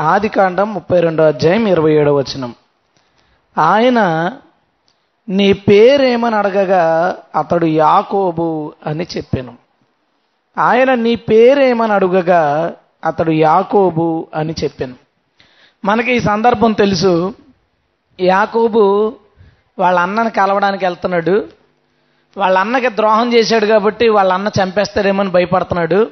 ఆది 0.00 0.28
కాండం 0.28 0.74
ముప్పై 0.74 1.00
రెండో 1.00 1.24
అధ్యాయం 1.24 1.66
ఇరవై 1.66 1.92
ఏడో 1.92 2.14
వచనం. 2.14 2.54
ఆయన 3.58 4.32
నీ 5.28 5.52
పేరేమని 5.52 6.36
అడగగా 6.36 7.16
అతడు 7.36 7.66
యాకోబు 7.66 8.72
అని 8.86 9.06
చెప్పాను. 9.16 9.54
ఆయన 10.58 10.94
నీ 10.94 11.14
పేరేమని 11.14 11.92
అడుగగా 11.92 12.72
అతడు 13.04 13.30
యాకోబు 13.30 14.26
అని 14.34 14.54
చెప్పాను. 14.64 14.94
మనకి 15.84 16.12
ఈ 16.12 16.20
సందర్భం 16.20 16.72
తెలుసు. 16.72 17.34
యాకోబు 18.20 19.14
వాళ్ళ 19.78 20.00
అన్నని 20.00 20.30
కలవడానికి 20.30 20.84
వెళ్తున్నాడు. 20.84 21.48
వాళ్ళ 22.36 22.58
అన్నకి 22.58 22.88
ద్రోహం 22.88 23.32
చేశాడు 23.32 23.66
కాబట్టి 23.66 24.08
వాళ్ళ 24.08 24.32
అన్న 24.32 24.48
అని 25.20 25.30
భయపడుతున్నాడు. 25.30 26.10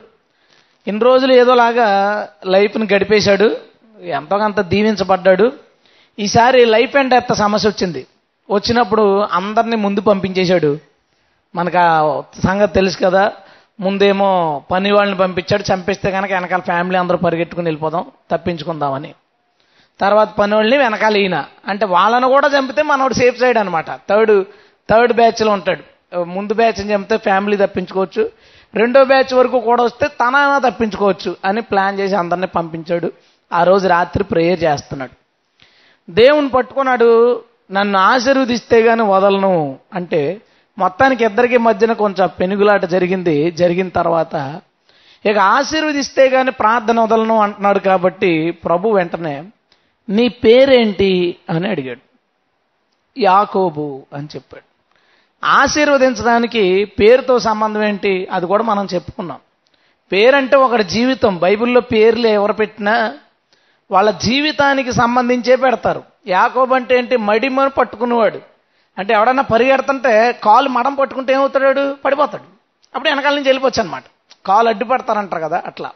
ఇన్ని 0.88 1.04
రోజులు 1.04 1.32
ఏదోలాగా 1.32 2.28
లైఫ్ని 2.46 2.88
గడిపేశాడు. 2.94 3.71
ఎంతో 4.03 4.39
కొంత 4.39 4.61
దీవించబడ్డాడు. 4.61 5.52
ఈసారి 6.19 6.65
లైఫ్ 6.65 6.97
అండ్ 6.97 7.10
డెత్ 7.10 7.34
సమస్య 7.34 7.69
వచ్చింది. 7.69 8.06
వచ్చినప్పుడు 8.51 9.20
అందరినీ 9.20 9.77
ముందు 9.77 10.01
పంపించేశాడు. 10.01 10.79
మనకు 11.55 11.79
ఆ 11.79 12.23
సంగతి 12.45 12.73
తెలుసు 12.73 12.98
కదా 13.05 13.33
ముందేమో 13.80 14.62
పని 14.70 14.93
వాళ్ళని 14.93 15.19
పంపించాడు 15.19 15.74
చంపిస్తే 15.74 16.10
కనుక 16.10 16.33
వెనకాల 16.33 16.60
ఫ్యామిలీ 16.60 16.98
అందరూ 16.98 17.16
పరిగెట్టుకుని 17.16 17.66
వెళ్ళిపోదాం 17.66 18.05
తప్పించుకుందామని. 18.30 19.15
తర్వాత 20.01 20.29
పని 20.37 20.55
వాళ్ళని 20.55 20.79
వెనకాల 20.79 21.16
ఈయన. 21.16 21.45
అంటే 21.66 21.87
వాళ్ళను 21.87 22.29
కూడా 22.29 22.48
చంపితే 22.48 22.82
మనోడు 22.82 23.15
సేఫ్ 23.15 23.41
సైడ్ 23.41 23.59
అనమాట 23.59 23.91
థర్డ్ 23.91 24.45
థర్డ్ 24.91 25.12
బ్యాచ్లో 25.12 25.52
ఉంటాడు. 25.52 25.82
ముందు 26.24 26.55
బ్యాచ్ని 26.55 26.95
చంపితే 26.95 27.16
ఫ్యామిలీ 27.16 27.57
తప్పించుకోవచ్చు. 27.57 28.30
రెండో 28.74 29.05
బ్యాచ్ 29.05 29.34
వరకు 29.34 29.60
కూడా 29.60 29.82
వస్తే 29.82 30.07
తన 30.09 30.60
తప్పించుకోవచ్చు 30.69 31.37
అని 31.45 31.60
ప్లాన్ 31.60 32.01
చేసి 32.01 32.15
అందరిని 32.15 32.46
పంపించాడు. 32.46 33.12
ఆ 33.52 33.65
రోజు 33.65 33.88
రాత్రి 33.88 34.24
ప్రేయర్ 34.24 34.62
చేస్తున్నాడు. 34.62 35.11
దేవుని 36.10 36.48
పట్టుకున్నాడు 36.48 37.43
నన్ను 37.73 37.99
ఆశీర్వదిస్తే 37.99 38.82
గాని 38.82 39.02
వదలను 39.02 39.79
అంటే 39.95 40.40
మొత్తానికి 40.79 41.24
ఇద్దరికి 41.24 41.59
మధ్యన 41.59 41.93
కొంచెం 41.93 42.29
పెనుగులాట 42.41 42.85
జరిగింది. 42.85 43.51
జరిగిన 43.51 43.88
తర్వాత 43.88 44.60
ఇక 45.26 45.38
ఆశీర్వదిస్తే 45.38 46.29
గాని 46.29 46.51
ప్రార్థన 46.51 47.01
వదలను 47.01 47.38
అంటున్నాడు 47.38 47.79
కాబట్టి 47.79 48.51
ప్రభు 48.51 48.88
వెంటనే 48.88 49.45
నీ 50.09 50.29
పేరేంటి 50.29 51.37
అని 51.51 51.69
అడిగాడు. 51.69 52.01
యాకోబు 53.19 54.02
అని 54.15 54.29
చెప్పాడు. 54.37 54.73
ఆశీర్వదించడానికి 55.46 56.85
పేరుతో 56.85 57.38
సంబంధం 57.38 57.82
ఏంటి? 57.82 58.29
అది 58.32 58.46
కూడా 58.46 58.63
మనం 58.63 58.88
చెప్పుకున్నాం. 58.95 59.38
పేరంటే 60.13 60.57
ఒకటి 60.57 60.85
జీవితం. 60.85 61.37
బైబిల్లో 61.37 61.80
పేర్లు 61.80 62.26
ఎవరు 62.26 62.52
పెట్టినా 62.52 63.15
వాళ్ళ 63.93 64.10
జీవితానికి 64.10 64.93
సంబంధించే 64.93 65.56
పెడతారు. 65.56 66.03
యాకోబు 66.28 66.75
అంటే 66.75 66.98
ఏంటి? 66.98 67.16
మడిమను 67.16 67.71
పట్టుకునేవాడు. 67.71 68.41
అంటే 68.98 69.15
ఎవడన్నా 69.15 69.43
పరిగెడుతుంటే 69.43 70.32
కాలు 70.32 70.69
మడం 70.69 70.94
పట్టుకుంటే 70.94 71.32
ఏమవుతాడు? 71.32 71.94
పడిపోతాడు. 72.04 72.43
అప్పుడు 72.94 73.09
వెనకాల 73.09 73.34
నుంచి 73.34 73.48
వెళ్ళిపోవచ్చు 73.48 73.82
అనమాట 73.82 74.03
కాలు 74.47 74.69
అడ్డుపడతారంటారు 74.69 75.43
కదా 75.43 75.62
అట్లా. 75.66 75.91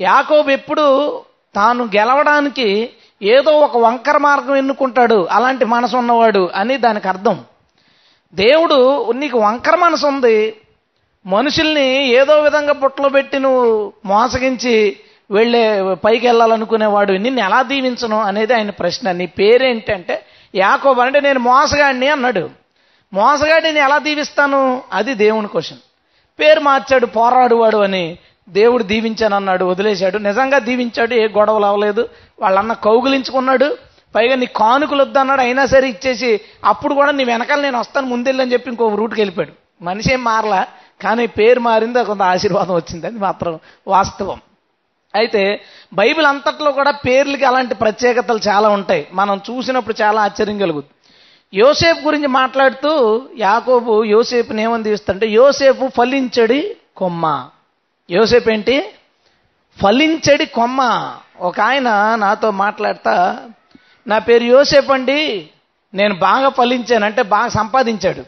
యాకోబు 0.00 0.50
ఎప్పుడు 0.50 1.18
తాను 1.54 1.84
గెలవడానికి 1.84 2.90
ఏదో 3.22 3.50
ఒక 3.50 3.76
వంకర 3.76 4.18
మార్గం 4.18 4.56
ఎన్నుకుంటాడు. 4.56 5.28
అలాంటి 5.30 5.64
మనసు 5.64 5.96
ఉన్నవాడు 5.96 6.50
అని 6.54 6.76
దానికి 6.76 7.08
అర్థం. 7.08 7.44
దేవుడు 8.34 9.12
నీకు 9.12 9.38
వంకర 9.38 9.76
మనసు 9.76 10.06
ఉంది. 10.06 10.56
మనుషుల్ని 11.26 12.06
ఏదో 12.08 12.40
విధంగా 12.40 12.72
బుట్టలో 12.72 13.08
పెట్టి 13.08 13.38
నువ్వు 13.38 13.92
మోసగించి 14.04 14.96
వెళ్ళే 15.30 15.94
పైకి 15.94 16.26
వెళ్ళాలనుకునేవాడు 16.26 17.12
నిన్ను 17.12 17.40
ఎలా 17.40 17.62
దీవించను? 17.62 18.20
అనేది 18.20 18.54
ఆయన 18.54 18.70
ప్రశ్న. 18.70 19.12
నీ 19.12 19.26
పేరేంటంటే 19.26 20.22
యాకోబు 20.54 21.00
అంటే 21.00 21.20
నేను 21.20 21.40
మోసగాడిని 21.40 22.08
అన్నాడు. 22.08 22.50
మోసగాడిని 23.12 23.80
ఎలా 23.80 23.98
దీవిస్తాను? 23.98 24.82
అది 24.92 25.14
దేవుని 25.14 25.48
క్వశ్చన్. 25.48 25.78
పేరు 26.40 26.60
మార్చాడు 26.60 27.06
పోరాడువాడు 27.06 27.76
అని 27.76 28.18
దేవుడు 28.48 28.82
దీవించాను 28.82 29.36
అన్నాడు 29.36 29.64
వదిలేశాడు. 29.64 30.18
నిజంగా 30.18 30.58
దీవించాడు 30.58 31.14
ఏ 31.14 31.28
గొడవలు 31.28 31.64
అవ్వలేదు. 31.64 32.08
వాళ్ళన్న 32.40 32.72
కౌగులించుకున్నాడు. 32.72 33.76
పైగా 34.14 34.34
నీ 34.34 34.46
కానుకలు 34.46 35.02
వద్దన్నాడు 35.02 35.40
అయినా 35.40 35.66
సరే 35.66 35.88
ఇచ్చేసి 35.88 36.40
అప్పుడు 36.64 36.94
కూడా 36.94 37.10
నీ 37.10 37.24
వెనకాల 37.24 37.60
నేను 37.60 37.78
వస్తాను 37.78 38.06
ముందెళ్ళని 38.06 38.52
చెప్పి 38.52 38.70
ఇంకో 38.70 38.94
రూట్కి 38.94 39.20
వెళ్ళిపోయాడు. 39.20 39.84
మనిషి 39.84 40.12
ఏం 40.12 40.24
మారలా 40.24 40.66
కానీ 41.02 41.26
పేరు 41.26 41.60
మారింది 41.60 42.04
కొంత 42.04 42.22
ఆశీర్వాదం 42.22 42.74
వచ్చింది. 42.74 43.06
అది 43.06 43.18
మాత్రం 43.18 43.58
వాస్తవం. 43.88 44.40
అయితే 45.14 45.60
బైబిల్ 45.92 46.26
అంతట్లో 46.26 46.72
కూడా 46.72 46.90
పేర్లకి 46.90 47.44
అలాంటి 47.44 47.74
ప్రత్యేకతలు 47.74 48.40
చాలా 48.48 48.68
ఉంటాయి. 48.68 49.08
మనం 49.12 49.40
చూసినప్పుడు 49.50 50.02
చాలా 50.02 50.22
ఆశ్చర్యం 50.22 50.58
కలుగుతుంది. 50.58 50.92
యోసేపు 51.58 51.98
గురించి 52.04 52.26
మాట్లాడుతూ 52.26 53.22
యాకోబు 53.38 54.04
యోసేపుని 54.04 54.62
ఏమని 54.62 54.84
తీస్తుంటే 54.84 55.26
యోసేపు 55.26 55.88
ఫలించడి 55.96 56.76
కొమ్మ. 56.96 57.48
యోసేపు 58.10 58.50
ఏంటి? 58.50 58.90
ఫలించడి 59.82 60.46
కొమ్మ. 60.46 61.12
ఒక 61.40 61.60
ఆయన 61.60 62.14
నాతో 62.14 62.50
మాట్లాడతా 62.50 63.40
నా 64.06 64.18
పేరు 64.18 64.44
యోసేపు 64.44 64.92
అండి 64.92 65.48
నేను 65.94 66.14
బాగా 66.14 66.48
ఫలించాను 66.48 67.04
అంటే 67.04 67.22
బాగా 67.22 67.48
సంపాదించాడు. 67.48 68.24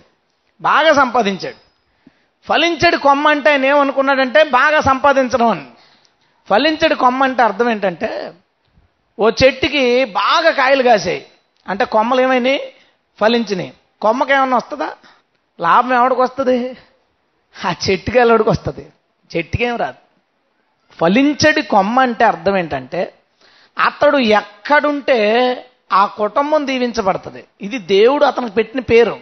బాగా 0.61 0.93
సంపాదించాడు. 0.93 1.57
ఫలించడి 2.49 2.97
కొమ్మ 2.97 3.29
అంటే 3.29 3.51
ఆయన 3.51 3.65
ఏమనుకున్నాడంటే 3.65 4.45
బాగా 4.45 4.81
సంపాదించడం 4.81 5.47
అని. 5.47 5.65
ఫలించడు 6.51 6.95
కొమ్మ 6.95 7.23
అంటే 7.23 7.43
అర్థం 7.43 7.71
ఏంటంటే 7.71 8.35
ఓ 9.19 9.31
చెట్టుకి 9.31 10.05
బాగా 10.05 10.51
కాయలు 10.51 10.83
కాసాయి. 10.83 11.27
అంటే 11.69 11.85
కొమ్మలు 11.85 12.21
ఏమైనాయి 12.21 12.73
ఫలించినాయి. 13.21 13.73
కొమ్మకి 14.01 14.33
ఏమన్నా 14.33 14.57
వస్తుందా? 14.57 14.93
లాభం 15.61 15.93
ఎవడికి 15.93 16.21
వస్తుంది? 16.21 16.77
ఆ 17.65 17.75
చెట్టుకి 17.91 18.19
ఎవడికి 18.19 18.51
వస్తుంది? 18.51 18.93
చెట్టుకేం 19.37 19.77
రాదు. 19.77 19.97
ఫలించడి 21.01 21.63
కొమ్మ 21.63 22.01
అంటే 22.01 22.25
అర్థం 22.25 22.57
ఏంటంటే 22.57 23.15
అతడు 23.79 24.19
ఎక్కడుంటే 24.19 25.19
ఆ 25.93 26.07
కుటుంబం 26.07 26.67
దీవించబడుతుంది. 26.67 27.45
ఇది 27.61 27.79
దేవుడు 27.79 28.25
అతనికి 28.25 28.55
పెట్టిన 28.55 28.81
పేరు. 28.81 29.21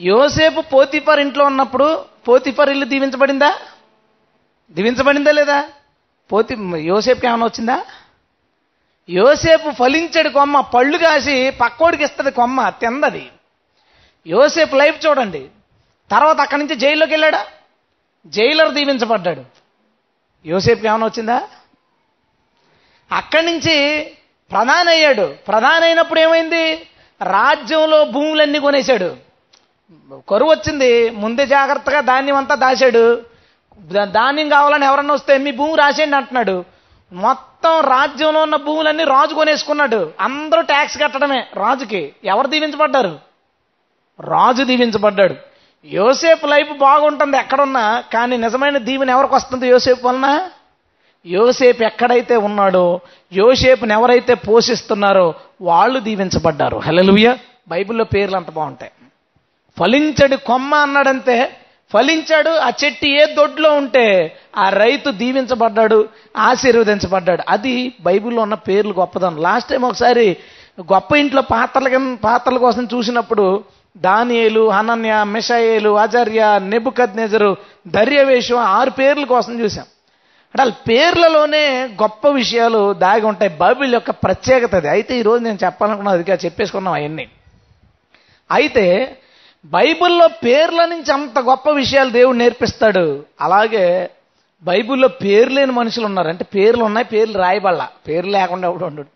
యోసేపు 0.00 0.60
పోతిఫర్ 0.60 1.20
ఇంట్లో 1.20 1.44
ఉన్నప్పుడు 1.44 2.04
పోతిఫర్ 2.28 2.70
ఇల్లు 2.70 2.84
దీవించబడిందా? 2.84 3.58
దీవించబడిందా 4.72 5.32
లేదా? 5.32 5.68
పోతి 6.32 6.56
యోసేపుకి 6.76 7.26
ఏమైనా 7.26 7.44
వచ్చిందా? 7.44 7.84
యోసేపు 9.10 9.70
ఫలించడు 9.70 10.28
కొమ్మ 10.28 10.60
పళ్ళు 10.60 10.98
కాసి 10.98 11.50
పక్కోడికి 11.50 12.04
ఇస్తుంది 12.04 12.30
కొమ్మ 12.30 12.68
తిందది. 12.68 13.30
యోసేపు 14.26 14.76
లైఫ్ 14.76 15.06
చూడండి. 15.06 15.48
తర్వాత 16.10 16.40
అక్కడి 16.40 16.62
నుంచి 16.62 16.74
జైల్లోకి 16.74 17.12
వెళ్ళాడా? 17.12 17.46
జైలర్ 18.26 18.74
దీవించబడ్డాడు. 18.74 19.44
యోసేపుకి 20.46 20.86
ఏమైనా 20.86 21.06
వచ్చిందా? 21.06 21.48
అక్కడి 23.12 23.46
నుంచి 23.46 23.76
ప్రధాన 24.50 24.88
అయ్యాడు 24.88 25.34
ప్రధాన 25.48 25.84
అయినప్పుడు 25.84 26.20
ఏమైంది? 26.20 26.74
రాజ్యంలో 27.22 28.04
భూములన్నీ 28.04 28.58
కొనేశాడు. 28.58 29.16
కరువు 30.28 30.50
వచ్చింది. 30.50 31.10
ముందే 31.10 31.46
జాగ్రత్తగా 31.46 32.00
ధాన్యం 32.00 32.36
అంతా 32.36 32.54
దాచాడు. 32.54 33.31
ధాన్యం 34.04 34.48
కావాలని 34.48 34.86
ఎవరన్నా 34.86 35.14
వస్తే 35.14 35.38
మీ 35.38 35.50
భూమి 35.50 35.76
రాసేయండి 35.76 36.16
అంటున్నాడు. 36.16 36.64
మొత్తం 37.12 37.80
రాజ్యంలో 37.80 38.42
ఉన్న 38.42 38.56
భూములన్నీ 38.56 39.04
రాజు 39.04 39.34
కొనేసుకున్నాడు. 39.34 40.12
అందరూ 40.20 40.60
ట్యాక్స్ 40.60 40.98
కట్టడమే 40.98 41.46
రాజుకి. 41.54 42.12
ఎవరు 42.24 42.46
దీవించబడ్డారు? 42.46 43.18
రాజు 44.20 44.62
దీవించబడ్డాడు. 44.62 45.34
యోసేపు 45.84 46.46
లైఫ్ 46.46 46.78
బాగుంటుంది 46.78 47.36
ఎక్కడున్నా 47.36 48.04
కానీ 48.12 48.36
నిజమైన 48.36 48.78
దీవెన 48.78 49.10
ఎవరికి 49.10 49.34
వస్తుంది 49.34 49.68
యోసేపు 49.68 50.08
వలన? 50.08 50.48
యోసేపు 51.26 51.82
ఎక్కడైతే 51.82 52.36
ఉన్నాడో 52.36 53.00
యోసేపుని 53.32 53.92
ఎవరైతే 53.92 54.34
పోషిస్తున్నారో 54.34 55.34
వాళ్ళు 55.60 56.00
దీవించబడ్డారు. 56.00 56.76
హలలుయ 56.76 57.36
బైబిల్లో 57.68 58.04
పేర్లు 58.04 58.36
అంత 58.36 58.50
బాగుంటాయి. 58.50 58.92
ఫలించడు 59.78 60.36
కొమ్మ 60.36 60.74
అన్నాడంతే 60.74 61.56
ఫలించాడు 61.92 62.50
ఆ 62.50 62.70
చెట్టు 62.84 63.06
ఏ 63.06 63.24
దొడ్లో 63.34 63.74
ఉంటే 63.74 64.36
ఆ 64.56 64.68
రైతు 64.68 65.10
దీవించబడ్డాడు 65.10 66.08
ఆశీర్వదించబడ్డాడు. 66.36 67.42
అది 67.48 67.92
బైబిల్లో 68.00 68.42
ఉన్న 68.42 68.54
పేర్లు 68.54 68.94
గొప్పదనం. 68.98 69.36
లాస్ట్ 69.42 69.70
టైం 69.70 69.82
ఒకసారి 69.82 70.36
గొప్ప 70.80 71.16
ఇంట్లో 71.16 71.42
పాత్రల 71.42 72.16
పాత్రల 72.24 72.56
కోసం 72.56 72.84
చూసినప్పుడు 72.94 73.64
దానియేలు 73.96 74.70
అనన్య 74.70 75.24
మిషాయేలు 75.24 75.98
ఆచార్య 75.98 76.60
నెబుకద్ 76.62 77.16
నెజరు 77.16 77.56
దర్యవేషం 77.88 78.56
ఆరు 78.56 78.90
పేర్ల 78.90 79.24
కోసం 79.24 79.60
చూసాం 79.60 79.84
అంటే 80.52 80.62
వాళ్ళ 80.62 80.72
పేర్లలోనే 80.88 81.64
గొప్ప 82.02 82.28
విషయాలు 82.28 82.92
దాగి 82.92 83.26
ఉంటాయి. 83.26 83.50
బైబిల్ 83.60 83.94
యొక్క 83.94 84.10
ప్రత్యేకత 84.10 84.74
అది. 84.74 84.88
అయితే 84.88 85.18
ఈరోజు 85.18 85.42
నేను 85.44 85.58
చెప్పాలనుకున్నది 85.64 86.32
అది 86.32 86.44
చెప్పేసుకున్నాం 86.44 86.94
అవన్నీ. 86.94 87.28
అయితే 88.52 89.16
బైబిల్లో 89.64 90.28
పేర్ల 90.28 90.84
నుంచి 90.84 91.12
అంత 91.12 91.38
గొప్ప 91.38 91.70
విషయాలు 91.70 92.10
దేవుడు 92.10 92.36
నేర్పిస్తాడు. 92.36 93.24
అలాగే 93.40 94.10
బైబిల్లో 94.62 95.08
పేరు 95.08 95.50
లేని 95.50 95.72
మనుషులు 95.72 96.06
ఉన్నారు. 96.06 96.28
అంటే 96.28 96.44
పేర్లు 96.54 96.84
ఉన్నాయి 96.84 97.04
పేర్లు 97.04 97.38
రాయబడలా. 97.38 97.88
పేర్లు 98.08 98.30
లేకుండా 98.30 98.68
ఎవడు 98.68 98.84
ఉండడు. 98.84 99.06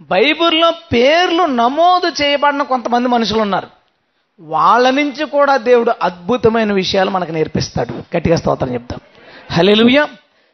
బైబిల్లో 0.00 0.70
పేర్లు 0.70 1.42
నమోదు 1.42 2.22
చేయబడిన 2.22 2.62
కొంతమంది 2.62 3.08
మనుషులు 3.08 3.40
ఉన్నారు. 3.40 3.66
వాళ్ళ 4.40 4.90
నుంచి 4.90 5.24
కూడా 5.24 5.56
దేవుడు 5.56 5.92
అద్భుతమైన 6.02 6.72
విషయాలు 6.72 7.10
మనకు 7.10 7.32
నేర్పిస్తాడు. 7.32 8.16
గట్టిగా 8.16 8.36
స్తోత్రం 8.36 8.74
చెప్తాం 8.74 9.00
హలెలుయ్య 9.52 10.06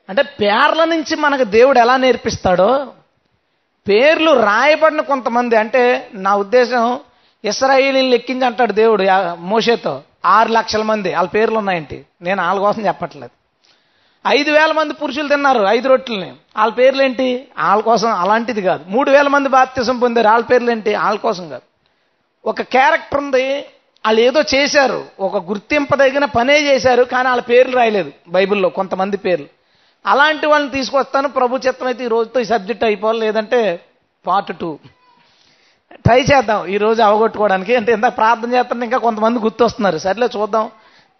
అంటే 0.08 0.22
పేర్ల 0.22 0.84
నుంచి 0.84 1.16
మనకు 1.16 1.44
దేవుడు 1.44 1.78
ఎలా 1.78 1.96
నేర్పిస్తాడో 1.96 2.86
పేర్లు 3.88 4.30
రాయబడిన 4.40 5.00
కొంతమంది 5.00 5.56
అంటే 5.56 6.08
నా 6.14 6.36
ఉద్దేశం 6.36 6.98
ఇస్రాయేలీని 7.44 8.10
లెక్కించి 8.10 8.46
అంటాడు 8.46 8.72
దేవుడు 8.72 9.04
మోషేతో. 9.34 10.02
ఆరు 10.24 10.48
లక్షల 10.52 10.82
మంది 10.82 11.14
వాళ్ళ 11.14 11.28
పేర్లు 11.28 11.58
ఉన్నాయంటి 11.58 12.06
నేను 12.22 12.42
వాళ్ళ 12.42 12.60
కోసం 12.60 12.86
చెప్పట్లేదు. 12.86 13.34
ఐదు 14.26 14.50
వేల 14.50 14.72
మంది 14.72 14.94
పురుషులు 14.94 15.28
తిన్నారు 15.28 15.60
ఐదు 15.62 15.88
రొట్టెలని. 15.88 16.32
వాళ్ళ 16.56 16.72
పేర్లు 16.72 17.02
ఏంటి 17.02 17.48
వాళ్ళ 17.58 17.82
కోసం 17.82 18.10
అలాంటిది 18.10 18.62
కాదు. 18.62 18.84
మూడు 18.88 19.10
వేల 19.10 19.28
మంది 19.28 19.48
బాప్తిసం 19.48 19.98
పొందారు 19.98 20.28
వాళ్ళ 20.28 20.44
పేర్లు 20.44 20.70
ఏంటి 20.70 20.94
వాళ్ళ 20.94 21.18
కోసం 21.18 21.48
కాదు. 21.48 21.62
ఒక 22.44 22.62
క్యారెక్టర్ 22.62 23.20
ఉంది 23.20 23.58
వాళ్ళు 24.06 24.20
ఏదో 24.20 24.42
చేశారు 24.54 25.04
ఒక 25.20 25.36
గుర్తింపదగిన 25.36 26.24
పనే 26.24 26.60
చేశారు 26.60 27.02
కానీ 27.02 27.28
వాళ్ళ 27.28 27.42
పేర్లు 27.42 27.76
రాయలేదు 27.76 28.12
బైబిల్లో 28.28 28.68
కొంతమంది 28.68 29.16
పేర్లు. 29.16 29.46
అలాంటి 30.06 30.46
వాళ్ళని 30.46 30.72
తీసుకొస్తాను 30.72 31.28
ప్రభు 31.28 31.56
చిత్తం 31.56 31.86
అయితే 31.86 32.04
ఈ 32.04 32.08
రోజుతో 32.08 32.40
ఈ 32.40 32.44
సబ్జెక్ట్ 32.44 32.84
అయిపోవాలి 32.84 33.20
లేదంటే 33.20 33.80
పార్ట్ 34.26 34.58
టూ. 34.58 34.78
ట్రై 36.04 36.20
చేద్దాం 36.20 36.66
ఈ 36.66 36.76
రోజు 36.76 37.02
అవగొట్టుకోవడానికి. 37.02 37.76
అంటే 37.76 37.92
ఇంత 37.92 38.06
ప్రార్థన 38.06 38.54
చేస్తాను 38.54 38.84
ఇంకా 38.84 38.98
కొంతమంది 38.98 39.38
గుర్తొస్తున్నారు. 39.38 39.98
సర్లే 39.98 40.28
చూద్దాం. 40.36 40.70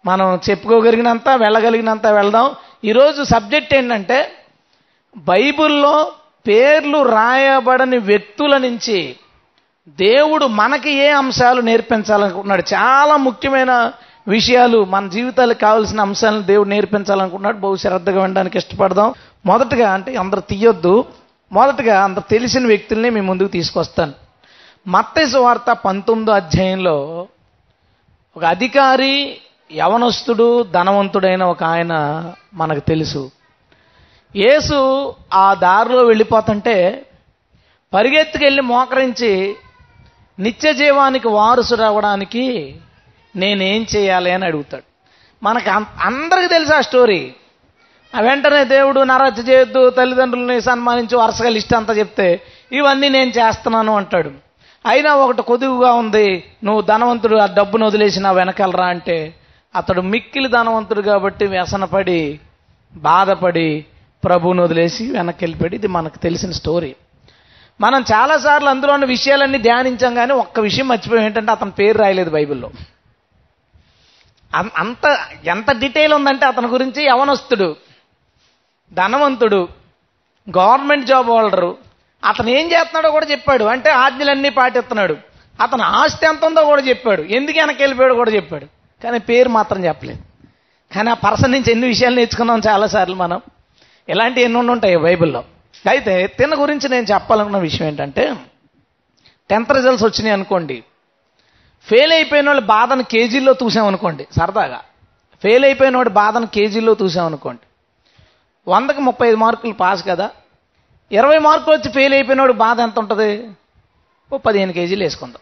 మనం 0.05 0.39
చెప్పుకోగలిగినంత 0.49 1.29
వెళ్ళగలిగినంత 1.29 2.07
వెళ్దాం. 2.07 2.51
ఈరోజు 2.85 3.23
సబ్జెక్ట్ 3.23 3.73
ఏంటంటే 3.73 4.31
బైబిల్లో 5.17 6.11
పేర్లు 6.47 7.01
రాయబడని 7.03 7.97
వ్యక్తుల 7.97 8.57
నుంచి 8.57 9.15
దేవుడు 9.87 10.45
మనకి 10.45 10.91
ఏ 10.91 11.09
అంశాలు 11.09 11.61
నేర్పించాలనుకుంటున్నాడు? 11.61 12.63
చాలా 12.73 13.17
ముఖ్యమైన 13.17 13.91
విషయాలు 14.27 14.85
మన 14.85 15.07
జీవితాలకు 15.07 15.59
కావాల్సిన 15.59 16.01
అంశాలను 16.01 16.41
దేవుడు 16.41 16.69
నేర్పించాలనుకుంటున్నాడు. 16.69 17.57
బహు 17.57 17.75
శ్రద్ధగా 17.75 18.21
వినడానికి 18.21 18.57
ఇష్టపడదాం. 18.57 19.13
మొదటగా 19.45 19.93
అంటే 19.93 20.15
అందరు 20.15 20.39
తీయొద్దు. 20.39 21.05
మొదటగా 21.51 22.03
అందరు 22.03 22.29
తెలిసిన 22.29 22.67
వ్యక్తుల్ని 22.67 23.09
మీ 23.09 23.21
ముందుకు 23.21 23.47
తీసుకొస్తాను. 23.47 24.28
మత్తేసు 24.87 25.37
వార్త 25.37 25.71
పంతొమ్మిదో 25.73 26.31
అధ్యాయంలో 26.31 27.27
ఒక 28.37 28.45
అధికారి 28.45 29.37
యవనస్తుడు 29.75 30.63
ధనవంతుడైన 30.63 31.43
ఒక 31.43 31.63
ఆయన 31.63 32.25
మనకు 32.53 32.79
తెలుసు. 32.79 33.31
యేసు 34.35 35.13
ఆ 35.33 35.53
దారిలో 35.53 36.03
వెళ్ళిపోతుంటే 36.03 37.05
పరిగెత్తుకెళ్ళి 37.93 38.61
మోకరించి 38.61 39.55
నిత్య 40.39 40.73
జీవానికి 40.73 41.27
వారసు 41.27 41.75
రావడానికి 41.75 42.75
నేనేం 43.35 43.85
చేయాలి 43.95 44.31
అని 44.31 44.45
అడుగుతాడు. 44.45 44.83
మనకు 45.43 45.69
అం- 45.69 46.01
అందరికీ 46.01 46.47
తెలుసు 46.47 46.73
ఆ 46.73 46.81
స్టోరీ. 46.81 47.33
ఆ 48.15 48.19
వెంటనే 48.19 48.63
దేవుడు 48.63 49.01
నరహత్య 49.01 49.41
చేయొద్దు 49.41 49.89
తల్లిదండ్రులని 49.89 50.61
సన్మానించు 50.61 51.17
వరుసగా 51.17 51.49
లిస్ట్ 51.49 51.75
అంతా 51.75 51.93
చెప్తే 51.93 52.41
ఇవన్నీ 52.71 53.09
నేను 53.09 53.29
చేస్తున్నాను 53.29 53.95
అంటాడు. 53.95 54.48
అయినా 54.85 55.15
ఒకటి 55.15 55.41
కొదువుగా 55.41 55.93
ఉంది. 55.93 56.43
నువ్వు 56.63 56.81
ధనవంతుడు 56.81 57.35
ఆ 57.35 57.45
డబ్బును 57.45 57.85
వదిలేసి 57.85 58.19
నా 58.19 58.31
వెనకాలరా 58.31 58.85
అంటే 58.85 59.35
అతడు 59.75 60.01
మిక్కిలి 60.01 60.49
ధనవంతుడు 60.49 61.01
కాబట్టి 61.01 61.45
వ్యసనపడి 61.45 62.39
బాధపడి 62.95 63.85
ప్రభువును 64.23 64.63
వదిలేసి 64.63 65.11
వెనక్కి 65.11 65.45
వెళ్ళిపోయి 65.45 65.75
ఇది 65.75 65.87
మనకు 65.87 66.17
తెలిసిన 66.17 66.51
స్టోరీ. 66.51 66.95
మనం 67.81 68.01
చాలాసార్లు 68.01 68.69
అందులో 68.69 68.93
ఉన్న 68.93 69.05
విషయాలన్నీ 69.05 69.57
ధ్యానించాం 69.57 70.15
కానీ 70.15 70.33
ఒక్క 70.33 70.59
విషయం 70.59 70.87
మర్చిపోయి. 70.87 71.25
ఏంటంటే 71.25 71.51
అతని 71.51 71.71
పేరు 71.71 71.97
రాయలేదు 71.97 72.29
బైబిల్లో. 72.29 72.71
అం- 74.55 74.71
అంత 74.77 75.19
ఎంత 75.45 75.71
డీటెయిల్ 75.71 76.13
ఉందంటే 76.13 76.45
అతని 76.45 76.67
గురించి 76.67 77.03
యవనస్తుడు 77.03 77.75
ధనవంతుడు 78.93 79.67
గవర్నమెంట్ 80.57 81.05
జాబ్ 81.05 81.29
హోల్డరు 81.29 81.88
అతను 82.23 82.49
ఏం 82.49 82.65
చేస్తున్నాడో 82.65 83.11
కూడా 83.11 83.25
చెప్పాడు. 83.25 83.63
అంటే 83.63 83.89
ఆజ్ఞలన్నీ 83.89 84.49
పాటిస్తున్నాడు. 84.49 85.17
అతను 85.61 85.83
ఆస్తి 85.83 86.25
ఎంత 86.25 86.45
ఉందో 86.45 86.63
కూడా 86.63 86.81
చెప్పాడు. 86.81 87.21
ఎందుకు 87.21 87.59
వెనక్కి 87.59 87.83
వెళ్ళిపోయాడు 87.83 88.13
కూడా 88.13 88.31
చెప్పాడు. 88.31 88.65
కానీ 89.03 89.19
పేరు 89.19 89.49
మాత్రం 89.49 89.85
చెప్పలేదు. 89.85 90.19
కానీ 90.95 91.09
ఆ 91.09 91.13
పర్సన్ 91.13 91.51
నుంచి 91.51 91.71
ఎన్ని 91.71 91.87
విషయాలు 91.87 92.15
నేర్చుకున్నాం 92.15 92.61
చాలాసార్లు 92.67 93.15
మనం. 93.15 93.41
ఇలాంటివి 94.09 94.45
ఎన్ని 94.45 94.71
ఉంటాయి 94.71 94.97
బైబిల్లో. 94.97 95.43
అయితే 95.89 96.27
తిన 96.27 96.61
గురించి 96.61 96.89
నేను 96.89 97.05
చెప్పాలనుకున్న 97.13 97.57
విషయం 97.57 97.87
ఏంటంటే 97.87 98.35
టెన్త్ 99.49 99.71
రిజల్ట్స్ 99.71 100.05
వచ్చినాయి 100.05 100.33
అనుకోండి. 100.33 100.83
ఫెయిల్ 101.85 102.13
అయిపోయిన 102.13 102.47
వాళ్ళ 102.47 102.61
బాధను 102.61 103.03
కేజీల్లో 103.03 103.55
చూసామనుకోండి 103.63 104.27
సరదాగా. 104.39 104.81
ఫెయిల్ 105.41 105.65
అయిపోయిన 105.65 105.97
వాడి 105.97 106.09
బాధను 106.09 106.47
కేజీల్లో 106.47 106.97
చూసామనుకోండి 107.03 107.61
వందకి 108.71 109.01
ముప్పై 109.01 109.27
ఐదు 109.27 109.35
మార్కులు 109.35 109.73
పాస్ 109.73 110.05
కదా. 110.07 110.29
ఇరవై 111.11 111.37
మార్కులు 111.37 111.75
వచ్చి 111.75 111.91
ఫెయిల్ 111.91 112.13
అయిపోయినాడు 112.13 112.53
బాధ 112.63 112.79
ఎంత 112.79 112.97
ఉంటుంది? 112.99 113.29
ఓ 114.33 114.37
పదిహేను 114.37 114.73
కేజీలు 114.73 115.03
వేసుకుందాం. 115.03 115.41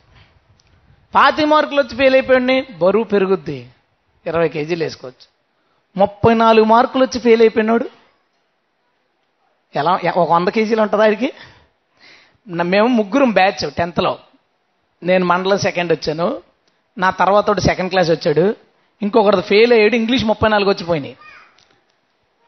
పాతి 1.16 1.46
మార్కులు 1.46 1.82
వచ్చి 1.82 1.96
ఫెయిల్ 1.98 2.16
అయిపోయింది 2.16 2.56
బరువు 2.82 3.04
పెరుగుద్ది. 3.04 3.60
ఇరవై 4.26 4.50
కేజీలు 4.56 4.84
వేసుకోవచ్చు. 4.84 5.26
ముప్పై 5.98 6.34
నాలుగు 6.34 6.66
మార్కులు 6.66 7.04
వచ్చి 7.04 7.20
ఫెయిల్ 7.26 7.42
అయిపోయినాడు 7.42 7.86
ఎలా 9.76 9.94
ఒక 10.16 10.32
వంద 10.32 10.48
కేజీలు 10.48 10.82
ఉంటుంది 10.82 11.04
ఆయనకి 11.04 11.30
మేము 12.48 12.88
ముగ్గురం 13.00 13.32
బ్యాచ్ 13.32 13.64
టెన్త్లో 13.78 14.14
నేను 15.04 15.26
మండలం 15.26 15.58
సెకండ్ 15.58 15.92
వచ్చాను. 15.94 16.28
నా 16.98 17.10
తర్వాత 17.22 17.60
సెకండ్ 17.60 17.92
క్లాస్ 17.94 18.10
వచ్చాడు. 18.10 18.46
ఇంకొకరిది 19.02 19.42
ఫెయిల్ 19.42 19.74
అయ్యాడు 19.74 19.96
ఇంగ్లీష్ 19.96 20.24
ముప్పై 20.26 20.50
నాలుగు 20.50 20.70
వచ్చిపోయినాయి. 20.70 21.18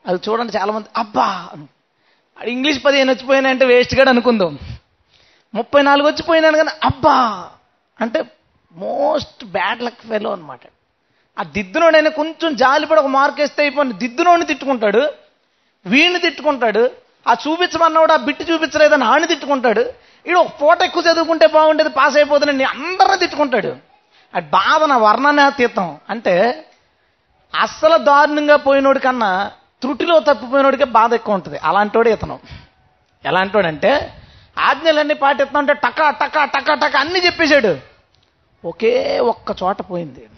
అది 0.08 0.20
చూడండి 0.30 0.54
చాలామంది 0.58 0.88
అబ్బా! 0.98 1.28
ఇంగ్లీష్ 2.40 2.86
పదిహేను 2.86 3.12
వచ్చిపోయినా 3.12 3.50
అంటే 3.50 3.66
వేస్ట్గా 3.66 4.10
అనుకుందాం. 4.10 4.54
ముప్పై 5.54 5.82
నాలుగు 5.82 6.08
వచ్చిపోయినాను 6.08 6.58
కానీ 6.58 6.70
అబ్బా! 6.84 7.16
అంటే 8.00 8.20
మోస్ట్ 8.76 9.46
బ్యాడ్ 9.46 9.84
లక్ 9.84 10.08
ఫెలో 10.10 10.32
అనమాట 10.32 10.60
ఆ 11.38 11.44
దిద్దునోడైనా 11.44 12.10
కొంచెం 12.10 12.56
జాలిపడి 12.56 13.00
ఒక 13.00 13.06
మార్క్ 13.08 13.40
వేస్తే 13.40 13.62
అయిపోయింది. 13.62 13.94
దిద్దునోడిని 13.94 14.46
తిట్టుకుంటాడు 14.46 15.02
వీడిని 15.86 16.20
తిట్టుకుంటాడు 16.20 16.92
ఆ 17.28 17.34
చూపించమన్నవాడు 17.34 18.14
ఆ 18.14 18.18
బిట్టు 18.18 18.44
చూపించలేదని 18.44 19.04
ఆని 19.04 19.28
తిట్టుకుంటాడు. 19.28 19.84
ఇడు 20.26 20.40
ఒక 20.40 20.62
పూట 20.62 20.82
ఎక్కువ 20.82 21.04
చదువుకుంటే 21.04 21.48
బాగుండేది 21.48 21.90
పాస్ 21.90 22.18
అయిపోతుందని 22.18 22.64
అందరిని 22.64 23.18
తిట్టుకుంటాడు. 23.18 23.72
అది 24.34 24.46
బాధన 24.50 24.94
వర్ణనాతీతం. 24.94 25.98
అంటే 26.10 26.34
అస్సలు 27.54 27.98
దారుణంగా 27.98 28.56
పోయినోడి 28.56 29.00
కన్నా 29.00 29.52
త్రుటిలో 29.82 30.20
తప్పిపోయినోడికే 30.20 30.84
బాధ 30.84 31.14
ఎక్కువ 31.14 31.36
ఉంటుంది. 31.36 31.58
అలాంటోడే 31.58 32.12
ఇతను. 32.12 32.40
ఎలాంటోడంటే 33.26 34.14
ఆజ్ఞలన్నీ 34.58 35.14
పాటిస్తుంటే 35.14 35.74
టకా 35.74 36.10
టకా 36.10 36.46
టకా 36.46 36.74
టకా 36.74 37.00
అన్ని 37.00 37.26
చెప్పేశాడు. 37.26 37.80
ఒకే 38.66 39.20
ఒక్క 39.20 39.56
చోట 39.64 39.82
పోయింది. 39.82 40.30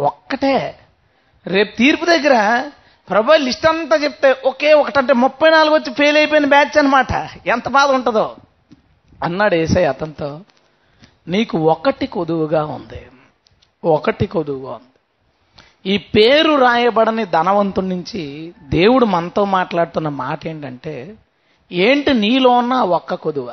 ఒక్కటే. 0.00 0.78
రేపు 1.46 1.76
తీర్పు 1.76 2.04
దగ్గర 2.04 2.64
ప్రభు 3.10 3.32
లిస్ట్ 3.32 3.66
అంతా 3.66 3.96
చెప్తే 3.96 4.36
ఒకే 4.44 4.72
ఒకటంటే 4.72 5.12
ముప్పై 5.12 5.50
నాలుగు 5.50 5.74
వచ్చి 5.74 5.94
ఫెయిల్ 5.94 6.16
అయిపోయిన 6.16 6.46
బ్యాచ్ 6.46 6.78
అనమాట 6.78 7.28
ఎంత 7.46 7.68
బాధ 7.68 7.90
ఉంటుందో. 7.90 8.36
అన్నాడు 9.24 9.54
ఏసై 9.54 9.84
అతనితో 9.84 10.40
నీకు 11.28 11.58
ఒకటి 11.58 12.06
కొదువుగా 12.06 12.66
ఉంది. 12.66 13.06
ఒకటి 13.84 14.26
కొదువుగా 14.26 14.72
ఉంది. 14.72 14.87
ఈ 15.84 15.98
పేరు 15.98 16.56
రాయబడని 16.56 17.24
ధనవంతుడి 17.24 17.88
నుంచి 17.88 18.22
దేవుడు 18.68 19.06
మనతో 19.06 19.44
మాట్లాడుతున్న 19.44 20.08
మాట 20.08 20.46
ఏంటంటే 20.46 20.94
ఏంటి 21.72 22.12
నీలో 22.14 22.50
ఉన్న 22.50 22.74
ఒక్క 22.74 23.14
కొదువ? 23.14 23.48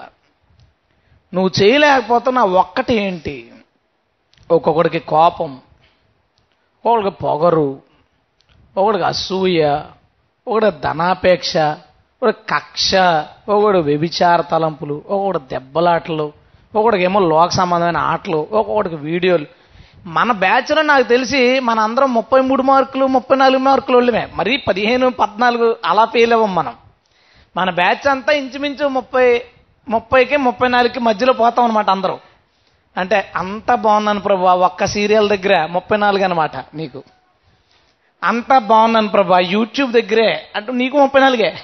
నువ్వు 1.34 1.51
చేయలేకపోతున్న 1.62 2.39
ఒక్కటి 2.39 2.94
ఏంటి? 2.96 3.51
ఒక్కొక్కడికి 4.51 5.00
కోపం 5.00 5.60
ఒకడికి 6.86 7.10
పొగరు 7.24 7.82
ఒకడికి 8.75 9.03
అసూయ 9.03 9.62
ఒకడు 10.48 10.70
ధనాపేక్ష 10.70 11.58
ఒకడు 12.22 12.32
కక్ష 12.50 12.96
ఒకడు 13.50 13.77
వ్యభిచార 13.79 14.41
తలంపులు 14.41 15.03
ఒకడు 15.10 15.39
దెబ్బలాటలు 15.50 16.34
ఒకడికేమో 16.75 17.20
లోక 17.20 17.50
సంబంధమైన 17.50 17.98
ఆటలు 17.98 18.38
ఒక్కొక్కడికి 18.51 18.96
వీడియోలు 18.96 19.48
మన 20.06 20.32
బ్యాచ్లో 20.32 20.82
నాకు 20.82 21.04
తెలిసి 21.04 21.60
మన 21.60 21.80
అందరం 21.80 22.14
ముప్పై 22.14 22.40
మూడు 22.40 22.62
మార్కులు 22.62 23.06
ముప్పై 23.06 23.38
నాలుగు 23.38 23.60
మార్కులు 23.60 23.98
వాళ్ళమే. 23.98 24.28
మరీ 24.36 24.58
పదిహేను 24.58 25.12
పద్నాలుగు 25.12 25.76
అలా 25.86 26.06
ఫెయిల్ 26.06 26.34
అవ్వం 26.34 26.56
మనం. 26.56 26.74
మన 27.58 27.70
బ్యాచ్ 27.70 28.08
అంతా 28.08 28.34
ఇంచుమించు 28.34 28.88
ముప్పై 28.88 29.42
ముప్పైకి 29.90 30.38
ముప్పై 30.38 30.68
నాలుగుకి 30.68 31.00
మధ్యలో 31.00 31.34
పోతాం 31.34 31.66
అనమాట 31.66 31.90
అందరం. 31.90 32.20
అంటే 32.98 33.32
అంత 33.36 33.74
బాగుందని 33.74 34.20
ప్రభు 34.20 34.46
ఒక్క 34.46 34.86
సీరియల్ 34.86 35.30
దగ్గర 35.30 35.66
ముప్పై 35.66 35.98
నాలుగు 35.98 36.24
అనమాట 36.24 36.76
నీకు. 36.76 37.04
అంతా 38.24 38.60
బాగున్నాను 38.60 39.08
ప్రభా 39.08 39.40
యూట్యూబ్ 39.40 39.92
దగ్గరే 39.92 40.48
అంటే 40.56 40.72
నీకు 40.72 40.98
ముప్పై 40.98 41.22
నాలుగే. 41.22 41.56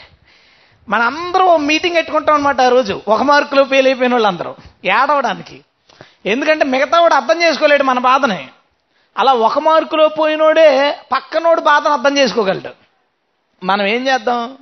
మన 0.90 1.02
అందరూ 1.02 1.58
మీటింగ్ 1.58 1.96
పెట్టుకుంటాం 1.96 2.36
అనమాట 2.36 2.62
ఆ 2.62 2.70
రోజు. 2.70 3.02
ఒక 3.08 3.22
మార్కులో 3.22 3.64
ఫెయిల్ 3.64 3.88
అయిపోయిన 3.88 4.14
వాళ్ళందరూ. 4.14 4.56
ఏడవడానికి. 4.86 5.62
ఎందుకంటే 6.26 6.66
మిగతా 6.66 7.02
వాడు 7.02 7.14
అర్థం 7.14 7.44
చేసుకోలేడు 7.44 7.84
మన 7.84 8.00
బాధని. 8.00 8.50
అలా 9.18 9.34
ఒక 9.34 9.60
మార్కులో 9.60 10.08
పోయినోడే 10.08 11.00
పక్కనోడు 11.12 11.62
బాధను 11.62 11.94
అర్థం 11.94 12.18
చేసుకోగలడు. 12.18 12.70
మనం 13.66 13.86
ఏం 13.86 14.08
చేద్దాం? 14.08 14.58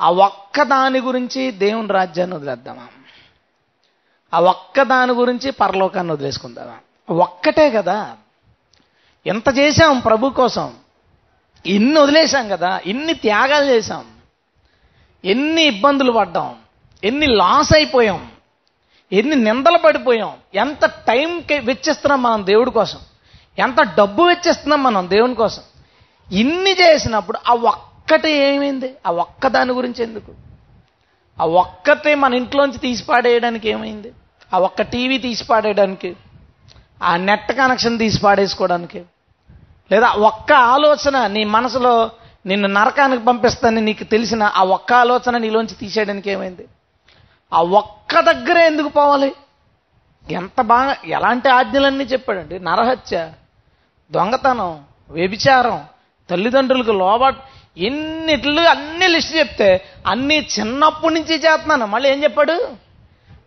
ఆ 0.00 0.10
ఒక్క 0.10 0.62
దాని 0.62 1.00
గురించి 1.00 1.50
దేవుని 1.50 1.88
రాజ్యాన్ని 1.88 2.36
వదిలేద్దామా? 2.36 2.86
ఆ 4.34 4.40
ఒక్క 4.40 4.82
దాని 4.82 5.12
గురించి 5.12 5.50
పరలోకాన్ని 5.50 6.12
వదిలేసుకుందామా? 6.12 6.76
ఒక్కటే 7.14 7.70
కదా. 7.70 8.16
ఎంత 9.26 9.58
చేశాం 9.58 9.98
ప్రభు 9.98 10.30
కోసం? 10.30 10.74
ఇన్ని 11.66 12.00
వదిలేశాం 12.00 12.48
కదా. 12.48 12.80
ఇన్ని 12.86 13.14
త్యాగాలు 13.14 13.64
చేశాం. 13.64 14.06
ఎన్ని 15.24 15.62
ఇబ్బందులు 15.62 16.12
పడ్డాం. 16.12 16.56
ఎన్ని 17.04 17.26
లాస్ 17.26 17.74
అయిపోయాం. 17.74 18.35
ఎన్ని 19.12 19.36
నిందలు 19.36 19.78
పడిపోయాం? 19.78 20.32
ఎంత 20.54 20.86
టైం 20.86 21.42
వెచ్చిస్తున్నాం 21.64 22.22
మనం 22.22 22.46
దేవుడి 22.46 22.70
కోసం? 22.70 22.98
ఎంత 23.58 23.82
డబ్బు 23.82 24.22
వెచ్చిస్తున్నాం 24.22 24.82
మనం 24.82 25.10
దేవుని 25.10 25.34
కోసం? 25.34 25.62
ఇన్ని 26.32 26.70
చేసినప్పుడు 26.70 27.38
ఆ 27.48 27.54
ఒక్కటి 27.54 28.30
ఏమైంది? 28.30 28.94
ఆ 29.06 29.10
ఒక్క 29.10 29.46
దాని 29.46 29.72
గురించి 29.72 30.04
ఎందుకు? 30.04 30.32
ఆ 31.40 31.44
ఒక్కటే 31.44 32.14
మన 32.14 32.34
ఇంట్లోంచి 32.34 32.78
తీసి 32.78 33.04
పాడేయడానికి 33.04 33.68
ఏమైంది? 33.68 34.12
ఆ 34.54 34.58
ఒక్క 34.58 34.82
టీవీ 34.82 35.18
తీసి 35.18 35.44
పాడేయడానికి 35.44 36.16
ఆ 37.02 37.16
నెట్ 37.16 37.52
కనెక్షన్ 37.52 37.98
తీసి 37.98 38.20
పాడేసుకోవడానికి 38.20 39.02
లేదా 39.92 40.08
ఒక్క 40.10 40.52
ఆలోచన 40.52 41.26
నీ 41.26 41.44
మనసులో 41.44 42.10
నిన్ను 42.46 42.68
నరకానికి 42.68 43.24
పంపిస్తానని 43.24 43.80
నీకు 43.80 44.04
తెలిసిన 44.04 44.42
ఆ 44.42 44.64
ఒక్క 44.64 44.92
ఆలోచన 44.92 45.36
నీలోంచి 45.36 45.74
తీసేయడానికి 45.74 46.30
ఏమైంది? 46.30 46.68
ఆ 47.52 47.62
ఒక్క 47.62 48.20
దగ్గరే 48.20 48.66
ఎందుకు 48.66 48.88
పోవాలి? 48.88 49.32
ఎంత 50.30 50.60
బాగా 50.60 50.96
ఎలాంటి 51.04 51.48
ఆజ్ఞలన్నీ 51.48 52.04
చెప్పాడండి 52.04 52.58
నరహత్య 52.58 53.32
దొంగతనం 54.10 54.84
వ్యభిచారం 55.10 55.84
తల్లిదండ్రులకు 56.30 56.92
లోబట్ 56.92 57.36
ఎన్నిట్లు 57.78 58.60
అన్ని 58.60 59.08
లిస్ట్ 59.08 59.36
చెప్తే 59.36 59.84
అన్ని 60.06 60.48
చిన్నప్పటి 60.60 61.14
నుంచి 61.14 61.34
చేస్తున్నాను. 61.34 61.86
మళ్ళీ 61.86 62.10
ఏం 62.10 62.22
చెప్పాడు? 62.22 62.68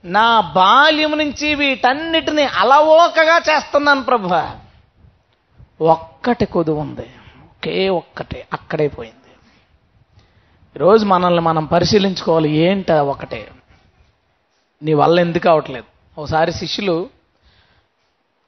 నా 0.06 0.40
బాల్యం 0.40 1.18
నుంచి 1.18 1.56
వీటన్నిటిని 1.56 2.44
అలవోకగా 2.44 3.38
చేస్తున్నాను 3.38 4.04
ప్రభు. 4.04 4.36
ఒక్కటి 5.84 6.46
కొదువు 6.46 6.80
ఉంది. 6.80 7.08
ఒకే 7.44 7.90
ఒక్కటే 7.90 8.48
అక్కడే 8.54 8.88
పోయింది. 8.88 9.32
ఈరోజు 10.76 11.06
మనల్ని 11.06 11.42
మనం 11.42 11.66
పరిశీలించుకోవాలి. 11.66 12.50
ఏంట 12.50 12.92
ఒకటే 12.92 13.48
నీ 14.84 14.94
వల్ల 14.94 15.20
ఎందుకు 15.20 15.50
అవట్లేదు? 15.50 16.22
ఒకసారి 16.22 16.52
శిష్యులు 16.54 17.10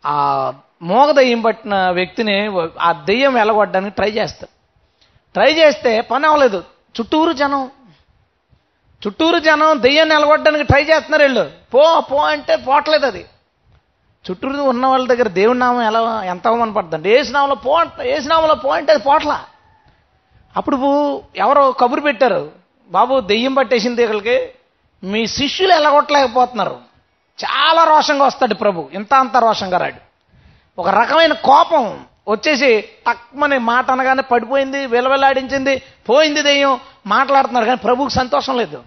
ఆ 0.06 0.54
మోగ 0.82 1.12
దయ్యం 1.12 1.42
పట్టిన 1.42 1.90
వ్యక్తిని 1.90 2.52
ఆ 2.82 2.92
దెయ్యం 2.92 3.34
వెళ్ళగొట్టడానికి 3.34 3.96
ట్రై 3.96 4.12
చేస్తారు. 4.12 4.50
ట్రై 5.34 5.54
చేస్తే 5.54 6.02
పని 6.02 6.26
అవ్వలేదు. 6.28 6.64
చుట్టూరు 7.00 7.32
జనం. 7.34 7.72
చుట్టూరు 9.08 9.40
జనం 9.40 9.84
దెయ్యం 9.84 10.10
నిలగొట్టడానికి 10.10 10.64
ట్రై 10.64 10.82
చేస్తున్నారు 10.82 11.24
వీళ్ళు. 11.24 11.52
పో 11.74 12.00
పో 12.00 12.18
అంటే 12.18 12.56
పోవట్లేదు 12.56 13.06
అది. 13.06 13.26
చుట్టూరు 14.30 14.62
ఉన్న 14.62 14.86
వాళ్ళ 14.86 15.08
దగ్గర 15.08 15.28
దేవుడి 15.28 15.60
నామం 15.60 15.82
ఎలా 15.82 16.24
ఎంత 16.24 16.48
అవమాన 16.48 16.72
పడుతుంది? 16.72 17.10
ఏసునామంలో 17.10 17.56
పో 17.56 17.74
అంట 17.74 18.02
ఏసునామంలో 18.02 18.56
పో 18.56 18.70
అంటే 18.70 18.94
అది 18.94 19.04
పోట్లా. 19.04 19.46
అప్పుడు 20.58 20.78
ఎవరో 21.36 21.72
కబురు 21.72 22.02
పెట్టారు. 22.02 22.52
బాబు 22.90 23.20
దెయ్యం 23.20 23.54
పట్టేసింది 23.54 24.06
వీళ్ళకి 24.06 24.50
మీ 25.04 25.28
శిష్యులు 25.28 25.74
ఎలగొట్టలేకపోతున్నారు. 25.74 26.80
చాలా 27.40 27.84
రోషంగా 27.84 28.26
వస్తాడు 28.26 28.54
ప్రభు. 28.54 28.90
ఇంత 28.94 29.14
అంత 29.14 29.38
రోషంగా 29.38 29.78
రాడు. 29.78 30.12
ఒక 30.82 30.90
రకమైన 30.90 31.34
కోపం 31.34 32.06
వచ్చేసి 32.30 32.90
తక్కువని 33.10 33.58
మాట 33.58 33.92
అనగానే 33.92 34.22
పడిపోయింది 34.22 34.86
విలవిలాడించింది 34.86 35.82
పోయింది 36.10 36.42
దెయ్యం 36.42 36.80
మాట్లాడుతున్నారు 37.08 37.66
కానీ 37.66 37.78
ప్రభుకు 37.78 38.10
సంతోషం 38.10 38.58
లేదు. 38.58 38.84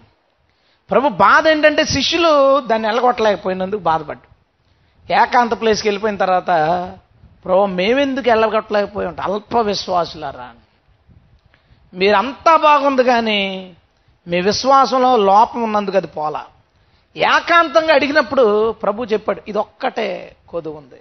ప్రభు 0.90 1.08
బాధ 1.08 1.48
ఏంటంటే 1.48 1.84
శిష్యులు 1.84 2.60
దాన్ని 2.60 2.88
ఎలగొట్టలేకపోయినందుకు 2.88 3.80
బాధపడ్డు 3.80 4.34
ఏకాంత 5.12 5.60
ప్లేస్కి 5.60 5.88
వెళ్ళిపోయిన 5.88 6.16
తర్వాత 6.16 6.50
ప్రభు 7.44 7.66
మేమెందుకు 7.66 8.30
వెళ్ళగొట్టలేకపోయి 8.30 9.08
ఉంటాం? 9.08 9.32
అల్ప 9.32 9.56
విశ్వాసులారా 9.56 10.50
మీరంతా 11.94 12.56
బాగుంది 12.56 13.04
కానీ 13.04 13.72
మీ 14.28 14.40
విశ్వాసంలో 14.40 15.16
లోపం 15.16 15.62
ఉన్నందుకు 15.62 15.96
అది 15.96 16.06
పోలా. 16.06 16.44
ఏకాంతంగా 17.16 17.94
అడిగినప్పుడు 17.94 18.72
ప్రభు 18.72 19.04
చెప్పాడు 19.04 19.42
ఇదొక్కటే 19.48 20.36
కొదు 20.48 20.68
ఉంది. 20.68 21.00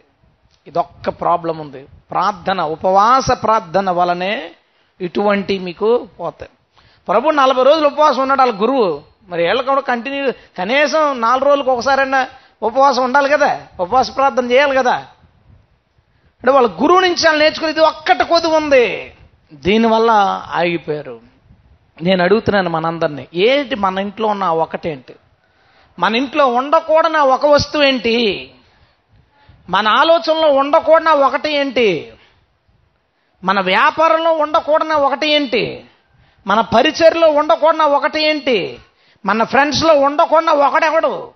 ఇదొక్క 0.67 1.09
ప్రాబ్లం 1.09 1.57
ఉంది. 1.57 1.85
ప్రార్థన 2.11 2.61
ఉపవాస 2.61 3.31
ప్రార్థన 3.31 3.89
వలనే 3.89 4.51
ఇటువంటి 5.01 5.59
మీకు 5.59 6.07
పోతాయి. 6.19 6.51
ప్రభు 7.07 7.29
నలభై 7.29 7.63
రోజులు 7.63 7.87
ఉపవాసం 7.87 8.21
ఉన్నాడు 8.21 8.41
వాళ్ళ 8.41 8.61
గురువు. 8.61 9.01
మరి 9.27 9.43
వీళ్ళకి 9.43 9.67
కూడా 9.67 9.81
కంటిన్యూ 9.81 10.31
కనీసం 10.57 11.21
నాలుగు 11.21 11.45
రోజులకు 11.45 11.71
ఒకసారైనా 11.71 12.27
ఉపవాసం 12.63 13.03
ఉండాలి 13.03 13.29
కదా? 13.29 13.61
ఉపవాస 13.79 14.15
ప్రార్థన 14.15 14.51
చేయాలి 14.51 14.75
కదా? 14.75 14.93
అంటే 16.43 16.51
వాళ్ళ 16.51 16.69
గురువు 16.83 16.99
నుంచి 16.99 17.25
వాళ్ళు 17.25 17.43
నేర్చుకునేది 17.43 17.79
ఒక్కటి 17.79 18.23
కొద్దు 18.23 18.47
ఉంది. 18.47 19.13
దీనివల్ల 19.53 20.11
ఆగిపోయారు. 20.53 21.32
నేను 22.01 22.23
అడుగుతున్నాను 22.23 22.69
మనందరినీ. 22.69 23.27
ఏంటి 23.33 23.75
మన 23.75 23.99
ఇంట్లో 23.99 24.27
ఉన్న 24.27 24.45
ఒకటేంటి? 24.45 25.15
మన 25.99 26.15
ఇంట్లో 26.15 26.45
ఉండకూడన 26.45 27.17
ఒక 27.17 27.45
వస్తువు 27.45 27.83
ఏంటి? 27.83 28.49
మన 29.69 29.87
ఆలోచనలో 29.87 30.47
ఉండకూడన 30.47 31.09
ఒకటి 31.09 31.51
ఏంటి? 31.51 32.13
మన 33.43 33.59
వ్యాపారంలో 33.59 34.31
ఉండకూడన 34.31 34.93
ఒకటి 34.93 35.27
ఏంటి? 35.27 35.85
మన 36.47 36.61
పరిచయలో 36.61 37.29
ఉండకూడన 37.29 37.81
ఒకటి 37.81 38.21
ఏంటి? 38.21 38.79
మన 39.25 39.43
ఫ్రెండ్స్లో 39.43 39.93
ఉండకుండా 39.93 40.51
ఒకడెవడు 40.51 41.31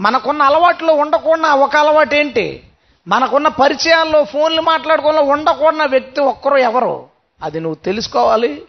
మనకున్న 0.00 0.42
అలవాట్లో 0.42 0.94
ఉండకూడన 0.94 1.46
ఒక 1.46 1.76
అలవాటు 1.76 2.14
ఏంటి? 2.14 2.62
మనకున్న 3.08 3.48
పరిచయాల్లో 3.48 4.24
ఫోన్లు 4.24 4.62
మాట్లాడుకోవడంలో 4.62 5.24
ఉండకూడన 5.24 5.84
వ్యక్తి 5.84 6.20
ఒక్కరు 6.20 6.56
ఎవరు? 6.56 7.08
అది 7.42 7.60
నువ్వు 7.60 7.74
తెలుసుకోవాలి. 7.74 8.62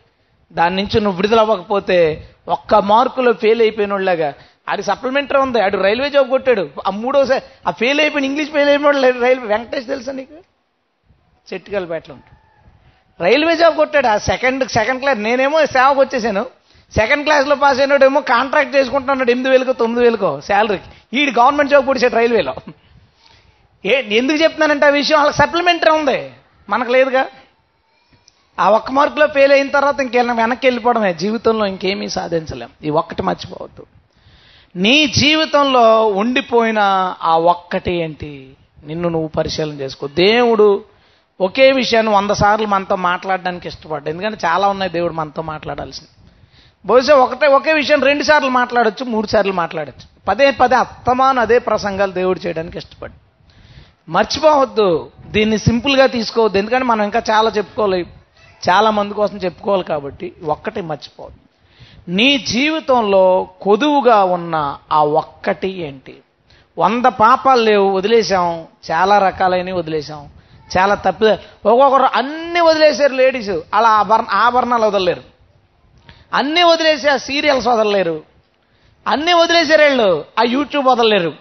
దాని 0.52 0.76
నుంచి 0.76 0.98
నువ్వు 1.02 1.18
విడుదలవ్వకపోతే 1.18 1.98
ఒక్క 2.48 2.76
మార్కులో 2.76 3.32
ఫెయిల్ 3.34 3.62
అయిపోయిన 3.62 3.94
వాళ్ళగా 3.94 4.34
ఆడి 4.70 4.84
సప్లిమెంటరీ 4.84 5.40
ఉంది 5.40 5.60
ఆడు 5.62 5.78
రైల్వే 5.78 6.10
జాబ్ 6.10 6.30
కొట్టాడు. 6.30 6.70
ఆ 6.88 6.90
మూడోసారి 6.90 7.44
ఆ 7.68 7.72
ఫెయిల్ 7.72 8.00
అయిపోయిన 8.00 8.26
ఇంగ్లీష్ 8.26 8.52
ఫెయిల్ 8.52 8.70
అయిపోయిన 8.70 9.00
రైల్వే 9.26 9.48
వెంకటేష్ 9.48 9.88
తెలుసా 9.88 10.12
నీకు? 10.12 10.38
చెట్టుకల్పేటలో 11.48 12.14
ఉంటాడు 12.16 12.40
రైల్వే 13.24 13.56
జాబ్ 13.56 13.76
కొట్టాడు 13.76 14.08
ఆ 14.08 14.18
సెకండ్ 14.18 14.70
సెకండ్ 14.70 15.02
క్లాస్ 15.02 15.20
నేనేమో 15.20 15.66
సేవకు 15.66 16.00
వచ్చేసాను. 16.02 16.46
సెకండ్ 16.94 17.24
క్లాస్లో 17.24 17.56
పాస్ 17.56 17.80
అయినాడేమో 17.80 18.22
కాంట్రాక్ట్ 18.22 18.76
చేసుకుంటున్నాడు 18.76 19.32
ఎనిమిది 19.32 19.50
వేలకో 19.50 19.74
తొమ్మిది 19.74 20.02
వేలకో 20.06 20.42
శాలరీకి 20.42 20.90
ఈడు 21.20 21.32
గవర్నమెంట్ 21.40 21.72
జాబ్ 21.72 21.88
పొడిచాడు 21.88 22.16
రైల్వేలో 22.16 22.56
ఏ 23.86 23.96
ఎందుకు 24.18 24.38
చెప్తున్నానంటే 24.44 24.86
ఆ 24.86 24.90
విషయం 24.90 25.18
వాళ్ళకి 25.18 25.38
సప్లిమెంటరీ 25.38 25.92
ఉంది. 25.92 26.20
మనకు 26.70 26.92
లేదుగా. 26.92 27.24
ఆ 28.60 28.70
ఒక్క 28.70 28.92
మార్కులో 28.92 29.28
ఫెయిల్ 29.28 29.52
అయిన 29.52 29.70
తర్వాత 29.70 30.00
ఇంకేమైనా 30.00 30.34
వెనక్కి 30.34 30.68
వెళ్ళిపోవడమే. 30.68 31.14
జీవితంలో 31.14 31.66
ఇంకేమీ 31.66 32.10
సాధించలేం. 32.10 32.70
ఈ 32.84 32.90
ఒక్కటి 32.90 33.22
మర్చిపోవద్దు. 33.22 33.86
నీ 34.76 35.08
జీవితంలో 35.08 36.08
ఉండిపోయిన 36.08 36.80
ఆ 37.24 37.38
ఒక్కటి 37.38 37.92
ఏంటి? 37.92 38.50
నిన్ను 38.86 39.10
నువ్వు 39.10 39.28
పరిశీలన 39.28 39.80
చేసుకో. 39.80 40.08
దేవుడు 40.08 40.84
ఒకే 41.42 41.72
విషయాన్ని 41.72 42.12
వంద 42.12 42.32
సార్లు 42.32 42.68
మనతో 42.68 42.96
మాట్లాడడానికి 42.96 43.68
ఇష్టపడ్డా 43.68 44.10
ఎందుకంటే 44.10 44.48
చాలా 44.48 44.68
ఉన్నాయి 44.68 44.92
దేవుడు 44.92 45.14
మనతో 45.14 45.42
మాట్లాడాల్సింది 45.42 46.10
బహుశా 46.86 47.16
ఒకటే 47.16 47.48
ఒకే 47.48 47.74
విషయం 47.74 48.04
రెండు 48.04 48.24
సార్లు 48.24 48.50
మాట్లాడచ్చు 48.50 49.06
మూడు 49.06 49.28
సార్లు 49.28 49.54
మాట్లాడచ్చు. 49.54 50.08
పదే 50.28 50.52
పదే 50.52 50.76
అత్తమాను 50.76 51.42
అదే 51.42 51.60
ప్రసంగాలు 51.60 52.12
దేవుడు 52.12 52.40
చేయడానికి 52.48 52.78
ఇష్టపడ్డు 52.78 53.18
మర్చిపోవద్దు. 54.12 55.12
దీన్ని 55.26 55.58
సింపుల్గా 55.58 56.06
తీసుకోవద్దు. 56.08 56.58
ఎందుకంటే 56.58 56.86
మనం 56.86 57.04
ఇంకా 57.04 57.22
చాలా 57.30 57.50
చెప్పుకోలేము 57.50 58.23
చాలా 58.70 58.92
మంది 58.92 59.14
కోసం 59.14 59.38
చెప్పుకోవాలి 59.38 59.84
కాబట్టి 59.84 60.34
ఒక్కటి 60.46 60.82
మర్చిపోదు 60.82 61.36
నీ 62.08 62.38
జీవితంలో 62.38 63.48
కొదువుగా 63.62 64.24
ఉన్న 64.24 64.78
ఆ 64.92 65.04
ఒక్కటి 65.04 65.68
ఏంటి? 65.68 66.18
వంద 66.78 67.06
పాపాలు 67.06 67.62
లేవు 67.62 67.92
వదిలేశాం. 67.92 68.66
చాలా 68.92 69.20
రకాలైనవి 69.20 69.72
వదిలేసాం 69.72 70.30
చాలా 70.78 70.96
తప్పి. 70.96 71.26
ఒక్కొక్కరు 71.66 72.04
అన్ని 72.04 72.62
వదిలేశారు 72.62 73.14
లేడీస్ 73.14 73.50
అలా 73.74 73.90
ఆభరణ 73.90 74.26
ఆభరణాలు 74.30 74.86
వదలలేరు. 74.86 75.24
అన్నీ 76.34 76.64
వదిలేసి 76.64 77.10
ఆ 77.10 77.18
సీరియల్స్ 77.18 77.68
వదలలేరు. 77.68 78.22
అన్నీ 79.08 79.34
వదిలేసారు 79.34 79.82
వీళ్ళు. 79.82 80.26
ఆ 80.40 80.44
యూట్యూబ్ 80.46 80.88
వదలలేరు. 80.88 81.34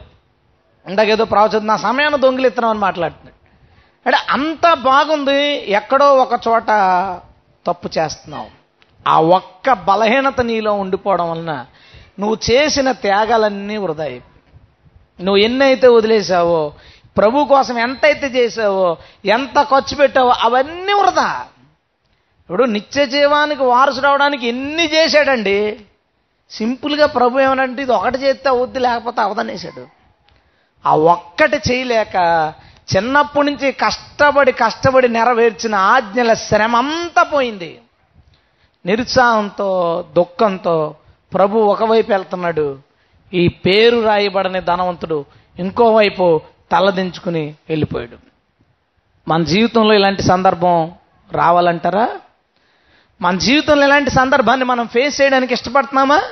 ఇందాకేదో 0.88 1.24
ప్రవచనం 1.24 1.66
నా 1.66 1.76
సమయాన్ని 1.76 2.20
దొంగిలిస్తున్నామని 2.20 2.78
మాట్లాడుతున్నాడు. 2.78 3.31
అంటే 4.06 4.18
అంత 4.30 4.74
బాగుంది 4.74 5.70
ఎక్కడో 5.70 6.14
ఒక 6.16 6.40
చోట 6.48 6.70
తప్పు 7.66 7.88
చేస్తున్నావు. 7.98 8.48
ఆ 9.08 9.20
ఒక్క 9.20 9.72
బలహీనత 9.72 10.40
నీలో 10.40 10.72
ఉండిపోవడం 10.72 11.30
వలన 11.30 11.52
నువ్వు 12.20 12.36
చేసిన 12.50 12.92
త్యాగాలన్నీ 12.92 13.76
వృధా 13.76 14.04
అయిపోయాయి. 14.04 15.24
నువ్వు 15.24 15.36
ఎన్నైతే 15.36 15.88
వదిలేసావో 15.88 16.72
ప్రభు 17.16 17.44
కోసం 17.44 17.78
ఎంతైతే 17.78 18.26
చేసావో 18.26 18.96
ఎంత 19.24 19.62
ఖర్చు 19.62 19.94
పెట్టావో 19.96 20.32
అవన్నీ 20.40 20.92
వృధా. 20.92 21.46
ఇప్పుడు 22.40 22.64
నిత్య 22.64 23.06
జీవానికి 23.06 23.62
వారసు 23.62 24.00
రావడానికి 24.00 24.48
ఎన్ని 24.48 24.86
చేశాడండి? 24.94 25.80
సింపుల్గా 26.50 27.06
ప్రభు 27.06 27.40
ఏమనంటే 27.40 27.82
ఇది 27.82 27.92
ఒకటి 27.92 28.18
చేస్తే 28.18 28.48
అవుద్ది 28.48 28.78
లేకపోతే 28.78 29.20
అవదనేసాడు 29.20 29.86
ఆ 30.84 30.96
ఒక్కటి 30.96 31.56
చేయలేక 31.56 32.16
చిన్నప్పటి 32.96 33.46
నుంచి 33.46 33.72
కష్టపడి 33.72 34.52
కష్టపడి 34.52 35.08
నెరవేర్చిన 35.08 35.74
ఆజ్ఞల 35.74 36.32
శ్రమ 36.32 36.76
అంతా 36.76 37.22
పోయింది. 37.22 37.80
నిరుత్సాహంతో 38.86 40.04
దుఃఖంతో 40.16 40.94
ప్రభు 41.34 41.58
ఒకవైపు 41.58 42.10
వెళ్తున్నాడు. 42.10 42.78
ఈ 43.34 43.48
పేరు 43.48 44.00
రాయబడని 44.00 44.60
ధనవంతుడు 44.60 45.24
ఇంకోవైపు 45.58 46.40
తలదించుకుని 46.72 47.54
వెళ్ళిపోయాడు. 47.68 48.16
మన 49.28 49.42
జీవితంలో 49.44 49.94
ఇలాంటి 49.94 50.22
సందర్భం 50.22 50.92
రావాలంటారా? 51.32 52.08
మన 53.20 53.38
జీవితంలో 53.38 53.86
ఇలాంటి 53.86 54.10
సందర్భాన్ని 54.10 54.66
మనం 54.66 54.86
ఫేస్ 54.86 55.22
చేయడానికి 55.22 55.54
ఇష్టపడుతున్నామా? 55.54 56.22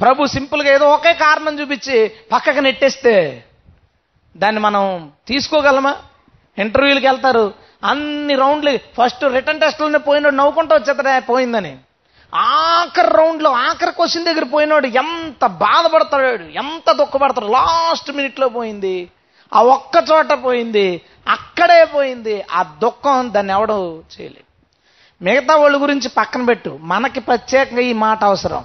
ప్రభు 0.00 0.26
సింపుల్గా 0.26 0.74
ఏదో 0.74 0.88
ఒకే 0.88 1.12
కారణం 1.12 1.60
చూపించి 1.60 2.12
పక్కకు 2.32 2.60
నెట్టేస్తే 2.60 3.44
దాన్ని 4.36 4.60
మనం 4.60 5.12
తీసుకోగలమా? 5.26 5.94
ఇంటర్వ్యూలకు 6.58 7.06
వెళ్తారు. 7.06 7.54
అన్ని 7.84 8.34
రౌండ్లు 8.34 8.76
ఫస్ట్ 8.76 9.24
రిటర్న్ 9.24 9.60
టెస్ట్లోనే 9.60 9.98
పోయినాడు 9.98 10.34
నవ్వుకుంటూ 10.34 10.76
వచ్చేతడే 10.76 11.20
పోయిందని. 11.20 11.76
ఆఖరి 12.34 13.08
రౌండ్లో 13.08 13.50
ఆఖరి 13.50 13.92
క్వశ్చన్ 13.92 14.24
దగ్గర 14.24 14.44
పోయినాడు 14.44 14.86
ఎంత 14.86 15.46
బాధపడతాడు 15.46 16.42
ఎంత 16.42 16.92
దుఃఖపడతాడు. 16.92 17.46
లాస్ట్ 17.46 18.10
మినిట్లో 18.10 18.48
పోయింది. 18.48 19.10
ఆ 19.54 19.62
ఒక్క 19.62 20.04
చోట 20.12 20.28
పోయింది. 20.44 21.00
అక్కడే 21.28 21.84
పోయింది. 21.84 22.44
ఆ 22.50 22.62
దుఃఖం 22.62 23.34
దాన్ని 23.34 23.52
ఎవడు 23.52 24.02
చేయలేదు. 24.20 24.46
మిగతా 25.24 25.56
వాళ్ళ 25.56 25.82
గురించి 25.82 26.08
పక్కన 26.08 26.44
పెట్టు. 26.44 26.78
మనకి 26.80 27.20
ప్రత్యేకంగా 27.20 27.80
ఈ 27.80 27.92
మాట 27.92 28.24
అవసరం. 28.24 28.64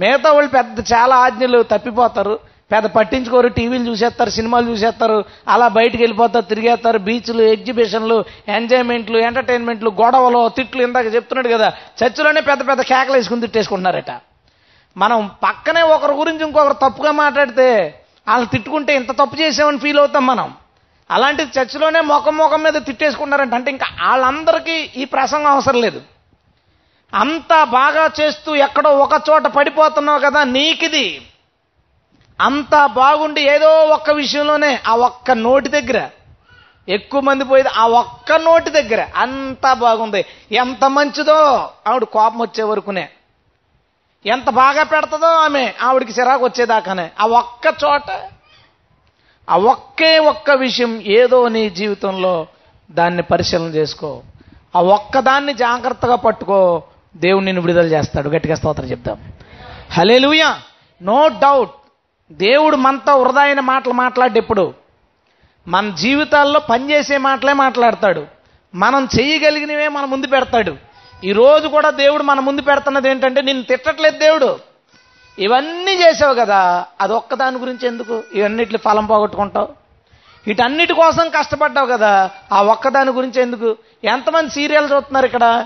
మిగతా 0.00 0.32
వాళ్ళు 0.32 0.50
పెద్ద 0.50 0.80
చాలా 0.80 1.16
ఆజ్ఞలు 1.16 1.62
తప్పిపోతారు. 1.62 2.38
పెద్ద 2.72 2.86
పట్టించుకోరు 2.86 3.48
టీవీలు 3.48 3.84
చూసేస్తారు 3.90 4.30
సినిమాలు 4.30 4.70
చూసేస్తారు 4.70 5.24
అలా 5.48 5.68
బయటికి 5.68 6.02
వెళ్ళిపోతారు 6.02 6.44
తిరిగేస్తారు 6.44 6.98
బీచ్లు 6.98 7.42
ఎగ్జిబిషన్లు 7.42 8.24
ఎంజాయ్మెంట్లు 8.48 9.18
ఎంటర్టైన్మెంట్లు 9.18 9.90
గొడవలు 10.02 10.48
తిట్లు 10.48 10.82
ఇందాక 10.82 11.14
చెప్తున్నాడు 11.14 11.48
కదా 11.48 11.68
చర్చిలోనే 12.00 12.40
పెద్ద 12.40 12.68
పెద్ద 12.68 12.82
కేకలు 12.82 13.16
వేసుకుని 13.16 13.40
తిట్టేసుకుంటున్నారట. 13.40 14.12
మనం 14.96 15.30
పక్కనే 15.42 15.82
ఒకరి 15.82 16.12
గురించి 16.12 16.44
ఇంకొకరు 16.44 16.74
తప్పుగా 16.74 17.12
మాట్లాడితే 17.12 17.68
వాళ్ళు 18.28 18.46
తిట్టుకుంటే 18.46 18.96
ఇంత 18.96 19.10
తప్పు 19.10 19.36
చేసామని 19.40 19.78
ఫీల్ 19.78 19.98
అవుతాం 19.98 20.26
మనం. 20.26 20.48
అలాంటి 21.10 21.42
చర్చిలోనే 21.42 22.00
మొఖం 22.00 22.36
మొఖం 22.36 22.62
మీద 22.62 22.76
తిట్టేసుకున్నారంట 22.86 23.54
అంటే 23.54 23.70
ఇంకా 23.70 23.86
వాళ్ళందరికీ 24.02 24.76
ఈ 24.96 25.04
ప్రసంగం 25.04 25.52
అవసరం 25.52 25.80
లేదు. 25.80 26.00
అంత 27.12 27.52
బాగా 27.64 28.04
చేస్తూ 28.20 28.54
ఎక్కడో 28.66 28.90
ఒక 28.90 29.20
చోట 29.30 29.46
పడిపోతున్నావు 29.46 30.18
కదా 30.18 30.44
నీకిది. 30.44 31.06
అంత 32.42 32.86
బాగుండి 32.86 33.40
ఏదో 33.40 33.68
ఒక్క 33.68 34.10
విషయంలోనే 34.10 34.80
ఆ 34.86 34.96
ఒక్క 34.96 35.30
నోటి 35.30 35.68
దగ్గర 35.68 36.08
ఎక్కువ 36.88 37.20
మంది 37.20 37.44
పోయేది 37.44 37.68
ఆ 37.68 37.86
ఒక్క 37.86 38.32
నోటి 38.32 38.70
దగ్గర 38.70 39.06
అంతా 39.16 39.72
బాగుంది. 39.72 40.24
ఎంత 40.52 40.84
మంచిదో 40.84 41.68
ఆవిడ 41.86 42.04
కోపం 42.04 42.38
వచ్చే 42.38 42.64
వరకునే. 42.64 43.08
ఎంత 44.26 44.50
బాగా 44.50 44.82
పెడతదో 44.82 45.26
ఆమె 45.26 45.74
ఆవిడికి 45.82 46.20
చిరాకు 46.20 46.44
వచ్చేదాకానే. 46.44 47.10
ఆ 47.20 47.26
ఒక్క 47.26 47.66
చోట 47.84 48.10
ఆ 49.50 49.56
ఒక్కే 49.56 50.18
ఒక్క 50.18 50.50
విషయం 50.50 51.00
ఏదో 51.00 51.48
నీ 51.48 51.70
జీవితంలో 51.70 52.46
దాన్ని 52.90 53.22
పరిశీలన 53.22 53.64
చేసుకో. 53.64 54.22
ఆ 54.76 54.82
ఒక్కదాన్ని 54.82 55.54
జాగ్రత్తగా 55.54 56.16
పట్టుకో. 56.16 56.82
దేవుడు 57.16 57.44
నిన్ను 57.44 57.62
విడుదల 57.62 57.86
చేస్తాడు. 57.86 58.28
గట్టిగా 58.28 58.54
స్తోత్రం 58.54 58.86
చెప్తాం 58.86 59.32
హలేలుయా 59.92 60.58
నో 61.02 61.28
డౌట్. 61.28 61.70
దేవుడు 62.32 62.76
మనతో 62.76 63.16
వృధాయిన 63.16 63.60
మాటలు 63.60 63.92
మాట్లాడేప్పుడు 63.92 64.74
మన 65.68 65.90
జీవితాల్లో 65.90 66.60
పనిచేసే 66.60 67.16
మాటలే 67.16 67.52
మాట్లాడతాడు. 67.52 68.26
మనం 68.74 69.08
చేయగలిగినవే 69.20 69.88
మన 69.88 70.04
ముందు 70.04 70.26
పెడతాడు. 70.26 70.76
ఈరోజు 71.24 71.68
కూడా 71.68 71.90
దేవుడు 71.90 72.22
మన 72.22 72.40
ముందు 72.40 72.62
పెడుతున్నది 72.62 73.10
ఏంటంటే 73.10 73.42
నిన్ను 73.42 73.64
తిట్టట్లేదు 73.64 74.18
దేవుడు. 74.18 74.58
ఇవన్నీ 75.38 75.92
చేసావు 75.92 76.34
కదా 76.34 76.86
అది 77.00 77.12
ఒక్కదాని 77.12 77.58
గురించి 77.58 77.86
ఎందుకు? 77.86 78.22
ఇవన్నిటి 78.34 78.76
ఫలం 78.76 79.06
పోగొట్టుకుంటావు? 79.06 79.68
వీటన్నిటి 80.46 80.94
కోసం 80.94 81.28
కష్టపడ్డావు 81.28 81.86
కదా 81.86 82.30
ఆ 82.52 82.62
ఒక్కదాని 82.62 83.10
గురించి 83.10 83.42
ఎందుకు? 83.42 83.76
ఎంతమంది 84.04 84.50
సీరియల్ 84.50 84.92
చూస్తున్నారు 84.92 85.26
ఇక్కడ? 85.26 85.64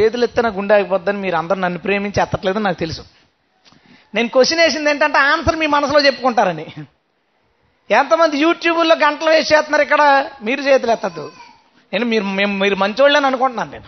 చేతులు 0.00 0.24
ఎత్తిన 0.24 0.48
గుండె 0.48 0.74
ఆగిపోద్దని 0.74 1.18
మీరు 1.18 1.36
అందరూ 1.36 1.56
నన్ను 1.56 1.78
ప్రేమించి 1.78 2.22
ఎత్తట్లేదని 2.22 2.64
నాకు 2.64 2.78
తెలుసు. 2.78 3.02
నేను 4.14 4.28
క్వశ్చన్ 4.28 4.60
వేసింది 4.60 4.90
ఏంటంటే 4.90 5.18
ఆన్సర్ 5.18 5.56
మీ 5.56 5.66
మనసులో 5.66 6.00
చెప్పుకుంటారని. 6.00 6.66
ఎంతమంది 7.90 8.38
యూట్యూబ్లో 8.38 8.94
గంటలు 8.94 9.30
వేసి 9.30 9.54
చేస్తున్నారు 9.54 9.82
ఇక్కడ? 9.82 10.30
మీరు 10.42 10.60
చేతులు 10.60 10.92
ఎత్తద్దు. 10.92 11.32
నేను 11.92 12.06
మీరు 12.06 12.24
మేము 12.24 12.58
మీరు 12.58 12.76
మంచోళ్ళని 12.76 13.26
అనుకుంటున్నాను 13.26 13.70
నేను. 13.70 13.84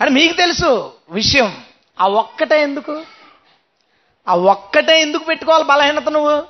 అని 0.00 0.10
మీకు 0.10 0.32
తెలుసు 0.32 0.92
విషయం. 1.10 1.56
ఆ 2.00 2.08
ఒక్కటే 2.08 2.62
ఎందుకు? 2.62 3.02
ఆ 4.28 4.34
ఒక్కటే 4.34 5.00
ఎందుకు 5.00 5.24
పెట్టుకోవాలి 5.24 5.64
బలహీనత 5.64 6.08
నువ్వు? 6.08 6.42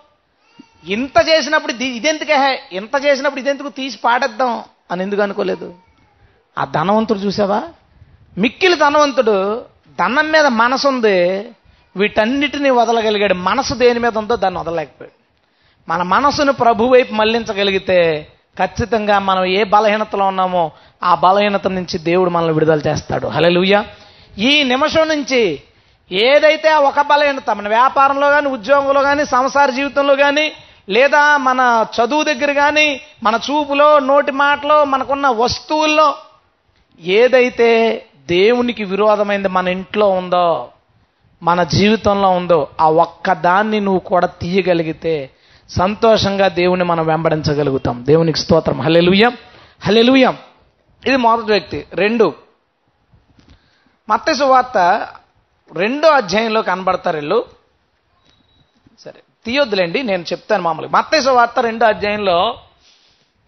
ఇంత 0.84 1.28
చేసినప్పుడు 1.28 1.72
ఇది- 1.72 1.94
ఇదెందుకే? 1.94 2.62
ఇంత 2.72 3.04
చేసినప్పుడు 3.04 3.40
ఇదెందుకు 3.40 3.68
తీసి 3.68 3.98
పాడేద్దాం 3.98 4.64
అని 4.90 5.02
ఎందుకు 5.02 5.22
అనుకోలేదు? 5.22 5.74
ఆ 6.58 6.64
ధనవంతుడు 6.64 7.18
చూసావా? 7.18 7.62
మిక్కిలి 8.38 8.76
ధనవంతుడు 8.76 9.64
ధనం 9.98 10.32
మీద 10.32 10.46
మనసు 10.46 10.88
ఉంది 10.88 11.48
వీటన్నిటిని 11.96 12.70
వదలగలిగాడు. 12.70 13.34
మనసు 13.34 13.74
దేని 13.74 13.98
మీద 13.98 14.18
ఉందో 14.18 14.36
దాన్ని 14.36 14.60
వదలలేకపోయాడు. 14.60 15.22
మన 15.88 16.02
మనసును 16.02 16.52
ప్రభు 16.52 16.84
వైపు 16.84 17.14
మళ్ళించగలిగితే 17.14 18.26
ఖచ్చితంగా 18.58 19.18
మనం 19.18 19.44
ఏ 19.44 19.64
బలహీనతలో 19.64 20.26
ఉన్నామో 20.26 20.70
ఆ 21.02 21.14
బలహీనత 21.14 21.68
నుంచి 21.68 21.98
దేవుడు 21.98 22.30
మనల్ని 22.30 22.54
విడుదల 22.54 22.80
చేస్తాడు. 22.86 23.26
హల్లెలూయా. 23.26 23.84
ఈ 24.38 24.62
నిమిషం 24.62 25.08
నుంచి 25.08 25.60
ఏదైతే 26.12 26.68
ఆ 26.68 26.78
ఒక 26.78 27.00
బలహీనత 27.00 27.50
మన 27.50 27.68
వ్యాపారంలో 27.68 28.30
కానీ 28.30 28.48
ఉద్యోగంలో 28.48 29.02
కానీ 29.02 29.24
సంసార 29.24 29.70
జీవితంలో 29.70 30.16
కానీ 30.16 30.52
లేదా 30.88 31.36
మన 31.36 31.86
చదువు 31.96 32.22
దగ్గర 32.22 32.52
కానీ 32.52 33.00
మన 33.22 33.38
చూపులో 33.50 33.98
నోటి 33.98 34.32
మాటలో 34.32 34.84
మనకున్న 34.84 35.28
వస్తువుల్లో 35.28 36.14
ఏదైతే 37.00 38.02
దేవునికి 38.28 38.84
విరోధమైంది 38.84 39.48
మన 39.48 39.68
ఇంట్లో 39.68 40.10
ఉందో 40.10 40.68
మన 41.42 41.62
జీవితంలో 41.62 42.30
ఉందో 42.30 42.68
ఆ 42.80 42.90
ఒక్క 42.90 43.32
దాన్ని 43.32 43.80
నువ్వు 43.80 44.00
కూడా 44.00 44.26
తీయగలిగితే 44.26 45.30
సంతోషంగా 45.68 46.48
దేవుని 46.48 46.84
మనం 46.84 47.06
వెంబడించగలుగుతాం. 47.06 48.06
దేవునికి 48.06 48.38
స్తోత్రం. 48.38 48.80
హల్లెలూయం. 48.80 49.36
హల్లెలూయం. 49.80 50.38
ఇది 51.06 51.16
మొదటి 51.16 51.52
వ్యక్తి. 51.52 51.86
రెండు. 51.94 52.34
మత్స్సు 54.08 54.44
వార్త 54.44 55.08
రెండో 55.72 56.08
అధ్యాయంలో 56.08 56.62
కనబడతారు 56.62 57.16
వీళ్ళు. 57.16 57.44
సరే 59.00 59.22
తీయొద్దులేండి 59.46 60.02
నేను 60.02 60.22
చెప్తాను 60.22 60.62
మామూలుగా. 60.62 60.92
మత్తయి 60.92 61.30
వార్త 61.30 61.60
రెండో 61.60 61.86
అధ్యాయంలో 61.86 62.58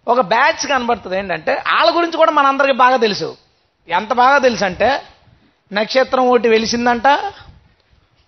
ఒక 0.07 0.19
బ్యాచ్ 0.19 0.67
కనబడుతుంది. 0.67 1.17
ఏంటంటే 1.17 1.53
వాళ్ళ 1.53 1.97
గురించి 1.97 2.17
కూడా 2.17 2.31
మనందరికీ 2.31 2.73
బాగా 2.73 2.97
తెలుసు. 2.97 3.37
ఎంత 3.89 4.13
బాగా 4.13 4.37
తెలుసు 4.37 4.65
అంటే 4.65 5.01
నక్షత్రం 5.73 6.29
ఒకటి 6.29 6.47
వెలిసిందంట 6.47 7.07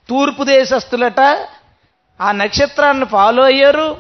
తూర్పు 0.10 0.43
దేశస్తులట 0.43 1.20
ఆ 2.22 2.32
నక్షత్రాన్ని 2.32 3.06
ఫాలో 3.06 3.43
అయ్యారు 3.43 3.98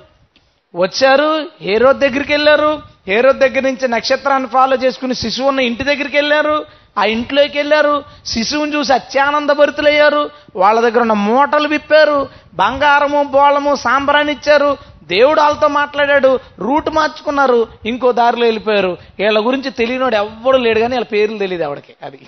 వచ్చారు 0.75 1.47
హేరో 1.61 1.93
దగ్గరికి 1.93 2.33
వెళ్ళారు 2.33 2.81
హేరో 3.07 3.31
దగ్గర 3.31 3.59
నుంచి 3.59 3.87
నక్షత్రాన్ని 3.87 4.49
ఫాలో 4.49 4.75
చేసుకుని 4.75 5.15
శిశువు 5.15 5.47
ఉన్న 5.47 5.59
ఇంటి 5.59 5.83
దగ్గరికి 5.83 6.17
వెళ్ళారు 6.17 6.65
ఆ 6.97 7.03
ఇంట్లోకి 7.05 7.57
వెళ్ళారు 7.57 8.03
శిశువుని 8.25 8.75
చూసి 8.75 8.93
అత్యానందభరితులయ్యారు 8.93 10.29
వాళ్ళ 10.55 10.79
దగ్గర 10.79 11.01
ఉన్న 11.01 11.13
మూటలు 11.13 11.67
విప్పారు 11.67 12.29
బంగారము 12.53 13.23
బోళము 13.23 13.75
సాంబ్రాన్ని 13.75 14.33
ఇచ్చారు 14.33 14.77
దేవుడు 15.03 15.41
వాళ్ళతో 15.41 15.67
మాట్లాడాడు 15.67 16.39
రూట్ 16.59 16.89
మార్చుకున్నారు 16.89 17.67
ఇంకో 17.85 18.11
దారిలో 18.11 18.45
వెళ్ళిపోయారు. 18.45 18.97
వీళ్ళ 19.19 19.45
గురించి 19.45 19.69
తెలియనోడు 19.69 20.15
ఎవ్వడు 20.15 20.57
లేడు 20.57 20.79
కానీ 20.79 20.95
వీళ్ళ 20.95 21.05
పేర్లు 21.05 21.37
తెలియదు 21.37 21.63
ఆవిడకి 21.63 21.93
అది. 22.03 22.19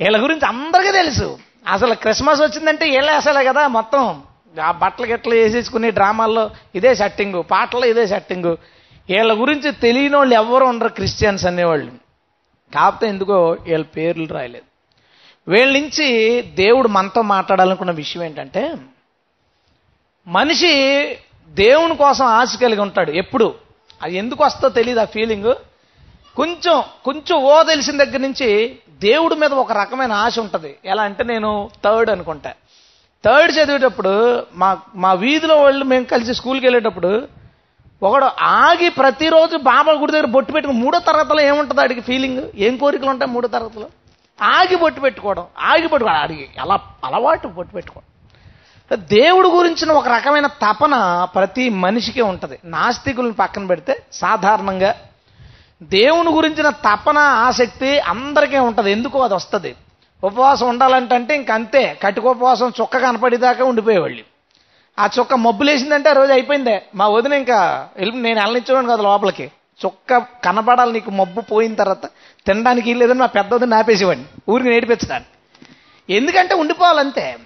వీళ్ళ 0.00 0.22
గురించి 0.22 0.46
అందరికీ 0.46 0.92
తెలుసు. 0.92 1.38
అసలు 1.68 1.94
క్రిస్మస్ 1.94 2.40
వచ్చిందంటే 2.40 2.90
వీళ్ళ 2.90 3.10
అసలే 3.10 3.44
కదా 3.44 3.68
మొత్తం. 3.68 4.22
ఆ 4.62 4.70
బట్టలు 4.72 5.06
గిట్టలు 5.06 5.34
వేసేసుకుని 5.34 5.90
డ్రామాల్లో 5.90 6.50
ఇదే 6.74 6.94
సెట్టింగు 6.94 7.42
పాటల్లో 7.42 7.86
ఇదే 7.86 8.06
సెట్టింగు. 8.06 8.58
వీళ్ళ 9.08 9.40
గురించి 9.40 9.72
తెలియని 9.72 10.16
వాళ్ళు 10.16 10.34
ఎవరు 10.34 10.64
ఉండరు 10.64 10.88
క్రిస్టియన్స్ 10.88 11.46
అనేవాళ్ళు. 11.46 11.92
కాకపోతే 12.74 13.08
ఎందుకో 13.08 13.50
వీళ్ళ 13.50 13.84
పేర్లు 13.84 14.26
రాయలేదు. 14.26 14.64
వీళ్ళ 15.50 15.72
నుంచి 15.78 16.42
దేవుడు 16.42 16.88
మనతో 16.88 17.22
మాట్లాడాలనుకున్న 17.22 17.90
విషయం 17.90 18.22
ఏంటంటే 18.22 18.74
మనిషి 20.26 20.72
దేవుని 21.48 21.96
కోసం 21.96 22.24
ఆశ 22.24 22.58
కలిగి 22.62 22.80
ఉంటాడు 22.80 23.10
ఎప్పుడు. 23.10 23.54
అది 24.02 24.16
ఎందుకు 24.16 24.44
వస్తో 24.44 24.68
తెలియదు 24.68 25.00
ఆ 25.00 25.04
ఫీలింగ్ 25.04 25.54
కొంచెం 26.36 26.82
కొంచెం 27.04 27.38
ఓ 27.38 27.62
తెలిసిన 27.62 28.04
దగ్గర 28.04 28.16
నుంచి 28.16 28.76
దేవుడి 29.02 29.34
మీద 29.34 29.52
ఒక 29.52 29.72
రకమైన 29.72 30.12
ఆశ 30.12 30.38
ఉంటుంది. 30.38 30.76
ఎలా 30.84 31.02
అంటే 31.02 31.24
నేను 31.24 31.70
థర్డ్ 31.84 32.10
అనుకుంటా. 32.10 32.52
థర్డ్ 33.24 33.58
చదివేటప్పుడు 33.58 34.42
మా 34.54 34.78
మా 34.94 35.12
వీధిలో 35.12 35.62
వాళ్ళు 35.62 35.84
మేము 35.84 36.04
కలిసి 36.04 36.34
స్కూల్కి 36.34 36.66
వెళ్ళేటప్పుడు 36.66 37.28
ఒకడు 38.02 38.28
ఆగి 38.42 38.88
ప్రతిరోజు 38.88 39.56
బాబా 39.56 39.92
గుడి 39.92 40.12
దగ్గర 40.12 40.26
బొట్టు 40.26 40.52
పెట్టుకుని 40.52 40.78
మూడో 40.78 40.98
తరగతిలో 40.98 41.40
ఏముంటుంది 41.42 41.80
ఆడికి 41.80 42.00
ఫీలింగ్ 42.00 42.42
ఏం 42.54 42.76
కోరికలు 42.76 43.10
ఉంటాయి 43.10 43.30
మూడో 43.30 43.48
తరగతిలో? 43.48 43.86
ఆగి 44.42 44.76
బొట్టు 44.76 45.00
పెట్టుకోవడం. 45.00 45.46
ఆగి 45.58 45.88
పట్టుకోవడం 45.88 46.22
ఆడికి 46.22 46.60
అలా 46.60 46.78
అలవాటు 47.04 47.48
బొట్టు 47.48 47.72
పెట్టుకోవడం. 47.72 48.08
దేవుడు 49.08 49.48
గురించిన 49.48 49.92
ఒక 49.92 50.08
రకమైన 50.08 50.46
తపన 50.46 51.26
ప్రతి 51.34 51.68
మనిషికి 51.68 52.20
ఉంటుంది. 52.20 52.58
నాస్తికులను 52.64 53.32
పక్కన 53.32 53.66
పెడితే 53.66 54.02
సాధారణంగా 54.12 54.94
దేవుని 55.82 56.30
గురించిన 56.30 56.68
తపన 56.68 57.18
ఆసక్తి 57.18 58.00
అందరికీ 58.00 58.58
ఉంటుంది. 58.58 58.92
ఎందుకో 58.92 59.18
అది 59.18 59.34
వస్తుంది. 59.34 59.74
ఉపవాసం 60.24 60.68
ఉండాలంటే 60.68 61.14
ఇంకంతే 61.14 61.36
ఇంక 61.36 61.50
అంతే. 61.50 61.98
కటిక 62.02 62.26
ఉపవాసం 62.26 62.72
చుక్క 62.80 62.98
కనపడేదాకా 62.98 63.64
ఉండిపోయేవాళ్ళు. 63.64 64.24
ఆ 64.98 65.08
చుక్క 65.18 65.34
మబ్బులేసిందంటే 65.34 66.10
ఆ 66.10 66.12
రోజు 66.12 66.32
అయిపోయిందే. 66.32 66.82
మా 66.94 67.08
వదిన 67.08 67.32
ఇంకా 67.32 67.88
వెళ్ళి 67.96 68.16
నేను 68.16 68.40
వెళ్ళనిచ్చేవాడిని 68.40 68.92
కదా 68.92 69.02
లోపలికి. 69.02 69.50
చుక్క 69.86 70.18
కనపడాలి 70.18 70.92
నీకు 70.92 71.10
మబ్బు 71.10 71.40
పోయిన 71.40 71.74
తర్వాత 71.74 72.06
తినడానికి 72.46 72.94
లేదని 72.94 73.18
మా 73.18 73.26
పెద్ద 73.26 73.54
వదిన 73.54 73.74
ఆపేసేవాడిని. 73.74 74.24
ఊరికి 74.48 74.68
నేర్పించడానికి. 74.68 75.28
ఎందుకంటే 76.14 76.54
ఉండిపోవాలంతే. 76.54 77.36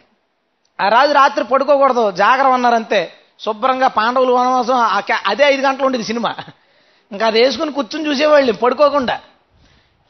ఆ 0.81 0.89
రాజు 0.89 1.13
రాత్రి 1.13 1.45
పడుకోకూడదు. 1.45 2.11
జాగ్రత్త 2.11 2.51
అన్నారంతే 2.51 3.13
శుభ్రంగా 3.41 3.89
పాండవులు 3.89 4.33
వనవాసం 4.33 4.77
అదే 5.27 5.45
ఐదు 5.45 5.63
గంటలు 5.63 5.87
ఉండేది 5.87 6.05
సినిమా. 6.05 6.35
ఇంకా 7.13 7.27
అది 7.27 7.43
వేసుకుని 7.43 7.73
కూర్చుని 7.73 8.09
చూసేవాళ్ళు 8.09 8.53
పడుకోకుండా. 8.53 9.21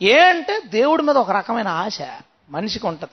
ఏ 0.02 0.32
దేవుడి 0.66 1.02
మీద 1.02 1.16
ఒక 1.16 1.30
రకమైన 1.30 1.68
ఆశ 1.68 1.98
మనిషికి 2.50 2.86
ఉంటుంది. 2.86 3.12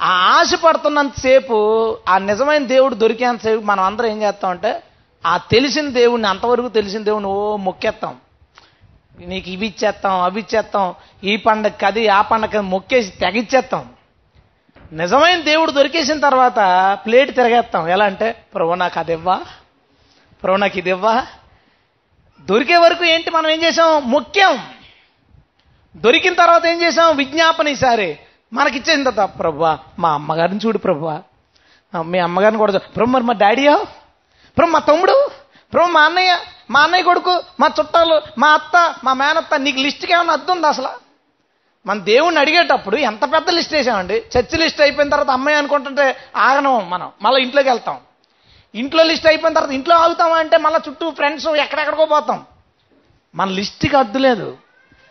ఆ 0.00 0.08
ఆశ 0.08 0.54
పడుతున్నంతసేపు 0.54 1.98
ఆ 2.08 2.18
నిజమైన 2.18 2.64
దేవుడు 2.64 2.94
దొరికేంతసేపు 2.94 3.62
మనం 3.62 3.84
అందరం 3.84 4.06
ఏం 4.06 4.22
చేస్తామంటే 4.22 4.82
ఆ 5.26 5.36
తెలిసిన 5.36 5.88
దేవుడిని 5.88 6.28
అంతవరకు 6.28 6.68
తెలిసిన 6.68 7.02
దేవుడిని 7.02 7.30
ఓ 7.30 7.56
మొక్కేస్తాం. 7.56 8.16
నీకు 9.20 9.48
ఇవి 9.48 9.66
ఇచ్చేస్తాం 9.66 10.20
అవి 10.20 10.40
ఇచ్చేస్తాం 10.40 10.94
ఈ 11.24 11.36
పండగకి 11.36 11.86
అది 11.86 12.08
ఆ 12.08 12.22
పండగకి 12.22 12.60
మొక్కేసి 12.60 13.10
తెగిచ్చేస్తాం. 13.10 13.90
నిజమైన 14.92 15.40
దేవుడు 15.40 15.70
దొరికేసిన 15.70 16.20
తర్వాత 16.20 16.98
ప్లేట్ 17.06 17.36
తిరగేస్తాం. 17.36 17.88
ఎలా 17.88 18.04
అంటే 18.04 18.44
ప్రభు 18.54 18.74
నాకు 18.74 18.98
అది 18.98 19.12
ఇవ్వా? 19.12 19.40
ప్రభు 20.42 20.56
నాకు 20.56 20.78
ఇది 20.78 20.90
ఇవ్వా? 20.90 21.26
దొరికే 22.40 22.76
వరకు 22.76 23.04
ఏంటి 23.04 23.30
మనం 23.30 23.50
ఏం 23.50 23.62
చేసాం 23.62 24.10
ముఖ్యం. 24.10 24.58
దొరికిన 25.96 26.34
తర్వాత 26.34 26.66
ఏం 26.66 26.82
చేసాం 26.82 27.16
విజ్ఞాపన 27.16 27.68
ఈసారి. 27.68 28.18
మనకిచ్చేసిన 28.52 29.10
తర్వాత 29.10 29.38
ప్రభా 29.38 29.78
మా 29.98 30.12
అమ్మగారిని 30.12 30.60
చూడు 30.66 30.78
ప్రభా. 30.78 31.22
మీ 32.02 32.18
అమ్మగారిని 32.18 32.58
కూడా 32.58 32.78
ప్రభు 32.78 33.10
మరి 33.10 33.22
మా 33.22 33.32
డాడీయో? 33.32 33.86
ప్రభు 34.58 34.70
మా 34.70 34.78
తమ్ముడు? 34.78 35.30
ప్రభు 35.72 35.86
మా 35.86 36.02
అన్నయ్య? 36.02 36.38
మా 36.70 36.80
అన్నయ్య 36.80 37.04
కొడుకు? 37.04 37.42
మా 37.60 37.70
చుట్టాలు? 37.80 38.22
మా 38.38 38.48
అత్త? 38.48 38.94
మా 39.04 39.12
మేనత్త? 39.12 39.54
నీకు 39.54 39.78
లిస్ట్కి 39.78 40.12
ఏమైనా 40.12 40.32
అర్థం 40.32 40.56
ఉందా 40.56 40.68
అసలు? 40.68 40.88
మన 41.86 41.98
దేవుణ్ణి 41.98 42.40
అడిగేటప్పుడు 42.40 42.96
ఎంత 42.96 43.32
పెద్ద 43.32 43.50
లిస్ట్ 43.50 43.72
వేసామండి? 43.72 44.14
చర్చి 44.14 44.58
లిస్ట్ 44.58 44.80
అయిపోయిన 44.80 45.10
తర్వాత 45.10 45.30
అమ్మాయి 45.30 45.58
అనుకుంటుంటే 45.58 46.16
ఆగనం 46.36 46.90
మనం. 46.90 47.12
మళ్ళీ 47.22 47.42
ఇంట్లోకి 47.42 47.68
వెళ్తాం. 47.68 47.98
ఇంట్లో 48.74 49.02
లిస్ట్ 49.02 49.26
అయిపోయిన 49.26 49.54
తర్వాత 49.54 49.72
ఇంట్లో 49.72 49.96
ఆగుతామా 49.96 50.36
అంటే 50.36 50.58
మళ్ళీ 50.58 50.80
చుట్టూ 50.88 51.10
ఫ్రెండ్స్ 51.10 51.46
ఎక్కడెక్కడికో 51.46 52.04
పోతాం. 52.04 52.44
మన 53.34 53.48
లిస్ట్కి 53.48 53.96
అద్దు 53.96 54.18
లేదు. 54.18 54.56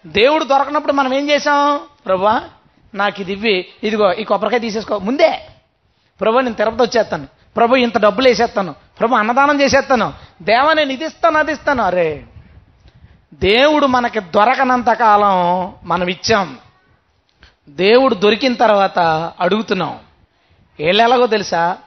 దేవుడు 0.05 0.43
దొరకనప్పుడు 0.43 0.93
మనం 0.93 1.13
ఏం 1.13 1.29
చేసాం 1.29 1.79
ప్రభా 2.05 2.49
నాకు 2.95 3.21
ఇది 3.21 3.33
ఇవ్వి. 3.33 3.67
ఇదిగో 3.83 4.13
ఈ 4.13 4.23
కొబ్బరికాయ 4.23 4.59
తీసేసుకో. 4.59 4.97
ముందే. 4.97 5.41
ప్రభు 6.21 6.39
నేను 6.39 6.55
తిరుపతి 6.55 6.83
వచ్చేస్తాను. 6.83 7.27
ప్రభు 7.57 7.75
ఇంత 7.75 7.97
డబ్బులు 7.97 8.27
వేసేస్తాను. 8.27 8.75
ప్రభు 8.99 9.15
అన్నదానం 9.15 9.61
చేసేస్తాను. 9.61 10.13
దేవ 10.41 10.73
నేను 10.73 10.91
ఇది 10.91 11.05
ఇస్తాను 11.05 11.37
అది 11.39 11.51
ఇస్తాను. 11.51 11.83
అరే 11.83 12.25
దేవుడు 13.33 13.87
మనకి 13.87 14.19
దొరకనంత 14.19 14.89
కాలం 14.89 15.73
మనం 15.83 16.07
ఇచ్చాం. 16.07 16.57
దేవుడు 17.69 18.15
దొరికిన 18.15 18.53
తర్వాత 18.53 18.99
అడుగుతున్నాం. 19.39 19.99
ఏళ్ళెలాగో 20.79 21.13
ఎలాగో 21.13 21.27
తెలుసా? 21.27 21.77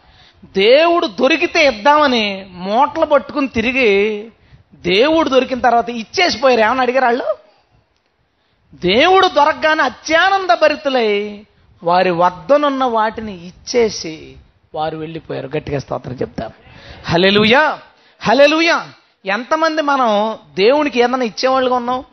దేవుడు 0.45 1.07
దొరికితే 1.07 1.67
ఇద్దామని 1.67 2.47
మూటలు 2.51 3.07
పట్టుకుని 3.07 3.49
తిరిగి 3.49 4.25
దేవుడు 4.75 5.29
దొరికిన 5.29 5.61
తర్వాత 5.61 5.91
ఇచ్చేసిపోయారు. 5.91 6.61
ఏమని 6.61 6.81
అడిగారు 6.81 7.05
వాళ్ళు? 7.05 7.37
దేవుడు 8.75 9.27
దొరకగానే 9.27 9.83
అత్యానంద 9.83 10.51
భరితులై 10.63 11.45
వారి 11.83 12.11
వద్దనున్న 12.11 12.85
వాటిని 12.85 13.47
ఇచ్చేసి 13.47 14.37
వారు 14.75 14.97
వెళ్ళిపోయారు. 14.97 15.51
గట్టిగా 15.57 15.79
స్తోత్రం 15.79 16.15
చెప్తారు 16.15 16.53
హలెలుయా 17.05 17.79
హలెలుయా 18.21 18.87
ఎంతమంది 19.27 19.83
మనం 19.83 20.39
దేవునికి 20.55 20.99
ఏదైనా 20.99 21.23
ఇచ్చేవాళ్ళుగా 21.23 21.77
ఉన్నాం? 21.77 22.05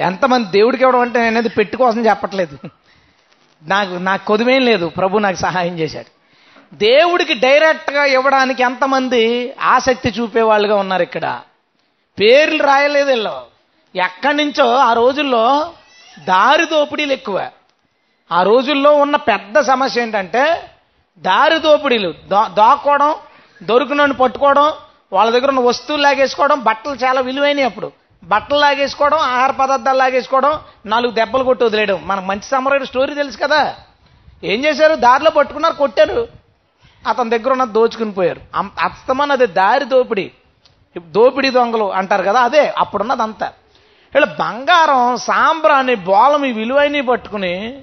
ఎంతమంది 0.00 0.50
దేవుడికి 0.50 0.82
ఇవ్వడం 0.82 1.00
అంటే 1.00 1.18
నేను 1.18 1.38
అనేది 1.38 2.08
చెప్పట్లేదు. 2.08 2.58
నాకు 3.62 3.94
నాకు 3.94 4.26
కొదువేం 4.26 4.62
లేదు. 4.62 4.88
ప్రభు 4.88 5.18
నాకు 5.18 5.36
సహాయం 5.36 5.78
చేశాడు. 5.78 6.19
దేవుడికి 6.74 7.34
డైరెక్ట్గా 7.34 8.04
ఇవ్వడానికి 8.04 8.62
ఎంతమంది 8.62 9.54
ఆసక్తి 9.60 10.08
చూపేవాళ్ళుగా 10.08 10.76
ఉన్నారు 10.76 11.02
ఇక్కడ. 11.02 11.40
పేర్లు 12.20 12.62
రాయలేదు 12.62 13.10
వీళ్ళు. 13.10 13.42
ఎక్కడి 13.96 14.36
నుంచో 14.36 14.74
ఆ 14.74 14.92
రోజుల్లో 14.92 15.72
దారి 16.18 16.64
దోపిడీలు 16.64 17.12
ఎక్కువ. 17.12 17.50
ఆ 18.32 18.42
రోజుల్లో 18.42 18.96
ఉన్న 18.96 19.16
పెద్ద 19.16 19.60
సమస్య 19.60 20.02
ఏంటంటే 20.02 20.70
దారి 21.18 21.58
దోపిడీలు. 21.58 22.14
దా 22.28 22.48
దాక్కోవడం 22.48 23.14
దొరికినని 23.62 24.12
పట్టుకోవడం 24.12 24.72
వాళ్ళ 25.12 25.30
దగ్గర 25.30 25.48
ఉన్న 25.48 25.60
వస్తువులు 25.60 26.02
లాగేసుకోవడం 26.02 26.60
బట్టలు 26.60 26.94
చాలా 26.94 27.20
విలువైనవి 27.20 27.62
అప్పుడు. 27.62 27.92
బట్టలు 28.24 28.58
లాగేసుకోవడం 28.58 29.18
ఆహార 29.18 29.50
పదార్థాలు 29.50 29.98
లాగేసుకోవడం 29.98 30.60
నాలుగు 30.86 31.12
దెబ్బలు 31.12 31.44
కొట్టి 31.44 31.64
వదిలేయడం. 31.64 32.02
మనకు 32.06 32.24
మంచి 32.24 32.42
సమరైన 32.42 32.84
స్టోరీ 32.84 33.14
తెలుసు 33.14 33.38
కదా. 33.38 33.76
ఏం 34.44 34.64
చేశారు? 34.64 34.94
దారిలో 34.94 35.30
పట్టుకున్నారు 35.30 35.74
కొట్టారు. 35.74 36.39
అతని 37.06 37.30
దగ్గర 37.30 37.52
ఉన్న 37.52 37.64
దోచుకుని 37.64 38.12
పోయారు. 38.12 38.40
అం- 38.54 38.80
అస్తమానం 38.80 39.32
అదే 39.32 39.46
దారి 39.46 39.84
దోపిడీ. 39.84 40.30
దోపిడీ 40.98 41.50
దొంగలు 41.50 41.92
అంటారు 41.92 42.22
కదా 42.22 42.40
అదే 42.40 42.74
అప్పుడున్నది 42.78 43.22
అంతా 43.22 43.52
ఇలా 44.16 44.26
బంగారం 44.26 45.16
సాంబ్రాన్ని 45.16 45.94
బోలం 45.94 46.44
ఈ 46.44 46.52
విలువైనవి 46.52 47.02
పట్టుకుని 47.02 47.82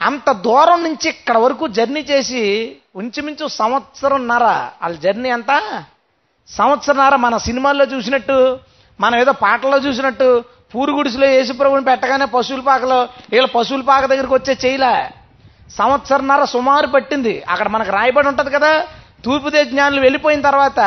అంత 0.00 0.32
దూరం 0.32 0.82
నుంచి 0.82 1.08
ఇక్కడ 1.08 1.38
వరకు 1.38 1.68
జర్నీ 1.68 2.00
చేసి 2.00 2.76
ఉంచుమించు 2.96 3.48
సంవత్సరంన్నర 3.48 4.44
వాళ్ళ 4.82 4.96
జర్నీ 4.96 5.28
ఎంత 5.28 5.84
సంవత్సరంన్నర 6.48 7.16
మన 7.16 7.36
సినిమాల్లో 7.36 7.84
చూసినట్టు 7.84 8.58
మనం 9.00 9.18
ఏదో 9.18 9.32
పాటల్లో 9.32 9.78
చూసినట్టు 9.78 10.44
పూరుగుడిసిలో 10.74 11.26
యేసుప్రభుని 11.26 11.84
పెట్టగానే 11.84 12.24
పశువుల 12.24 12.60
పాకలో 12.60 13.08
వీళ్ళ 13.30 13.46
పశువుల 13.46 13.82
పాక 13.82 14.04
దగ్గరికి 14.04 14.34
వచ్చే 14.34 14.56
చేయలే. 14.66 15.10
సంవత్సరన్నర 15.70 16.44
సుమారు 16.44 16.86
పట్టింది. 16.86 17.42
అక్కడ 17.48 17.68
మనకు 17.68 17.90
రాయబడి 17.90 18.28
ఉంటుంది 18.28 18.50
కదా 18.50 18.86
తూర్పుదే 19.24 19.64
జ్ఞానులు 19.64 20.00
వెళ్ళిపోయిన 20.00 20.40
తర్వాత 20.40 20.80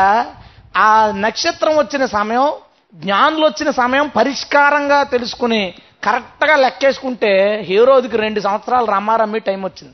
ఆ 0.77 1.11
నక్షత్రం 1.11 1.77
వచ్చిన 1.77 2.05
సమయం 2.05 2.51
జ్ఞానులు 2.93 3.45
వచ్చిన 3.45 3.71
సమయం 3.71 4.07
పరిష్కారంగా 4.07 5.03
తెలుసుకుని 5.03 5.73
కరెక్ట్గా 6.03 6.55
లెక్కేసుకుంటే 6.55 7.61
హీరోదికి 7.67 8.17
రెండు 8.17 8.39
సంవత్సరాలు 8.39 8.85
రమ్మారమ్మి 8.85 9.39
టైం 9.39 9.63
వచ్చింది. 9.63 9.93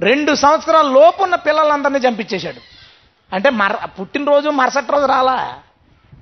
రెండు 0.00 0.34
సంవత్సరాల 0.34 0.86
లోపు 0.86 1.22
ఉన్న 1.22 1.34
పిల్లలందరినీ 1.34 1.98
చంపించేశాడు. 1.98 2.60
అంటే 3.34 3.50
మర 3.50 3.74
పుట్టినరోజు 4.00 4.48
మరుసటి 4.48 4.92
రోజు 4.92 5.06
రాలా? 5.06 5.54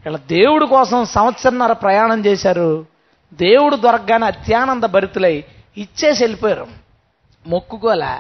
ఇలా 0.07 0.17
దేవుడి 0.17 0.67
కోసం 0.67 1.05
సంవత్సరంన్నర 1.05 1.73
ప్రయాణం 1.73 2.27
చేశారు. 2.27 2.87
దేవుడు 3.33 3.77
దొరకగానే 3.77 4.27
అత్యానంద 4.27 4.85
భరితులై 4.85 5.45
ఇచ్చేసి 5.77 6.25
వెళ్ళిపోయారు. 6.25 6.84
మొక్కుకోలే 7.47 8.19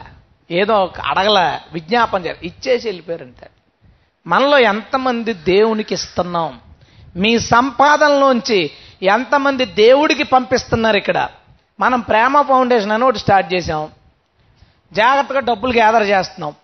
ఏదో 0.50 0.74
ఒక 0.74 1.00
అడగల 1.00 1.60
విజ్ఞాపన 1.72 2.22
చేయాలి. 2.22 2.46
ఇచ్చేసి 2.46 2.88
వెళ్ళిపోయారంట. 2.88 3.50
మనలో 4.26 4.58
ఎంతమంది 4.58 5.32
దేవునికి 5.32 5.94
ఇస్తున్నాం? 5.94 6.60
మీ 7.16 7.38
సంపాదనలోంచి 7.38 8.70
ఎంతమంది 9.02 9.64
దేవుడికి 9.64 10.22
పంపిస్తున్నారు 10.22 10.96
ఇక్కడ? 10.96 11.28
మనం 11.80 12.00
ప్రేమ 12.00 12.40
ఫౌండేషన్ 12.40 12.92
అని 12.92 13.04
ఒకటి 13.04 13.18
స్టార్ట్ 13.18 13.54
చేసాం 13.54 13.88
జాగ్రత్తగా 14.92 15.40
డబ్బులు 15.40 15.72
గ్యాదర్ 15.72 16.02
చేస్తున్నాం. 16.02 16.54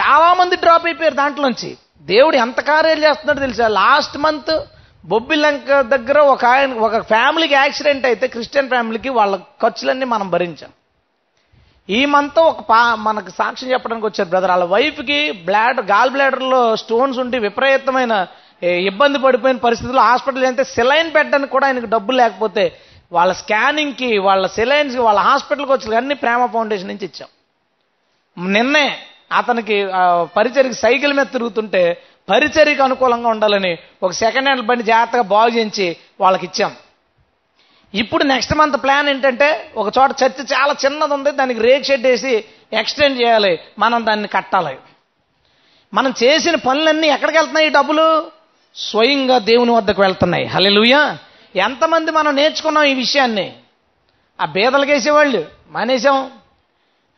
చాలామంది 0.00 0.56
డ్రాప్ 0.56 0.86
అయిపోయారు 0.86 1.14
దాంట్లోంచి. 1.14 1.76
దేవుడు 2.02 2.36
ఎంత 2.36 2.60
కార్యాలు 2.60 3.00
చేస్తున్నాడో 3.00 3.40
తెలుసా? 3.40 3.68
లాస్ట్ 3.68 4.18
మంత్ 4.18 4.64
బొబ్బిలంక 5.04 5.80
దగ్గర 5.80 6.18
ఒక 6.18 6.44
ఆయన 6.44 6.72
ఒక 6.72 7.00
ఫ్యామిలీకి 7.00 7.54
యాక్సిడెంట్ 7.54 8.06
అయితే 8.06 8.26
క్రిస్టియన్ 8.26 8.68
ఫ్యామిలీకి 8.68 9.08
వాళ్ళ 9.08 9.36
ఖర్చులన్నీ 9.36 10.04
మనం 10.04 10.30
భరించాం. 10.30 10.70
ఈ 11.88 12.00
మంత్ 12.12 12.38
ఒక 12.50 12.62
పా 12.70 12.78
మనకు 13.06 13.30
సాక్ష్యం 13.38 13.70
చెప్పడానికి 13.72 14.06
వచ్చారు 14.06 14.28
బ్రదర్ 14.32 14.52
వాళ్ళ 14.52 14.64
వైఫ్కి 14.72 15.18
బ్లాడర్ 15.48 15.86
గాల్ 15.90 16.10
బ్లాడర్లో 16.14 16.60
స్టోన్స్ 16.82 17.18
ఉండి 17.22 17.38
విపరీతమైన 17.46 18.14
ఇబ్బంది 18.90 19.18
పడిపోయిన 19.24 19.58
పరిస్థితుల్లో 19.66 20.02
హాస్పిటల్ 20.10 20.46
అంటే 20.50 20.64
సెలైన్ 20.76 21.10
పెట్టడానికి 21.16 21.52
కూడా 21.54 21.66
ఆయనకు 21.66 21.90
డబ్బులు 21.94 22.16
లేకపోతే 22.22 22.64
వాళ్ళ 23.16 23.32
స్కానింగ్కి 23.40 24.10
వాళ్ళ 24.28 24.44
సెలైన్స్కి 24.56 25.02
వాళ్ళ 25.08 25.20
హాస్పిటల్కి 25.28 25.72
వచ్చి 25.72 25.96
అన్ని 26.00 26.16
ప్రేమ 26.22 26.46
ఫౌండేషన్ 26.54 26.90
నుంచి 26.92 27.06
ఇచ్చాం. 27.10 27.28
నిన్నే 28.36 28.86
అతనికి 29.38 29.76
పరిచరికి 29.84 30.34
పరిచర్కి 30.36 30.76
సైకిల్ 30.84 31.14
మీద 31.18 31.28
తిరుగుతుంటే 31.36 31.82
పరిచర్కి 32.30 32.82
అనుకూలంగా 32.86 33.28
ఉండాలని 33.28 33.72
ఒక 34.04 34.10
సెకండ్ 34.22 34.48
హ్యాండ్ 34.48 34.66
బండి 34.70 34.84
జాగ్రత్తగా 34.90 35.24
బాగు 35.34 35.50
చేయించి 35.56 35.86
వాళ్ళకి 36.20 36.44
ఇచ్చాం. 36.48 36.72
ఇప్పుడు 37.94 38.24
నెక్స్ట్ 38.24 38.54
మంత్ 38.54 38.82
ప్లాన్ 38.82 39.08
ఏంటంటే 39.08 39.72
ఒక 39.76 39.92
చోట 39.98 40.10
చర్చి 40.10 40.44
చాలా 40.44 40.74
చిన్నది 40.84 41.14
ఉంది 41.14 41.30
దానికి 41.30 41.60
రేక్ 41.60 41.84
షెడ్ 41.84 42.02
వేసి 42.02 42.44
ఎక్స్టెండ్ 42.72 43.20
చేయాలి. 43.20 43.60
మనం 43.78 44.06
దాన్ని 44.06 44.28
కట్టాలి. 44.28 44.76
మనం 45.94 46.14
చేసిన 46.22 46.54
పనులన్నీ 46.54 47.08
ఎక్కడికి 47.08 47.38
వెళ్తున్నాయి 47.38 47.66
ఈ 47.66 47.70
డబ్బులు? 47.70 48.30
స్వయంగా 48.74 49.38
దేవుని 49.38 49.70
వద్దకు 49.70 50.02
వెళ్తున్నాయి. 50.02 50.44
హలెలుయా 50.44 51.18
ఎంతమంది 51.56 52.10
మనం 52.10 52.36
నేర్చుకున్నాం 52.36 52.84
ఈ 52.84 52.94
విషయాన్ని? 52.94 53.52
ఆ 54.40 54.44
బీదలకు 54.44 54.90
వేసేవాళ్ళు 54.90 55.44
మానేశాం. 55.70 56.30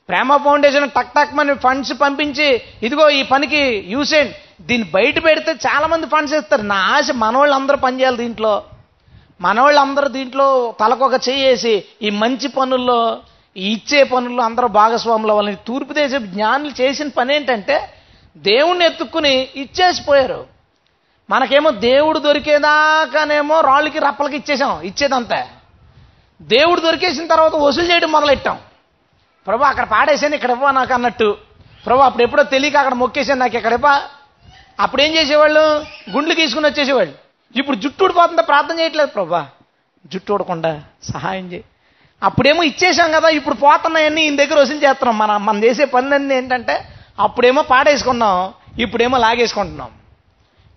ప్రేమ 0.08 0.36
ఫౌండేషన్ 0.36 0.90
టక్ 0.90 1.14
టక్ 1.14 1.34
మని 1.34 1.54
ఫండ్స్ 1.54 1.92
పంపించి 2.00 2.62
ఇదిగో 2.82 3.10
ఈ 3.10 3.22
పనికి 3.22 3.84
యూసేండ్ 3.86 4.32
దీన్ని 4.60 4.90
బయట 4.90 5.24
పెడితే 5.24 5.52
చాలామంది 5.52 6.06
ఫండ్స్ 6.06 6.34
ఇస్తారు. 6.34 6.62
నా 6.62 6.74
ఆశ 6.74 7.10
మనవాళ్ళు 7.14 7.54
అందరూ 7.54 7.76
పనిచేయాలి 7.76 8.16
దీంట్లో. 8.16 8.64
మనవాళ్ళందరూ 9.40 10.08
దీంట్లో 10.08 10.74
తలకొక 10.80 11.28
చేసి 11.28 11.84
ఈ 12.02 12.10
మంచి 12.10 12.48
పనుల్లో 12.48 13.18
ఈ 13.56 13.72
ఇచ్చే 13.72 14.04
పనుల్లో 14.04 14.44
అందరూ 14.44 14.68
భాగస్వాములు 14.68 15.32
వాళ్ళని 15.32 15.56
తూర్పు 15.66 15.92
దేశ 15.92 16.14
జ్ఞానులు 16.14 16.80
చేసిన 16.80 17.08
పని 17.08 17.36
ఏంటంటే 17.36 17.94
దేవుణ్ణి 18.36 18.84
ఎత్తుక్కుని 18.84 19.48
ఇచ్చేసిపోయారు. 19.56 20.46
మనకేమో 21.30 21.70
దేవుడు 21.70 22.18
దొరికేదాకానేమో 22.18 23.60
రాళ్ళకి 23.60 23.98
రప్పలకి 23.98 24.36
ఇచ్చేసాం 24.36 24.82
ఇచ్చేదంతా. 24.82 25.48
దేవుడు 26.42 26.80
దొరికేసిన 26.80 27.26
తర్వాత 27.26 27.54
వసూలు 27.54 27.92
చేయడం 27.92 28.12
మొదలెట్టాం. 28.12 28.58
ప్రభు 29.46 29.64
అక్కడ 29.64 29.84
పాడేసాను 29.84 30.34
ఇక్కడ 30.34 30.50
ఇవ్వ 30.50 30.70
నాకు 30.70 30.94
అన్నట్టు. 30.94 31.36
ప్రభు 31.86 32.00
అప్పుడు 32.00 32.22
ఎప్పుడో 32.22 32.42
తెలియక 32.42 32.76
అక్కడ 32.76 32.94
మొక్కేసాను 32.94 33.40
నాకు 33.40 33.56
ఇక్కడ 33.56 33.72
ఇవ్వ 33.72 34.02
అప్పుడు 34.80 35.02
ఏం 35.02 35.14
చేసేవాళ్ళు? 35.14 35.84
గుండ్లు 36.10 36.34
తీసుకుని 36.34 36.66
వచ్చేసేవాళ్ళు. 36.66 37.27
ఇప్పుడు 37.56 37.76
జుట్టు 37.76 38.04
ఊడిపోతుందా 38.04 38.42
ప్రార్థన 38.42 38.80
చేయట్లేదు 38.80 39.10
ప్రభా. 39.10 39.46
జుట్టు 40.12 40.32
ఊడకుండా 40.32 40.82
సహాయం 41.02 41.52
చేయి. 41.52 41.64
అప్పుడేమో 42.22 42.62
ఇచ్చేసాం 42.62 43.12
కదా 43.12 43.28
ఇప్పుడు 43.28 43.54
పోతున్నాయన్నీ 43.54 44.22
ఈయన 44.22 44.36
దగ్గర 44.36 44.60
వసూలు 44.60 44.78
చేస్తున్నాం. 44.78 45.18
మన 45.18 45.36
మనం 45.36 45.64
చేసే 45.64 45.84
పనులన్నీ 45.84 46.34
ఏంటంటే 46.34 46.84
అప్పుడేమో 47.18 47.62
పాడేసుకున్నాం 47.62 48.52
ఇప్పుడేమో 48.78 49.18
లాగేసుకుంటున్నాం. 49.18 49.88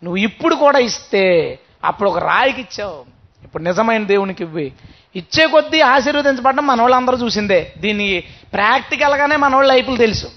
నువ్వు 0.04 0.18
ఇప్పుడు 0.18 0.56
కూడా 0.56 0.80
ఇస్తే 0.80 1.60
అప్పుడు 1.86 2.10
ఒక 2.10 2.18
రాయికి 2.18 2.62
ఇచ్చావు. 2.62 3.06
ఇప్పుడు 3.44 3.64
నిజమైన 3.64 4.04
దేవునికి 4.04 4.44
ఇవ్వి. 4.44 4.72
ఇచ్చే 5.16 5.48
కొద్దీ 5.48 5.82
ఆశీర్వదించబడడం 5.82 6.68
మన 6.68 6.82
వాళ్ళందరూ 6.82 7.18
చూసిందే. 7.18 7.74
దీన్ని 7.78 8.24
ప్రాక్టికల్గానే 8.54 9.36
మన 9.36 9.56
వాళ్ళ 9.56 9.74
లైఫ్లు 9.74 9.96
తెలుసు. 9.96 10.28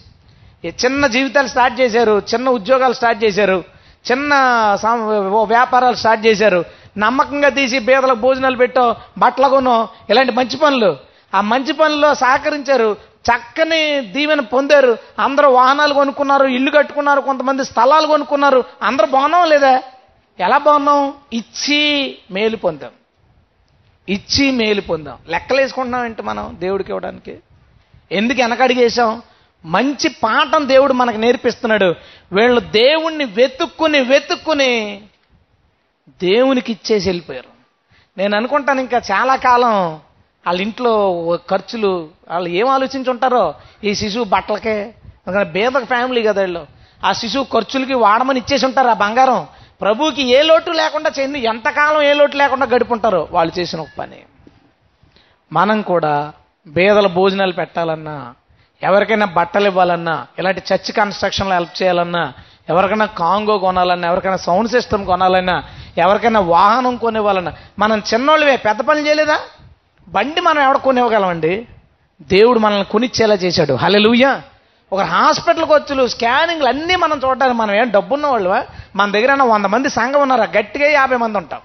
ఈ 0.64 0.68
చిన్న 0.68 1.06
జీవితాలు 1.06 1.46
స్టార్ట్ 1.46 1.80
చేశారు 1.80 2.22
చిన్న 2.34 2.48
ఉద్యోగాలు 2.48 2.92
స్టార్ట్ 2.92 3.24
చేశారు. 3.24 3.64
చిన్న 4.10 4.32
ఓ 5.30 5.44
వ్యాపారాలు 5.44 5.94
స్టార్ట్ 5.94 6.26
చేశారు. 6.26 6.64
నమ్మకంగా 6.98 7.48
తీసి 7.48 7.78
బీదలకు 7.78 8.14
భోజనాలు 8.14 8.56
పెట్టో 8.56 8.96
బట్టలు 9.18 9.48
కొనో 9.48 9.88
ఇలాంటి 10.10 10.32
మంచి 10.32 10.56
పనులు. 10.56 10.96
ఆ 11.34 11.40
మంచి 11.40 11.72
పనుల్లో 11.72 12.14
సహకరించారు 12.14 12.96
చక్కని 13.28 14.00
దీవెన 14.00 14.40
పొందారు. 14.40 14.98
అందరూ 15.18 15.50
వాహనాలు 15.52 15.94
కొనుక్కున్నారు 15.94 16.46
ఇల్లు 16.46 16.70
కట్టుకున్నారు 16.70 17.20
కొంతమంది 17.20 17.64
స్థలాలు 17.64 18.06
కొనుక్కున్నారు. 18.06 18.64
అందరూ 18.82 19.06
బాగున్నాం 19.06 19.48
లేదా? 19.48 19.82
ఎలా 20.40 20.58
బాగున్నాం 20.58 21.14
ఇచ్చి 21.32 21.80
మేలు 22.30 22.56
పొందాం. 22.56 22.90
ఇచ్చి 24.08 24.50
మేలు 24.50 24.80
పొందాం. 24.80 25.18
లెక్కలు 25.28 25.60
వేసుకుంటున్నాం 25.60 26.04
ఏంటి 26.04 26.22
మనం 26.22 26.56
దేవుడికి 26.60 26.90
ఇవ్వడానికి? 26.90 27.36
ఎందుకు 28.12 28.40
వెనకడిగేసాం 28.40 29.22
మంచి 29.64 30.08
పాఠం 30.08 30.68
దేవుడు 30.68 30.92
మనకు 30.92 31.16
నేర్పిస్తున్నాడు. 31.16 31.94
వీళ్ళు 32.32 32.60
దేవుణ్ణి 32.60 33.24
వెతుక్కుని 33.24 34.00
వెతుక్కుని 34.00 35.02
దేవునికి 36.08 36.72
ఇచ్చేసి 36.72 37.08
వెళ్ళిపోయారు. 37.08 37.54
నేను 38.18 38.36
అనుకుంటాను 38.36 38.80
ఇంకా 38.80 38.98
చాలా 38.98 39.36
కాలం 39.36 39.92
వాళ్ళ 40.46 40.60
ఇంట్లో 40.60 40.92
ఖర్చులు 41.50 42.08
వాళ్ళు 42.30 42.48
ఏం 42.48 42.68
ఆలోచించి 42.68 43.10
ఉంటారో 43.10 43.54
ఈ 43.84 43.94
శిశువు 43.94 44.24
బట్టలకే 44.24 44.94
ఎందుకంటే 45.26 45.50
బేద 45.50 45.72
ఫ్యామిలీ 45.82 46.22
కదా 46.22 46.42
వీళ్ళు. 46.42 46.66
ఆ 47.04 47.12
శిశువు 47.12 47.44
ఖర్చులకి 47.44 47.94
వాడమని 47.94 48.40
ఇచ్చేసి 48.40 48.66
ఉంటారు 48.66 48.88
ఆ 48.88 48.92
బంగారం. 48.92 49.46
ప్రభువుకి 49.80 50.22
ఏ 50.22 50.42
లోటు 50.42 50.70
లేకుండా 50.70 51.10
చేయండి. 51.18 51.38
ఎంతకాలం 51.38 52.02
ఏ 52.02 52.12
లోటు 52.12 52.36
లేకుండా 52.36 52.66
గడుపుంటారో 52.66 53.28
వాళ్ళు 53.30 53.58
చేసిన 53.58 53.80
ఒక 53.80 53.88
పని. 53.98 54.16
మనం 55.52 55.82
కూడా 55.82 56.32
బేదల 56.66 57.06
భోజనాలు 57.06 57.52
పెట్టాలన్నా 57.52 58.34
ఎవరికైనా 58.84 59.26
బట్టలు 59.26 59.66
ఇవ్వాలన్నా 59.66 60.26
ఇలాంటి 60.38 60.62
చర్చ్ 60.72 60.92
కన్స్ట్రక్షన్లో 60.92 61.54
హెల్ప్ 61.54 61.82
చేయాలన్నా 61.82 62.32
ఎవరికైనా 62.68 63.04
కాంగో 63.04 63.58
కొనాలన్నా 63.58 64.08
ఎవరికైనా 64.08 64.36
సౌండ్ 64.36 64.70
సిస్టమ్ 64.70 65.06
కొనాలన్నా 65.06 65.64
ఎవరికైనా 65.98 66.40
వాహనం 66.40 66.96
కొనివ్వాలన్నా 66.96 67.52
మనం 67.78 68.02
చిన్నోళ్ళవే 68.14 68.56
పెద్ద 68.56 68.80
పనులు 68.80 69.06
చేయలేదా? 69.06 69.38
బండి 70.08 70.40
మనం 70.40 70.62
ఎవడ 70.62 70.76
కొనివ్వగలమండి? 70.76 71.68
దేవుడు 72.22 72.58
మనల్ని 72.58 72.84
కొనిచ్చేలా 72.84 73.34
చేశాడు. 73.34 73.74
హలెలుయ్య 73.74 74.40
ఒక 74.92 75.00
హాస్పిటల్ 75.00 75.64
ఖర్చులు 75.64 76.06
స్కానింగ్లు 76.06 76.68
అన్నీ 76.68 76.96
మనం 76.96 77.20
చూడడానికి 77.24 77.58
మనం 77.58 77.74
ఏం 77.74 77.90
డబ్బున్న 77.90 78.26
వాళ్ళు 78.26 78.64
మన 78.96 79.10
దగ్గర 79.10 79.42
వంద 79.42 79.66
మంది 79.66 79.88
సంఘం 79.88 80.20
ఉన్నారా? 80.20 80.44
గట్టిగా 80.58 80.90
యాభై 80.90 81.16
మంది 81.16 81.38
ఉంటాం. 81.38 81.60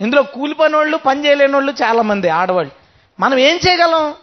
ఇందులో 0.00 0.22
కూలి 0.22 0.54
పని 0.54 0.76
వాళ్ళు 0.76 0.96
పని 0.96 1.26
చేయలేని 1.26 1.52
వాళ్ళు 1.52 1.72
చాలామంది 1.82 2.28
ఆడవాళ్ళు. 2.28 2.72
మనం 3.20 3.38
ఏం 3.38 3.60
చేయగలం? 3.68 4.14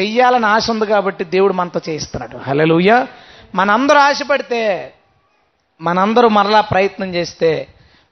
చెయ్యాలని 0.00 0.46
ఆశ 0.46 0.70
ఉంది 0.70 0.86
కాబట్టి 0.86 1.24
దేవుడు 1.24 1.52
మనతో 1.52 1.80
చేయిస్తున్నాడు. 1.88 2.36
హలలుయ 2.36 3.06
మనందరూ 3.54 3.98
ఆశపడితే 3.98 4.92
మనందరూ 5.80 6.28
మరలా 6.28 6.60
ప్రయత్నం 6.60 7.14
చేస్తే 7.14 7.66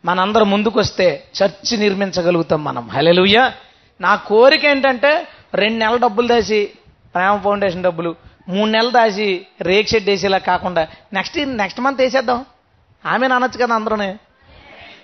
మనందరూ 0.05 0.45
ముందుకొస్తే 0.45 1.25
చర్చి 1.43 1.77
నిర్మించగలుగుతాం 1.77 2.65
మనం. 2.65 2.89
హలలుయ 2.89 3.51
నా 4.01 4.15
కోరిక 4.15 4.65
ఏంటంటే 4.65 5.27
రెండు 5.55 5.79
నెలల 5.79 5.97
డబ్బులు 5.97 6.27
దాచి 6.27 6.71
ప్రేమ 7.15 7.37
ఫౌండేషన్ 7.37 7.83
డబ్బులు 7.83 8.15
మూడు 8.49 8.71
నెలలు 8.71 8.91
దాచి 8.91 9.47
రేక్ 9.61 9.89
షెడ్ 9.89 10.07
వేసేలా 10.07 10.39
కాకుండా 10.39 10.87
నెక్స్ట్ 11.13 11.39
నెక్స్ట్ 11.49 11.81
మంత్ 11.81 12.01
వేసేద్దాం. 12.01 12.45
ఆమె 13.07 13.27
అనొచ్చు 13.27 13.67
కదా 13.67 13.75
అందరూనే. 13.75 14.17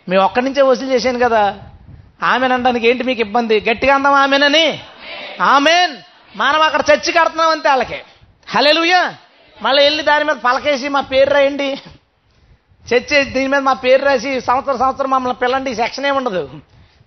మేము 0.08 0.22
ఒక్కడి 0.22 0.44
నుంచే 0.44 0.62
వసూలు 0.62 0.90
చేశాను 0.90 1.18
కదా. 1.18 1.58
ఆమెన్ 2.22 2.52
అనడానికి 2.52 2.88
ఏంటి 2.88 3.04
మీకు 3.04 3.20
ఇబ్బంది? 3.20 3.60
గట్టిగా 3.60 3.94
అందాం 3.94 4.14
ఆమెనని. 4.14 4.80
ఆమెన్. 5.40 5.96
మనం 6.36 6.62
అక్కడ 6.62 6.80
చర్చి 6.80 7.12
కడుతున్నాం 7.12 7.48
అంతే 7.48 7.68
వాళ్ళకి. 7.68 8.02
హలెలుయ 8.48 9.12
మళ్ళీ 9.62 9.82
వెళ్ళి 9.82 10.02
దాని 10.02 10.24
మీద 10.24 10.36
పలకేసి 10.36 10.88
మా 10.88 11.00
పేరు 11.00 11.30
రాయండి. 11.30 11.80
చర్చి 12.94 13.24
దీని 13.24 13.46
మీద 13.46 13.60
మా 13.60 13.72
పేరు 13.72 14.04
రాసి 14.04 14.40
సంవత్సరం 14.40 14.78
సంవత్సరం 14.78 15.10
మమ్మల్ని 15.10 15.38
పిల్లండి 15.38 15.70
ఈ 15.70 15.74
సెక్షన్ 15.74 16.06
ఉండదు. 16.06 16.50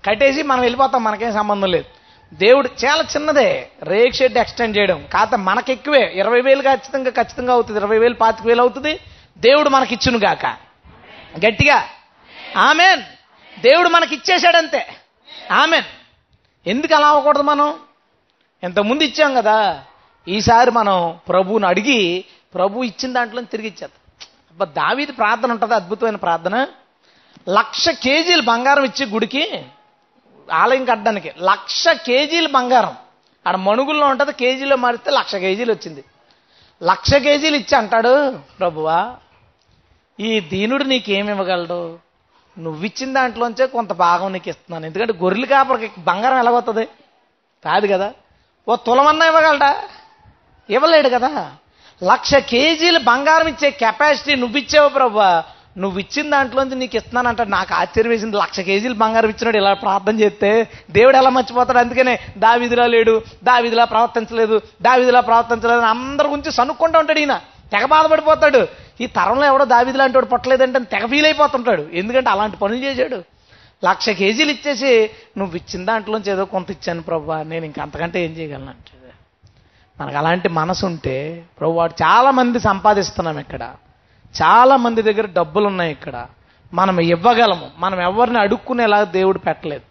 కట్టేసి 0.08 0.44
మనం 0.44 0.62
వెళ్ళిపోతాం 0.62 1.04
మనకేం 1.04 1.34
సంబంధం 1.34 1.72
లేదు. 1.72 1.86
దేవుడు 2.34 2.70
చాలా 2.86 3.04
చిన్నదే 3.04 3.68
రేక్ 3.84 4.16
షెడ్ 4.16 4.38
ఎక్స్టెండ్ 4.38 4.78
చేయడం. 4.78 5.06
కాకపోతే 5.14 5.38
మనకి 5.38 5.72
ఎక్కువే 5.72 6.12
ఇరవై 6.16 6.42
వేలు 6.42 6.62
ఖచ్చితంగా 6.62 7.10
ఖచ్చితంగా 7.10 7.54
అవుతుంది. 7.54 7.80
ఇరవై 7.80 7.98
వేలు 7.98 8.14
పాతిక 8.14 8.48
వేలు 8.48 8.62
అవుతుంది. 8.62 9.00
దేవుడు 9.38 9.70
మనకిచ్చును 9.70 10.18
గాక. 10.18 10.46
గట్టిగా. 11.48 11.84
ఆమెన్. 12.58 13.02
దేవుడు 13.62 13.90
మనకి 13.90 14.16
ఇచ్చేశాడంతే. 14.16 14.88
ఆమెన్. 15.52 15.84
ఎందుకు 16.68 16.96
అలా 16.96 17.08
అవ్వకూడదు 17.08 17.42
మనం? 17.42 17.80
ఇంతకుముందు 18.64 19.04
ఇచ్చాం 19.04 19.34
కదా. 19.34 19.84
ఈసారి 20.28 20.72
మనం 20.72 21.20
ప్రభువుని 21.30 21.66
అడిగి 21.66 22.26
ప్రభు 22.54 22.84
ఇచ్చిన 22.84 23.14
దాంట్లో 23.14 23.42
తిరిగి 23.42 23.68
ఇచ్చేద్దాం. 23.68 24.28
అబ్బా 24.50 24.66
దావీది 24.66 25.12
ప్రార్థన 25.12 25.52
ఉంటుంది 25.52 25.74
అద్భుతమైన 25.74 26.16
ప్రార్థన. 26.16 26.68
లక్ష 27.50 27.90
కేజీలు 27.90 28.42
బంగారం 28.42 28.84
ఇచ్చి 28.84 29.06
గుడికి 29.06 29.66
ఆలయం 30.52 30.86
కట్టడానికి 30.86 31.34
లక్ష 31.42 31.88
కేజీలు 31.88 32.48
బంగారం. 32.48 32.96
ఆడ 33.48 33.56
మణుగుల్లో 33.56 34.08
ఉంటుంది 34.08 34.34
కేజీలో 34.34 34.76
మారిస్తే 34.76 35.12
లక్ష 35.12 35.36
కేజీలు 35.36 35.74
వచ్చింది. 35.74 36.04
లక్ష 36.84 37.14
కేజీలు 37.14 37.56
ఇచ్చి 37.56 37.78
అంటాడు 37.78 38.40
ప్రభువా 38.60 39.16
ఈ 40.20 40.40
దీనుడు 40.40 40.84
నీకేమి 40.84 41.30
ఇవ్వగలడు? 41.30 42.00
నువ్విచ్చిన 42.58 43.14
దాంట్లోంచే 43.14 43.66
కొంత 43.66 43.94
భాగం 43.94 44.32
నీకు 44.32 44.50
ఇస్తున్నాను. 44.50 44.86
ఎందుకంటే 44.86 45.14
గొర్రెలు 45.14 45.46
కాపరికి 45.46 46.02
బంగారం 46.02 46.40
ఎలాగొస్తుంది 46.40 46.86
కాదు 47.66 47.88
కదా. 47.88 48.14
ఓ 48.68 48.76
తులమన్నా 48.76 49.26
ఇవ్వగలడా? 49.26 49.76
ఇవ్వలేడు 50.70 51.10
కదా. 51.10 51.52
లక్ష 52.04 52.36
కేజీలు 52.36 53.00
బంగారం 53.00 53.48
ఇచ్చే 53.48 53.72
కెపాసిటీ 53.72 54.36
నువ్విచ్చావు 54.36 54.90
ప్రభా. 54.90 55.44
నువ్వు 55.78 56.00
ఇచ్చిన 56.00 56.30
దాంట్లోంచి 56.30 56.76
నీకు 56.76 56.96
ఇస్తున్నానంట. 56.96 57.42
నాకు 57.42 57.74
ఆశ్చర్యం 57.74 58.12
వేసింది. 58.12 58.38
లక్ష 58.38 58.60
కేజీలు 58.60 58.94
బంగారం 58.94 59.30
ఇచ్చినాడు 59.30 59.58
ఇలా 59.58 59.74
ప్రార్థన 59.74 60.20
చేస్తే 60.20 60.68
దేవుడు 60.92 61.18
ఎలా 61.18 61.30
మర్చిపోతాడు? 61.30 61.78
అందుకనే 61.78 62.20
దావిధిలా 62.38 62.88
లేడు. 62.88 63.22
దావిధిలా 63.44 63.86
ప్రవర్తించలేదు. 63.86 64.62
దావిదిలా 64.82 65.20
ప్రవర్తించలేదు 65.20 65.80
అని 65.80 65.90
అందరి 65.90 66.28
గురించి 66.28 66.52
సనుక్కుంటూ 66.52 67.00
ఉంటాడు 67.00 67.20
ఈయన. 67.20 67.42
తెగ 67.72 67.86
బాధపడిపోతాడు. 67.86 68.68
ఈ 69.02 69.06
తరంలో 69.06 69.46
ఎవడో 69.46 69.66
దావిది 69.66 69.98
లాంటి 69.98 70.18
వాడు 70.18 70.26
పుట్టలేదంటే 70.26 70.76
అని 70.76 70.86
తెగ 70.86 71.06
ఫీల్ 71.06 71.26
అయిపోతుంటాడు. 71.26 71.88
ఎందుకంటే 71.94 72.30
అలాంటి 72.30 72.58
పనులు 72.58 72.80
చేశాడు. 72.80 73.24
లక్ష 73.84 74.10
కేజీలు 74.10 74.52
ఇచ్చేసి 74.52 75.12
నువ్వు 75.38 75.56
ఇచ్చిన 75.56 75.86
దాంట్లోంచి 75.86 76.32
ఏదో 76.32 76.46
కొంత 76.46 76.72
ఇచ్చాను 76.72 77.02
ప్రభు 77.02 77.34
నేను 77.34 77.66
ఇంక 77.66 77.80
అంతకంటే 77.80 78.26
ఏం 78.26 78.32
చేయగలను 78.32 78.70
అంటే 78.70 78.92
మనకు 80.02 80.18
అలాంటి 80.18 80.50
మనసు 80.50 80.86
ఉంటే 80.86 81.46
ప్రభు 81.60 81.72
వాడు 81.72 81.94
చాలామంది 81.94 82.60
సంపాదిస్తున్నాం 82.60 83.40
ఇక్కడ. 83.40 83.76
చాలామంది 84.42 85.02
దగ్గర 85.02 85.26
డబ్బులు 85.26 85.68
ఉన్నాయి 85.68 85.92
ఇక్కడ. 85.92 86.28
మనం 86.74 87.00
ఇవ్వగలము. 87.00 87.70
మనం 87.78 88.02
ఎవరిని 88.02 88.40
అడుక్కునేలా 88.40 89.04
దేవుడు 89.04 89.40
పెట్టలేదు. 89.40 89.82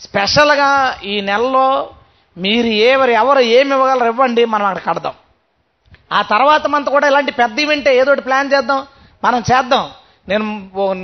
స్పెషల్గా 0.00 1.00
ఈ 1.04 1.20
నెలలో 1.20 1.90
మీరు 2.38 2.66
ఎవరు 2.66 3.10
ఎవరు 3.10 3.40
ఏమి 3.40 3.70
ఇవ్వగలరు 3.70 4.08
ఇవ్వండి 4.08 4.44
మనం 4.44 4.66
అక్కడ 4.66 4.92
కడదాం. 4.92 5.12
ఆ 6.12 6.22
తర్వాత 6.22 6.66
మనతో 6.66 6.90
కూడా 6.90 7.08
ఇలాంటి 7.08 7.32
పెద్ద 7.32 7.58
ఈవెంటే 7.58 7.96
ఏదో 7.96 8.12
ఒకటి 8.12 8.24
ప్లాన్ 8.24 8.52
చేద్దాం. 8.52 8.86
మనం 9.24 9.38
చేద్దాం. 9.38 9.90
నేను 10.28 10.44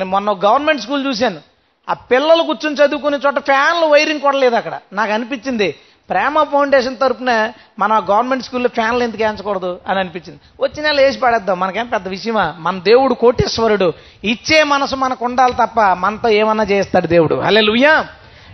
మొన్న 0.04 0.30
గవర్నమెంట్ 0.30 0.80
స్కూల్ 0.80 1.06
చూశాను. 1.06 1.49
ఆ 1.90 1.94
పిల్లలు 1.94 2.42
కూర్చొని 2.42 2.76
చదువుకునే 2.76 3.18
చోట 3.26 3.38
ఫ్యాన్లు 3.38 3.86
వైరింగ్ 3.86 4.20
కూడా 4.20 4.38
లేదు 4.38 4.54
అక్కడ. 4.54 4.78
నాకు 4.92 5.12
అనిపించింది 5.12 5.74
ప్రేమ 6.10 6.42
ఫౌండేషన్ 6.42 6.96
తరఫున 6.96 7.52
మన 7.78 8.06
గవర్నమెంట్ 8.10 8.44
స్కూల్లో 8.44 8.68
ఫ్యాన్లు 8.68 9.04
ఎందుకు 9.04 9.22
వేయించకూడదు 9.22 9.80
అని 9.88 9.98
అనిపించింది. 9.98 10.40
వచ్చిన 10.60 10.86
నెల 10.86 11.00
వేసి 11.00 11.20
పడేద్దాం 11.20 11.60
మనకేం 11.60 11.86
పెద్ద 11.86 12.08
విషయమా? 12.08 12.54
మన 12.58 12.78
దేవుడు 12.78 13.14
కోటేశ్వరుడు 13.14 13.92
ఇచ్చే 14.24 14.62
మనసు 14.62 14.96
మనకు 14.96 15.24
ఉండాలి 15.24 15.52
తప్ప 15.52 15.80
మనతో 15.80 16.28
ఏమన్నా 16.28 16.64
చేస్తాడు 16.64 17.06
దేవుడు. 17.06 17.34
హలే 17.34 17.60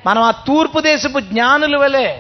మనం 0.07 0.23
ఆ 0.23 0.31
తూర్పు 0.31 0.81
దేశపు 0.81 1.21
జ్ఞానులు 1.21 1.79
వలె 1.79 2.19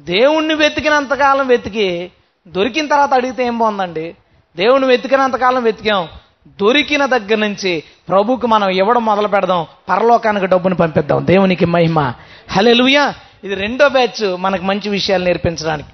దేవుణ్ణి 0.00 0.54
వెతికినంతకాలం 0.54 1.46
వెతికి 1.46 2.10
దొరికిన 2.48 2.86
తర్వాత 2.86 3.14
అడిగితే 3.14 3.46
ఏం 3.46 3.58
బాగుందండి? 3.58 4.16
దేవుణ్ణి 4.56 4.88
వెతికినంతకాలం 4.88 5.62
వెతికాం 5.62 6.08
దొరికిన 6.48 7.06
దగ్గర 7.06 7.34
నుంచి 7.34 7.82
ప్రభుకు 8.08 8.46
మనం 8.46 8.68
ఇవ్వడం 8.68 9.04
మొదలు 9.04 9.28
పెడదాం. 9.28 9.66
పరలోకానికి 9.88 10.46
డబ్బును 10.46 10.74
పంపిద్దాం. 10.74 11.26
దేవునికి 11.26 11.64
మహిమ. 11.64 12.12
హలెలుయా 12.50 13.14
ఇది 13.44 13.54
రెండో 13.54 13.88
బ్యాచ్ 13.88 14.36
మనకు 14.36 14.62
మంచి 14.62 14.88
విషయాలు 14.88 15.24
నేర్పించడానికి. 15.24 15.88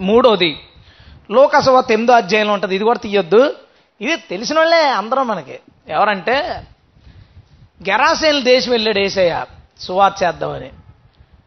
మూడోది. 0.00 0.58
లోకసభ 1.30 1.84
ఎనిమిదో 1.90 2.12
అధ్యాయంలో 2.12 2.52
ఉంటుంది. 2.52 2.74
ఇది 2.74 2.84
కూడా 2.84 2.98
తీయొద్దు. 2.98 3.56
ఇది 4.00 4.16
తెలిసిన 4.16 4.58
వాళ్ళే 4.58 4.88
అందరం 4.88 5.26
మనకి. 5.26 5.58
ఎవరంటే 5.88 6.32
గెరాసేలు 7.90 8.40
దేశం 8.40 8.70
వెళ్ళాడు 8.70 8.98
ఏసయ్య. 8.98 9.44
సువార్ 9.80 10.24
చేద్దామని. 10.24 10.70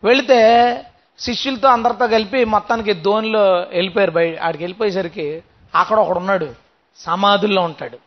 వెళితే 0.04 0.82
శిష్యులతో 1.20 1.68
అందరితో 1.68 2.08
కలిపి 2.08 2.46
మొత్తానికి 2.46 2.94
ధోనిలో 2.94 3.66
వెళ్ళిపోయారు 3.74 4.12
బయట. 4.12 4.42
ఆడికి 4.42 4.64
వెళ్ళిపోయేసరికి 4.64 5.44
అక్కడ 5.76 6.00
ఒకడున్నాడు. 6.00 6.61
సమాధుల్లో 6.98 7.62
ఉంటాడు. 7.62 7.98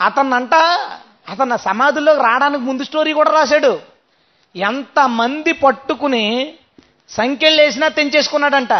అతన్నంట 0.00 0.54
అతను 1.32 1.56
సమాధుల్లోకి 1.56 2.20
రావడానికి 2.20 2.64
ముందు 2.64 2.82
స్టోరీ 2.82 3.12
కూడా 3.12 3.30
రాశాడు. 3.30 3.80
ఎంతమంది 4.56 5.52
పట్టుకుని 5.52 6.54
సంఖ్యలు 7.08 7.60
వేసినా 7.60 7.88
తెంచేసుకున్నాడంట. 7.88 8.72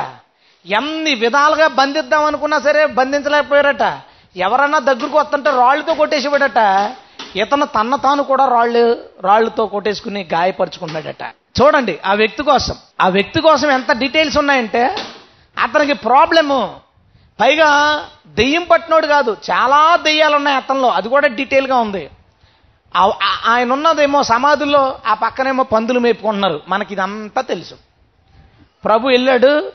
ఎన్ని 0.67 1.15
విధాలుగా 1.15 1.69
బంధిద్దాం 1.69 2.25
అనుకున్నా 2.25 2.59
సరే 2.59 2.87
బంధించలేకపోయారట 2.87 4.01
ఎవరన్నా 4.37 4.79
దగ్గరకు 4.79 5.19
వస్తుంటే 5.19 5.51
రాళ్ళతో 5.51 5.95
కొట్టేసేవాడట. 5.95 6.93
ఇతను 7.37 7.67
తన్న 7.67 7.97
తాను 7.97 8.23
కూడా 8.23 8.45
రాళ్ళు 8.49 9.05
రాళ్ళతో 9.21 9.67
కొట్టేసుకుని 9.67 10.29
గాయపరుచుకున్నాడట. 10.33 11.23
చూడండి 11.63 11.99
ఆ 12.07 12.15
వ్యక్తి 12.15 12.43
కోసం. 12.43 12.75
ఆ 13.01 13.09
వ్యక్తి 13.09 13.41
కోసం 13.41 13.71
ఎంత 13.71 13.93
డీటెయిల్స్ 13.93 14.39
ఉన్నాయంటే 14.39 14.97
అతనికి 15.59 15.93
ప్రాబ్లము 15.93 16.81
పైగా 17.41 18.03
దెయ్యం 18.27 18.65
పట్టినోడు 18.65 19.07
కాదు 19.07 19.37
చాలా 19.51 19.97
దెయ్యాలు 19.97 20.37
ఉన్నాయి 20.37 20.57
అతనిలో. 20.57 20.89
అది 20.89 21.09
కూడా 21.09 21.29
డీటెయిల్గా 21.29 21.77
ఉంది. 21.77 22.11
ఆయన 23.47 23.73
ఉన్నదేమో 23.73 24.23
సమాధుల్లో 24.23 24.99
ఆ 25.07 25.15
పక్కనేమో 25.15 25.63
పందులు 25.63 26.01
మేపుకుంటున్నారు. 26.01 26.63
మనకి 26.69 26.95
ఇదంతా 26.95 27.41
తెలుసు. 27.41 27.75
ప్రభు 28.85 29.09
వెళ్ళాడు 29.09 29.73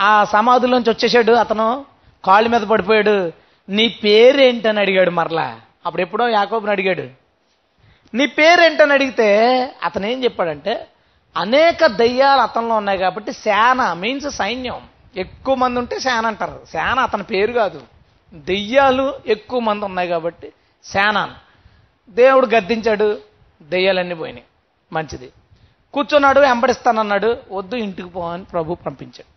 ఆ 0.00 0.24
సమాధుల్లోంచి 0.24 0.90
వచ్చేసాడు. 0.90 1.32
అతను 1.32 1.84
కాళ్ళ 2.24 2.48
మీద 2.48 2.60
పడిపోయాడు. 2.60 3.32
నీ 3.68 3.88
పేరేంటని 3.88 4.80
అడిగాడు 4.80 5.10
మరలా. 5.10 5.60
అప్పుడు 5.86 6.02
ఎప్పుడో 6.02 6.28
యాకోబుని 6.28 6.72
అడిగాడు. 6.72 7.08
నీ 8.14 8.26
పేరేంటని 8.26 8.92
అడిగితే 8.92 9.56
అతను 9.84 10.06
ఏం 10.06 10.24
చెప్పాడంటే 10.24 10.86
అనేక 11.36 11.86
దయ్యాలు 11.86 12.40
అతనిలో 12.40 12.74
ఉన్నాయి 12.74 12.98
కాబట్టి 12.98 13.32
సేన 13.32 13.92
మీన్స్ 13.92 14.30
సైన్యం. 14.30 14.91
ఎక్కువ 15.16 15.54
మంది 15.54 15.78
ఉంటే 15.78 16.00
శాన 16.00 16.26
అంటారు. 16.26 16.60
శాన 16.72 16.98
అతని 16.98 17.22
పేరు 17.22 17.52
కాదు. 17.52 17.82
దెయ్యాలు 18.34 19.14
ఎక్కువ 19.26 19.60
మంది 19.60 19.84
ఉన్నాయి 19.84 20.08
కాబట్టి 20.08 20.52
సేన 20.84 21.34
దేవుడు 22.08 22.46
గద్దించాడు 22.46 23.18
దెయ్యాలన్నీ 23.62 24.14
పోయినాయి. 24.14 24.44
మంచిది. 24.92 25.32
కూర్చున్నాడు 25.94 26.40
వెంబడిస్తానన్నాడు 26.40 27.36
వద్దు 27.50 27.76
ఇంటికి 27.76 28.08
పో 28.08 28.30
అని 28.30 28.44
ప్రభు 28.44 28.74
పంపించాడు. 28.74 29.32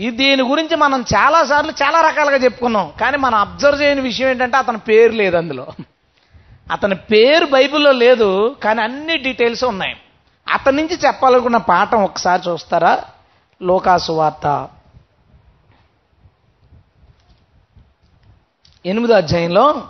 ఈ 0.00 0.10
దీని 0.10 0.42
గురించి 0.42 0.76
మనం 0.76 1.00
చాలా 1.00 1.44
సార్లు 1.44 1.72
చాలా 1.72 2.00
రకాలుగా 2.00 2.36
చెప్పుకున్నాం. 2.36 2.92
కానీ 3.00 3.16
మనం 3.16 3.38
అబ్జర్వ్ 3.38 3.82
చేయని 3.82 4.00
విషయం 4.00 4.28
ఏంటంటే 4.28 4.56
అతని 4.56 4.78
పేరు 4.78 5.12
లేదు 5.12 5.36
అందులో. 5.36 5.66
అతని 6.72 6.94
పేరు 6.94 7.46
బైబిల్లో 7.46 7.92
లేదు 7.92 8.56
కానీ 8.64 8.82
అన్ని 8.82 9.16
డీటెయిల్స్ 9.16 9.64
ఉన్నాయి. 9.64 9.96
అతని 10.52 10.76
నుంచి 10.76 10.96
చెప్పాలనుకున్న 11.06 11.56
పాఠం 11.56 12.02
ఒకసారి 12.02 12.50
చూస్తారా? 12.50 13.04
లోకాసు 13.62 14.12
వార్త 14.12 14.68
ఎనిమిదో 18.88 19.14
అధ్యాయంలో 19.14 19.88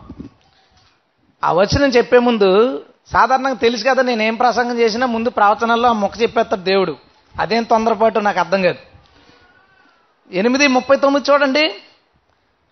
ఆ 1.44 1.52
వచనం 1.52 1.88
చెప్పే 1.88 2.18
ముందు 2.18 2.78
సాధారణంగా 3.12 3.54
తెలుసు 3.54 3.84
కదా 3.84 4.02
నేను 4.02 4.22
ఏం 4.22 4.34
ప్రసంగం 4.34 4.78
చేసినా 4.78 5.06
ముందు 5.06 5.30
ప్రవచనాల్లో 5.30 5.88
ఆ 5.88 5.92
మొక్క 5.92 6.22
చెప్పేస్తాడు 6.22 6.60
దేవుడు. 6.60 6.96
అదేం 7.40 7.62
తొందరపాటు 7.62 8.18
నాకు 8.18 8.38
అర్థం 8.38 8.62
కాదు. 8.62 8.78
ఎనిమిది 10.32 10.66
ముప్పై 10.66 10.96
తొమ్మిది 10.96 11.32
చూడండి. 11.32 11.74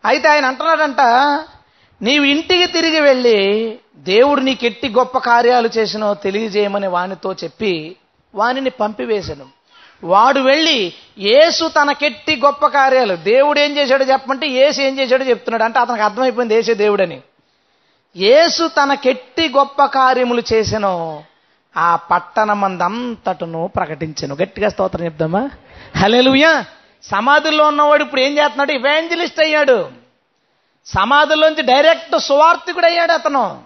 అయితే 0.04 0.28
ఆయన 0.28 0.44
అంటున్నాడంట 0.44 1.00
నీవు 2.02 2.24
ఇంటికి 2.24 2.66
తిరిగి 2.66 3.00
వెళ్ళి 3.00 3.38
దేవుడు 3.96 4.40
నీకెట్టి 4.40 4.88
గొప్ప 4.88 5.18
కార్యాలు 5.18 5.68
చేసినో 5.78 6.14
తెలియజేయమని 6.14 6.86
వానితో 6.86 7.32
చెప్పి 7.32 7.96
వానిని 8.34 8.70
పంపివేశాను. 8.70 9.55
వాడు 10.04 10.40
వెళ్ళి 10.40 10.92
యేసు 11.18 11.68
తనకెట్టి 11.68 12.36
గొప్ప 12.44 12.66
కార్యాలు. 12.66 13.16
దేవుడు 13.16 13.60
ఏం 13.60 13.76
చేశాడో 13.76 14.04
చెప్పమంటే 14.04 14.48
ఏసు 14.48 14.80
ఏం 14.80 14.98
చేశాడో 14.98 15.24
చెప్తున్నాడు. 15.24 15.64
అంటే 15.64 15.78
అతనికి 15.78 16.02
అర్థమైపోయింది 16.02 16.54
ఏసే 16.54 16.74
దేవుడని. 16.74 17.20
యేసు 18.16 18.66
తనకెట్టి 18.68 19.48
గొప్ప 19.48 19.84
కార్యములు 19.84 20.42
చేసెను 20.52 21.24
ఆ 21.76 21.96
పట్టణమందంతటను 21.96 23.70
ప్రకటించను. 23.76 24.36
గట్టిగా 24.42 24.68
స్తోత్రం 24.68 25.04
చెప్దామా? 25.04 25.50
హలేలుయ్యా 25.96 26.64
సమాధుల్లో 27.02 27.64
ఉన్నవాడు 27.64 28.02
ఇప్పుడు 28.02 28.20
ఏం 28.20 28.38
చేస్తున్నాడు? 28.38 28.72
ఇవాంజలిస్ట్ 28.72 29.40
అయ్యాడు. 29.40 29.88
సమాధుల్లోంచి 30.86 31.62
డైరెక్ట్ 31.62 32.18
సువార్థికుడు 32.18 32.86
అయ్యాడు 32.86 33.12
అతను. 33.12 33.62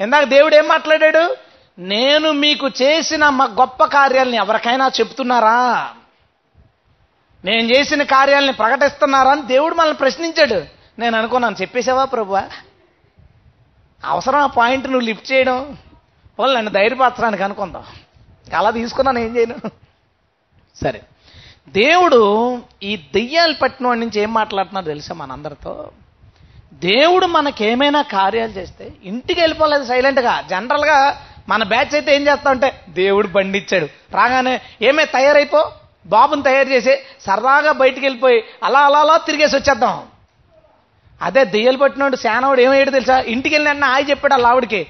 ఇందాక 0.00 0.24
దేవుడు 0.24 0.56
ఏం 0.56 0.68
మాట్లాడాడు? 0.68 1.45
నేను 1.78 2.32
మీకు 2.32 2.68
చేసిన 2.68 3.28
మా 3.28 3.44
గొప్ప 3.44 3.84
కార్యాలని 3.84 4.36
ఎవరికైనా 4.36 4.90
చెప్తున్నారా 5.00 5.90
నేను 7.44 7.74
చేసిన 7.74 8.02
కార్యాలని 8.02 8.52
ప్రకటిస్తున్నారా 8.52 9.30
అని 9.30 9.42
దేవుడు 9.42 9.74
మనల్ని 9.74 9.96
ప్రశ్నించాడు. 9.96 10.64
నేను 11.00 11.18
అనుకున్నాను 11.18 11.56
చెప్పేసావా 11.60 12.04
ప్రభువా? 12.04 12.44
అవసరం 14.04 14.40
ఆ 14.40 14.46
పాయింట్ 14.46 14.84
నువ్వు 14.84 15.00
లిఫ్ట్ 15.00 15.32
చేయడం? 15.32 15.76
వాళ్ళు 16.38 16.56
నన్ను 16.56 16.72
ధైర్యపరచడానికి 16.72 17.42
అనుకుందాం. 17.42 17.84
అలా 18.56 18.70
తీసుకున్నాను 18.70 19.18
ఏం 19.18 19.36
చేయను. 19.36 19.70
సరే. 20.76 21.02
దేవుడు 21.68 22.62
ఈ 22.82 22.96
దెయ్యాలు 22.96 23.54
పట్టిన 23.54 23.86
వాడి 23.86 24.00
నుంచి 24.00 24.20
ఏం 24.20 24.34
మాట్లాడుతున్నాడు 24.34 24.86
తెలుసా 24.86 25.14
మనందరితో? 25.14 25.90
దేవుడు 26.72 27.26
మనకేమైనా 27.26 28.02
కార్యాలు 28.02 28.52
చేస్తే 28.52 28.92
ఇంటికి 29.04 29.40
వెళ్ళిపోలేదు 29.40 29.84
సైలెంట్గా 29.84 30.40
జనరల్గా 30.40 31.26
మన 31.48 31.62
బ్యాచ్ 31.62 31.94
అయితే 31.94 32.16
ఏం 32.16 32.22
చేస్తా 32.22 32.50
అంటే 32.50 32.68
దేవుడు 32.88 33.28
బండి 33.28 33.58
ఇచ్చాడు 33.58 33.88
రాగానే 34.14 34.60
ఏమే 34.82 35.04
తయారైపో. 35.04 35.60
బాబుని 36.06 36.42
తయారు 36.42 36.68
చేసి 36.68 36.94
సరదాగా 37.20 37.72
బయటికి 37.72 38.04
వెళ్ళిపోయి 38.06 38.44
అలా 38.64 38.80
అలా 38.80 38.98
అలా 38.98 39.16
తిరిగేసి 39.16 39.56
వచ్చేద్దాం. 39.56 40.02
అదే 41.22 41.44
దెయ్యలు 41.44 41.78
పట్టినోడు 41.78 42.16
శానవాడు 42.16 42.60
ఏమయ్యాడు 42.60 42.90
తెలుసా? 42.90 43.18
ఇంటికి 43.34 43.54
వెళ్ళిన 43.54 43.84
ఆయ 43.84 44.02
చెప్పాడు 44.10 44.34
ఆ 44.34 44.36
లావుడికి 44.36 44.80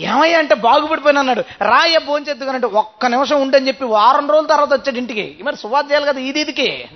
ఏమయ్యా 0.00 0.38
అంటే 0.38 0.54
బాగుపడిపోయిన 0.54 1.18
అన్నాడు. 1.18 1.42
రాయ 1.62 1.98
భోంచెత్తుకున్నట్టు 1.98 2.66
ఒక్క 2.66 3.06
నిమిషం 3.06 3.40
ఉండని 3.42 3.68
చెప్పి 3.68 3.84
వారం 3.84 4.30
రోజుల 4.30 4.46
తర్వాత 4.46 4.72
వచ్చాడు 4.72 4.98
ఇంటికి. 4.98 5.38
మరి 5.42 5.56
సువార్త 5.56 5.90
చేయాలి 5.90 6.06
కదా 6.06 6.20
ఇది 6.20 6.40
ఇదికి 6.40 6.88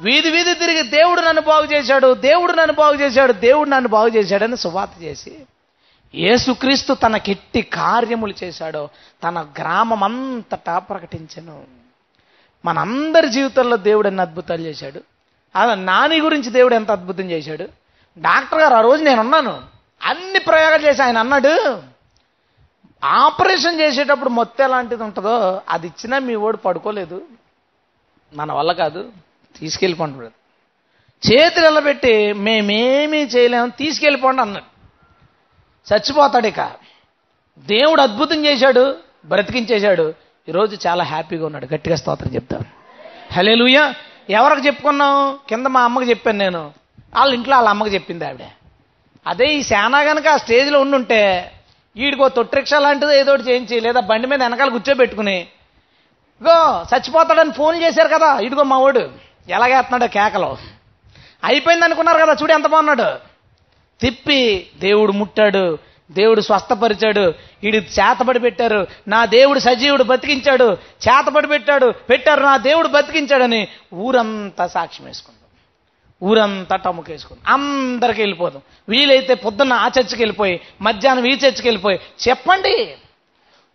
వీధి 0.00 0.30
వీధి 0.30 0.54
తిరిగి 0.54 0.82
దేవుడు 0.82 1.20
నన్ను 1.20 1.42
బాగు 1.42 1.66
చేశాడు 1.72 2.14
దేవుడు 2.14 2.52
నన్ను 2.52 2.72
బాగు 2.72 2.94
చేశాడు 2.94 3.32
దేవుడు 3.32 3.68
నన్ను 3.68 3.88
బాగు 3.88 4.08
చేశాడని 4.08 4.56
సువార్త 4.56 5.02
చేసి 5.02 5.32
యేసుక్రీస్తు 6.14 6.94
తనకెట్టి 6.94 7.62
కార్యములు 7.62 8.34
చేశాడో 8.44 8.88
తన 9.24 9.46
గ్రామం 9.60 10.02
అంతటా 10.02 10.78
ప్రకటించను. 10.78 11.64
మనందరి 12.64 13.28
జీవితంలో 13.28 13.76
దేవుడు 13.76 14.06
ఎన్ని 14.08 14.22
అద్భుతాలు 14.22 14.60
చేశాడు? 14.60 15.00
అలా 15.56 15.74
నాని 15.74 16.20
గురించి 16.20 16.50
దేవుడు 16.50 16.74
ఎంత 16.74 16.90
అద్భుతం 16.90 17.30
చేశాడు? 17.30 17.68
డాక్టర్ 18.18 18.60
గారు 18.60 18.74
ఆ 18.74 18.80
రోజు 18.80 19.04
నేను 19.04 19.20
ఉన్నాను 19.20 19.62
అన్ని 20.02 20.38
ప్రయోగాలు 20.38 20.86
చేసి 20.86 21.02
ఆయన 21.02 21.18
అన్నాడు. 21.18 21.82
ఆపరేషన్ 23.04 23.80
చేసేటప్పుడు 23.80 24.28
మొత్తం 24.28 24.64
ఎలాంటిది 24.64 25.02
ఉంటుందో 25.02 25.62
అది 25.68 25.86
ఇచ్చినా 25.86 26.18
మీ 26.18 26.34
ఓడి 26.34 26.56
పడుకోలేదు. 26.56 27.22
మన 28.34 28.52
వల్ల 28.52 28.72
కాదు 28.72 29.12
తీసుకెళ్ళిపోండి 29.60 30.26
చేతులు 31.32 31.68
నిలబెట్టి 31.68 32.32
మేమేమీ 32.32 33.18
చేయలేము 33.18 33.68
తీసుకెళ్ళిపోండి 33.68 34.42
అన్నాడు. 34.42 34.79
చచ్చిపోతాడు 35.92 36.46
ఇక. 36.46 36.70
దేవుడు 37.58 38.02
అద్భుతం 38.02 38.46
చేశాడు 38.46 38.96
బ్రతికించేశాడు. 39.24 40.14
ఈరోజు 40.48 40.88
చాలా 40.88 41.04
హ్యాపీగా 41.04 41.46
ఉన్నాడు. 41.46 41.68
గట్టిగా 41.74 41.96
స్తోత్రం 41.96 42.34
చెప్తాను. 42.34 42.64
హలే 43.32 43.94
ఎవరికి 44.30 44.66
చెప్పుకున్నాం 44.66 45.38
కింద 45.48 45.66
మా 45.66 45.82
అమ్మకి 45.82 46.10
చెప్పాను 46.10 46.38
నేను. 46.38 46.72
వాళ్ళ 47.16 47.34
ఇంట్లో 47.34 47.56
వాళ్ళ 47.56 47.68
అమ్మకి 47.68 47.94
చెప్పింది 47.94 48.24
ఆవిడ. 48.24 48.40
అదే 49.26 49.46
ఈ 49.46 49.62
సేనా 49.62 50.00
గనక 50.00 50.28
ఆ 50.28 50.36
స్టేజ్లో 50.36 50.80
ఉండుంటే 50.80 51.52
వీడికో 51.96 52.28
తొట్టిరిక్షా 52.28 52.78
లాంటిది 52.78 53.18
ఏదో 53.18 53.32
ఒకటి 53.32 53.42
చేయించి 53.42 53.80
లేదా 53.80 54.00
బండి 54.00 54.26
మీద 54.26 54.42
వెనకాల 54.42 54.68
కూర్చోబెట్టుకుని 54.68 55.40
ఇగో 56.40 56.86
చచ్చిపోతాడని 56.94 57.52
ఫోన్ 57.52 57.82
చేశారు 57.82 58.08
కదా 58.08 58.38
ఇదిగో 58.38 58.62
మా 58.62 58.78
వాడు. 58.78 59.10
ఎలాగేస్తున్నాడో 59.48 60.06
కేకలో. 60.06 60.56
అయిపోయింది 61.44 61.84
అనుకున్నారు 61.84 62.18
కదా 62.18 62.32
చూడు 62.32 62.52
ఎంత 62.52 62.66
బాగున్నాడు. 62.66 63.29
తిప్పి 64.02 64.66
దేవుడు 64.80 65.12
ముట్టాడు 65.12 65.78
దేవుడు 66.12 66.40
స్వస్థపరిచాడు 66.40 67.20
వీడి 67.62 67.78
చేతపడి 67.78 68.38
పెట్టారు 68.38 68.86
నా 69.08 69.24
దేవుడు 69.24 69.58
సజీవుడు 69.58 70.02
బతికించాడు 70.02 70.64
చేతపడి 71.08 71.46
పెట్టాడు 71.46 71.94
పెట్టారు 72.08 72.40
నా 72.40 72.56
దేవుడు 72.56 72.88
బతికించాడని 72.88 73.68
ఊరంతా 73.94 74.66
సాక్ష్యం 74.66 75.06
వేసుకుందాం. 75.06 75.40
ఊరంతా 76.30 76.76
టముకేసుకుందాం 76.76 77.52
అందరికి 77.52 78.20
వెళ్ళిపోదాం. 78.20 78.62
వీలైతే 78.88 79.34
పొద్దున్న 79.34 79.72
ఆ 79.72 79.86
చర్చికి 79.86 80.22
వెళ్ళిపోయి 80.22 80.60
మధ్యాహ్నం 80.80 81.24
ఈ 81.24 81.30
చర్చికి 81.30 81.68
వెళ్ళిపోయి 81.68 82.00
చెప్పండి. 82.28 82.94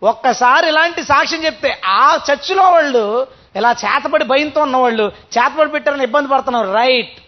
ఒక్కసారి 0.03 0.67
ఇలాంటి 0.67 1.03
సాక్ష్యం 1.03 1.45
చెప్తే 1.45 1.82
ఆ 1.86 2.19
చర్చిలో 2.32 2.63
వాళ్ళు 2.63 3.28
ఇలా 3.55 3.71
చేతపడి 3.71 4.26
భయంతో 4.26 4.61
ఉన్నవాళ్ళు 4.61 5.03
చేతపడి 5.03 5.71
పెట్టారని 5.71 6.03
ఇబ్బంది 6.03 6.30
పడుతున్నారు. 6.30 6.71
రైట్. 6.71 7.19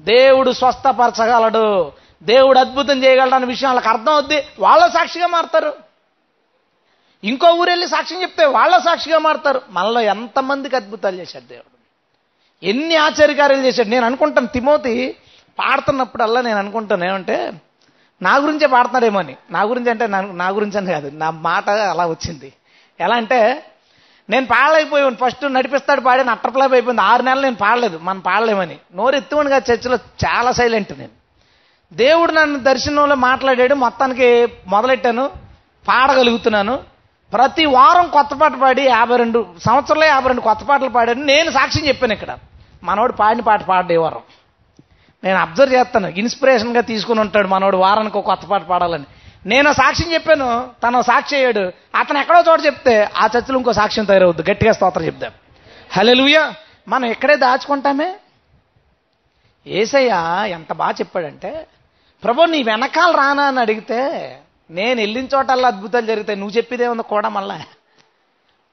దేవుడు 0.00 0.52
స్వస్థపరచగలడు. 0.52 1.92
దేవుడు 2.22 2.58
అద్భుతం 2.58 3.04
చేయగలడన్న 3.04 3.44
విషయం 3.44 3.68
వాళ్ళకి 3.68 3.88
అర్థం 3.88 4.12
అవుద్ది. 4.12 4.42
వాళ్ళ 4.58 4.86
సాక్షిగా 4.86 5.26
మారుతారు. 5.26 5.74
ఇంకో 7.24 7.50
ఊరు 7.50 7.70
వెళ్ళి 7.70 7.88
సాక్ష్యం 7.88 8.22
చెప్తే 8.22 8.44
వాళ్ళ 8.44 8.78
సాక్షిగా 8.78 9.18
మారుతారు. 9.18 9.62
మనలో 9.70 10.00
ఎంతమందికి 10.00 10.76
అద్భుతాలు 10.76 11.16
చేశాడు 11.16 11.44
దేవుడు? 11.44 11.76
ఎన్ని 12.66 12.96
ఆశ్చర్యకార్యాలు 12.96 13.66
చేశాడు? 13.66 13.88
నేను 13.88 14.06
అనుకుంటాను 14.06 14.46
తిమోతి 14.46 15.16
పాడుతున్నప్పుడల్లా 15.58 16.40
నేను 16.40 16.58
అనుకుంటాను 16.58 17.04
ఏమంటే 17.04 17.52
నా 18.22 18.36
గురించే 18.36 18.66
పాడుతున్నాడేమో 18.66 19.18
అని. 19.18 19.36
నా 19.50 19.62
గురించి 19.62 19.90
అంటే 19.90 20.06
నా 20.06 20.48
గురించి 20.48 20.76
అని 20.76 20.86
కాదు. 20.86 21.10
నా 21.10 21.30
మాట 21.30 21.70
అలా 21.70 22.06
వచ్చింది. 22.06 22.52
ఎలా 23.00 23.16
అంటే 23.16 23.66
నేను 24.30 24.46
పాడలేకపోయాను. 24.46 25.16
ఫస్ట్ 25.16 25.52
నడిపిస్తాడు 25.54 26.00
పాడాను. 26.00 26.30
అట్టర్ఫ్లాప్ 26.30 26.72
అయిపోయింది. 26.72 27.02
ఆరు 27.02 27.22
నెలలు 27.22 27.42
నేను 27.42 27.56
పాడలేదు. 27.56 27.98
మనం 27.98 28.20
పాడలేమని. 28.20 28.78
నోరు 28.94 29.16
ఎత్తువని 29.16 29.50
కాదు 29.50 29.72
చర్చిలో 29.72 29.96
చాలా 29.96 30.52
సైలెంట్ 30.52 30.98
నేను. 30.98 31.25
దేవుడు 31.92 32.32
నన్ను 32.32 32.58
దర్శనంలో 32.58 33.14
మాట్లాడాడు 33.14 33.74
మొత్తానికి 33.74 34.48
మొదలెట్టాను 34.66 35.30
పాడగలుగుతున్నాను. 35.88 36.76
ప్రతి 37.32 37.64
వారం 37.64 38.08
కొత్త 38.08 38.34
పాట 38.34 38.52
పాడి 38.62 38.82
యాభై 38.82 39.16
రెండు 39.16 39.46
సంవత్సరంలో 39.64 40.06
యాభై 40.06 40.26
రెండు 40.26 40.40
కొత్త 40.40 40.62
పాటలు 40.62 40.88
పాడాను. 40.88 41.24
నేను 41.24 41.50
సాక్ష్యం 41.50 41.88
చెప్పాను 41.88 42.12
ఇక్కడ. 42.12 42.38
మనోడు 42.82 43.12
పాడిన 43.12 43.42
పాట 43.42 43.62
పాడే 43.62 43.96
వారం. 43.96 44.20
నేను 45.24 45.38
అబ్జర్వ్ 45.38 45.74
చేస్తాను 45.74 46.06
ఇన్స్పిరేషన్గా 46.06 46.80
తీసుకుని 46.80 47.20
ఉంటాడు 47.20 47.48
మనోడు 47.48 47.76
వారానికి 47.76 48.18
ఒక 48.18 48.26
కొత్త 48.26 48.44
పాట 48.44 48.66
పాడాలని. 48.66 49.04
నేను 49.46 49.72
సాక్ష్యం 49.72 50.14
చెప్పాను 50.14 50.70
తను 50.86 51.02
సాక్షి 51.02 51.36
అయ్యాడు. 51.36 51.72
అతను 51.94 52.18
ఎక్కడో 52.18 52.44
చోట 52.50 52.66
చెప్తే 52.66 53.10
ఆ 53.16 53.24
చర్చలు 53.24 53.56
ఇంకో 53.56 53.72
సాక్ష్యం 53.72 54.04
తయారవుద్ది. 54.04 54.50
గట్టిగా 54.50 54.72
స్తోత్రం 54.72 55.04
చెప్దాం. 55.04 55.30
హలెలుయ 55.90 56.52
మనం 56.88 57.04
ఇక్కడే 57.04 57.36
దాచుకుంటామే? 57.36 58.14
ఏసయ్య 59.66 60.14
ఎంత 60.48 60.72
బాగా 60.72 60.92
చెప్పాడంటే 60.92 61.66
ప్రభు 62.24 62.42
నీ 62.42 62.62
వెనకాల 62.62 63.16
రానా 63.16 63.44
అని 63.44 63.60
అడిగితే 63.60 63.96
నేను 64.70 65.00
వెళ్ళిన 65.00 65.24
చోటల్లా 65.24 65.68
అద్భుతాలు 65.68 66.06
జరుగుతాయి 66.06 66.38
నువ్వు 66.38 66.56
చెప్పేదే 66.56 66.88
ఉంది 66.88 67.02
కూడా 67.02 67.28
మళ్ళా. 67.28 67.62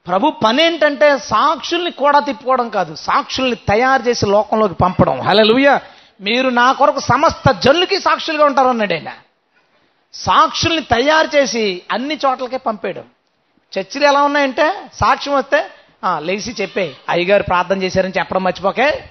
ప్రభు 0.06 0.30
పని 0.30 0.62
ఏంటంటే 0.62 1.18
సాక్షుల్ని 1.18 1.90
కూడా 1.90 2.18
తిప్పుకోవడం 2.18 2.68
కాదు. 2.68 2.94
సాక్షుల్ని 2.94 3.56
తయారు 3.56 4.02
చేసి 4.02 4.26
లోకంలోకి 4.26 4.74
పంపడం. 4.74 5.20
హలలుయ 5.20 5.78
మీరు 6.20 6.48
నా 6.48 6.72
కొరకు 6.72 6.98
సమస్త 6.98 7.52
జల్లుకి 7.52 8.00
సాక్షులుగా 8.00 8.44
ఉంటారు 8.44 8.68
అన్నాడు 8.68 8.94
ఆయన. 8.94 9.12
సాక్షుల్ని 10.14 10.82
తయారు 10.82 11.36
చేసి 11.36 11.82
అన్ని 11.92 12.18
చోట్లకే 12.26 12.56
పంపేయడం. 12.56 13.04
చర్చిలు 13.78 14.04
ఎలా 14.04 14.22
ఉన్నాయంటే 14.22 14.74
సాక్ష్యం 14.94 15.34
వస్తే 15.34 15.64
లేచి 16.18 16.52
చెప్పే. 16.60 16.94
అయ్యగారు 17.08 17.42
ప్రార్థన 17.42 17.82
చేశారని 17.82 18.12
చెప్పడం 18.18 18.42
మర్చిపోకే. 18.44 19.04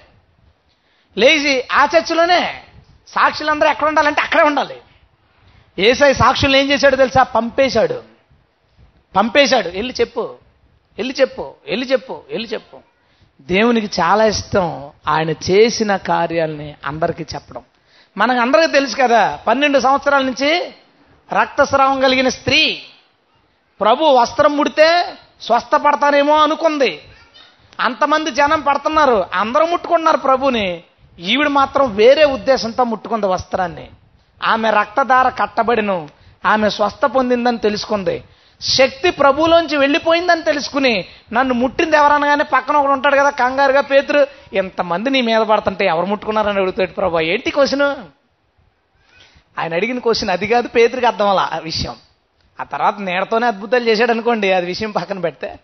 లేచి 1.18 1.64
ఆ 1.72 1.84
చర్చిలోనే 1.96 2.62
సాక్షులందరూ 3.08 3.70
ఎక్కడ 3.70 3.88
ఉండాలంటే 3.88 4.20
అక్కడే 4.20 4.42
ఉండాలి. 4.42 4.76
ఏసై 5.78 6.14
సాక్షులు 6.14 6.56
ఏం 6.56 6.70
చేశాడో 6.70 6.96
తెలుసా? 6.96 7.22
పంపేశాడు. 7.22 8.02
పంపేశాడు. 9.16 9.68
వెళ్ళి 9.68 9.94
చెప్పు. 10.00 10.34
వెళ్ళి 10.98 11.14
చెప్పు. 11.20 11.54
వెళ్ళి 11.66 11.86
చెప్పు. 11.86 12.22
వెళ్ళి 12.28 12.48
చెప్పు. 12.48 12.78
దేవునికి 13.40 14.00
చాలా 14.00 14.24
ఇష్టం 14.24 14.90
ఆయన 15.08 15.30
చేసిన 15.30 15.96
కార్యాలని 15.96 16.74
అందరికీ 16.84 17.24
చెప్పడం. 17.34 17.62
మనకు 18.16 18.40
అందరికీ 18.40 18.72
తెలుసు 18.72 18.96
కదా 18.96 19.36
పన్నెండు 19.46 19.80
సంవత్సరాల 19.80 20.22
నుంచి 20.22 20.74
రక్తస్రావం 21.32 22.00
కలిగిన 22.00 22.28
స్త్రీ 22.28 22.82
ప్రభు 23.80 24.04
వస్త్రం 24.04 24.56
ముడితే 24.56 25.14
స్వస్థపడతానేమో 25.40 26.42
అనుకుంది. 26.42 27.02
అంతమంది 27.80 28.30
జనం 28.30 28.60
పడుతున్నారు. 28.60 29.24
అందరూ 29.34 29.66
ముట్టుకున్నారు 29.66 30.16
ప్రభుని. 30.16 30.84
ఈవిడ 31.18 31.48
మాత్రం 31.48 31.94
వేరే 31.94 32.24
ఉద్దేశంతో 32.24 32.84
ముట్టుకుంది 32.84 33.26
వస్త్రాన్ని. 33.26 33.90
ఆమె 34.44 34.70
రక్తధార 34.70 35.28
కట్టబడిను 35.28 36.08
ఆమె 36.46 36.70
స్వస్థ 36.70 37.04
పొందిందని 37.04 37.58
తెలుసుకుంది. 37.58 38.24
శక్తి 38.60 39.10
ప్రభులోంచి 39.10 39.76
వెళ్ళిపోయిందని 39.76 40.42
తెలుసుకుని 40.42 41.04
నన్ను 41.32 41.54
ముట్టింది 41.54 41.96
ఎవరనగానే 41.96 42.44
పక్కన 42.44 42.76
ఒకడు 42.76 42.92
ఉంటాడు 42.92 43.16
కదా 43.16 43.30
కంగారుగా 43.30 43.80
పేతురు 43.80 44.26
ఇంతమంది 44.52 45.10
నీ 45.10 45.20
మీద 45.20 45.40
పడుతుంటే 45.40 45.86
ఎవరు 45.86 46.06
ముట్టుకున్నారని 46.06 46.60
అడుగుతాడు 46.60 46.92
ప్రభు 46.92 47.20
ఏంటి 47.20 47.50
క్వశ్చన్? 47.50 47.82
ఆయన 49.60 49.74
అడిగిన 49.74 49.98
క్వశ్చన్ 49.98 50.30
అది 50.30 50.46
కాదు 50.46 50.68
పేతురికి 50.68 51.06
అర్థం 51.06 51.28
అలా 51.28 51.50
ఆ 51.52 51.58
విషయం. 51.58 51.96
ఆ 52.60 52.64
తర్వాత 52.64 52.98
నేడతోనే 52.98 53.46
అద్భుతాలు 53.46 53.84
చేశాడు 53.84 54.10
అనుకోండి 54.10 54.52
అది 54.52 54.66
విషయం 54.66 54.90
పక్కన 54.90 55.18
పెడితే. 55.18 55.58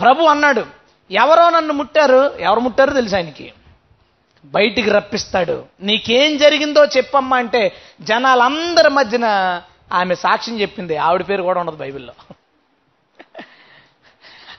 ప్రభు 0.00 0.24
అన్నాడు 0.24 0.66
ఎవరో 1.10 1.50
నన్ను 1.50 1.72
ముట్టారు 1.72 2.32
ఎవరు 2.38 2.60
ముట్టారో 2.60 2.92
తెలుసు 2.92 3.14
ఆయనకి. 3.14 3.52
బయటికి 4.44 4.90
రప్పిస్తాడు. 4.90 5.64
నీకేం 5.80 6.36
జరిగిందో 6.36 6.84
చెప్పమ్మా 6.84 7.36
అంటే 7.36 7.72
జనాలందరి 8.00 8.88
మధ్యన 8.88 9.26
ఆమె 9.92 10.14
సాక్ష్యం 10.14 10.60
చెప్పింది. 10.60 10.96
ఆవిడ 10.96 11.28
పేరు 11.28 11.42
కూడా 11.42 11.60
ఉండదు 11.60 11.76
బైబిల్లో. 11.76 12.12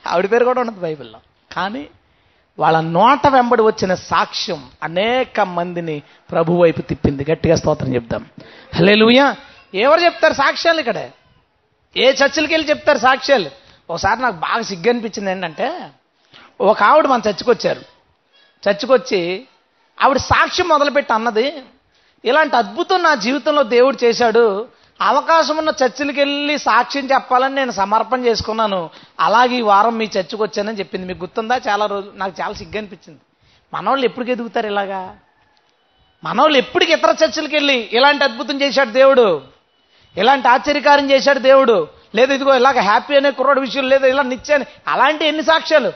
ఆవిడ 0.08 0.32
పేరు 0.32 0.46
కూడా 0.46 0.62
ఉండదు 0.62 0.80
బైబిల్లో. 0.80 1.20
కానీ 1.52 1.88
వాళ్ళ 2.60 2.80
నోట 2.80 3.28
వెంబడి 3.28 3.62
వచ్చిన 3.62 3.94
సాక్ష్యం 3.94 4.72
అనేక 4.84 5.42
మందిని 5.42 6.04
ప్రభు 6.32 6.54
వైపు 6.54 6.82
తిప్పింది. 6.82 7.26
గట్టిగా 7.32 7.56
స్తోత్రం 7.56 7.96
చెప్దాం. 7.96 8.26
హలే 8.76 8.94
ఎవరు 9.76 10.00
చెప్తారు 10.00 10.34
సాక్ష్యాలు 10.34 10.80
ఇక్కడ? 10.80 11.10
ఏ 11.98 12.12
చర్చిలకి 12.12 12.54
వెళ్ళి 12.54 12.70
చెప్తారు 12.70 12.98
సాక్ష్యాలు? 12.98 13.52
ఒకసారి 13.90 14.22
నాకు 14.22 14.36
బాగా 14.36 14.62
సిగ్గు 14.62 14.90
అనిపించింది 14.90 15.32
ఏంటంటే 15.32 15.92
ఒక 16.62 16.84
ఆవిడ 16.84 17.08
మన 17.08 17.20
చర్చికొచ్చారు 17.20 17.82
చర్చికొచ్చి 18.70 19.46
ఆవిడ 20.04 20.18
సాక్ష్యం 20.18 20.68
మొదలుపెట్టి 20.68 21.14
అన్నది 21.14 21.64
ఇలాంటి 22.26 22.56
అద్భుతం 22.56 23.04
నా 23.04 23.16
జీవితంలో 23.16 23.64
దేవుడు 23.64 23.98
చేశాడు. 24.04 24.68
అవకాశం 25.02 25.58
ఉన్న 25.58 25.72
చర్చిలకు 25.84 26.20
వెళ్ళి 26.20 26.58
సాక్ష్యం 26.58 27.06
చెప్పాలని 27.06 27.56
నేను 27.56 27.72
సమర్పణ 27.72 28.26
చేసుకున్నాను. 28.26 28.90
అలాగే 29.20 29.56
ఈ 29.56 29.62
వారం 29.62 29.98
మీ 29.98 30.06
చర్చికి 30.06 30.44
వచ్చానని 30.44 30.80
చెప్పింది. 30.80 31.08
మీకు 31.08 31.20
గుర్తుందా? 31.20 31.60
చాలా 31.70 31.86
రోజు 31.86 32.12
నాకు 32.16 32.42
చాలా 32.42 32.54
సిగ్గు 32.54 32.78
అనిపించింది. 32.78 33.20
మనోళ్ళు 33.74 34.06
ఎప్పుడు 34.06 34.30
ఎదుగుతారు 34.30 34.68
ఇలాగా? 34.68 35.16
మనవాళ్ళు 36.24 36.58
ఎప్పటికి 36.58 36.94
ఇతర 36.94 37.16
చర్చలకు 37.26 37.56
వెళ్ళి 37.56 37.90
ఇలాంటి 37.92 38.24
అద్భుతం 38.24 38.62
చేశాడు 38.62 38.90
దేవుడు. 38.90 39.42
ఇలాంటి 40.18 40.48
ఆశ్చర్యకారం 40.48 41.12
చేశాడు 41.12 41.40
దేవుడు. 41.40 41.88
లేదా 42.16 42.34
ఇదిగో 42.34 42.56
ఇలాగ 42.56 42.80
హ్యాపీ 42.80 43.16
అనే 43.16 43.32
కుర్రాడు 43.32 43.60
విషయం 43.60 43.90
లేదా 43.90 44.08
ఇలా 44.08 44.24
నిత్యాన్ని 44.24 44.68
అలాంటి 44.88 45.26
ఎన్ని 45.26 45.44
సాక్ష్యాలు? 45.44 45.94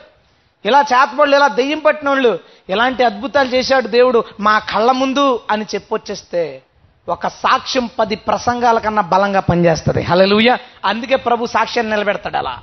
ఇలా 0.65 0.79
చేతబడులు 0.79 1.35
ఇలా 1.35 1.47
దెయ్యం 1.47 1.79
పట్టిన 1.79 2.09
వాళ్ళు 2.09 2.39
ఇలాంటి 2.69 3.03
అద్భుతాలు 3.03 3.49
చేశాడు 3.49 3.87
దేవుడు 3.87 4.23
మా 4.39 4.59
కళ్ళ 4.59 4.91
ముందు 4.91 5.39
అని 5.51 5.65
చెప్పొచ్చేస్తే 5.75 6.61
ఒక 7.09 7.27
సాక్ష్యం 7.27 7.89
పది 7.99 8.15
ప్రసంగాల 8.15 8.79
కన్నా 8.79 9.01
బలంగా 9.01 9.39
పనిచేస్తుంది. 9.39 10.01
హలలుయ 10.01 10.57
అందుకే 10.85 11.15
ప్రభు 11.15 11.45
సాక్ష్యాన్ని 11.45 11.93
నిలబెడతాడు 11.93 12.37
అలా. 12.37 12.59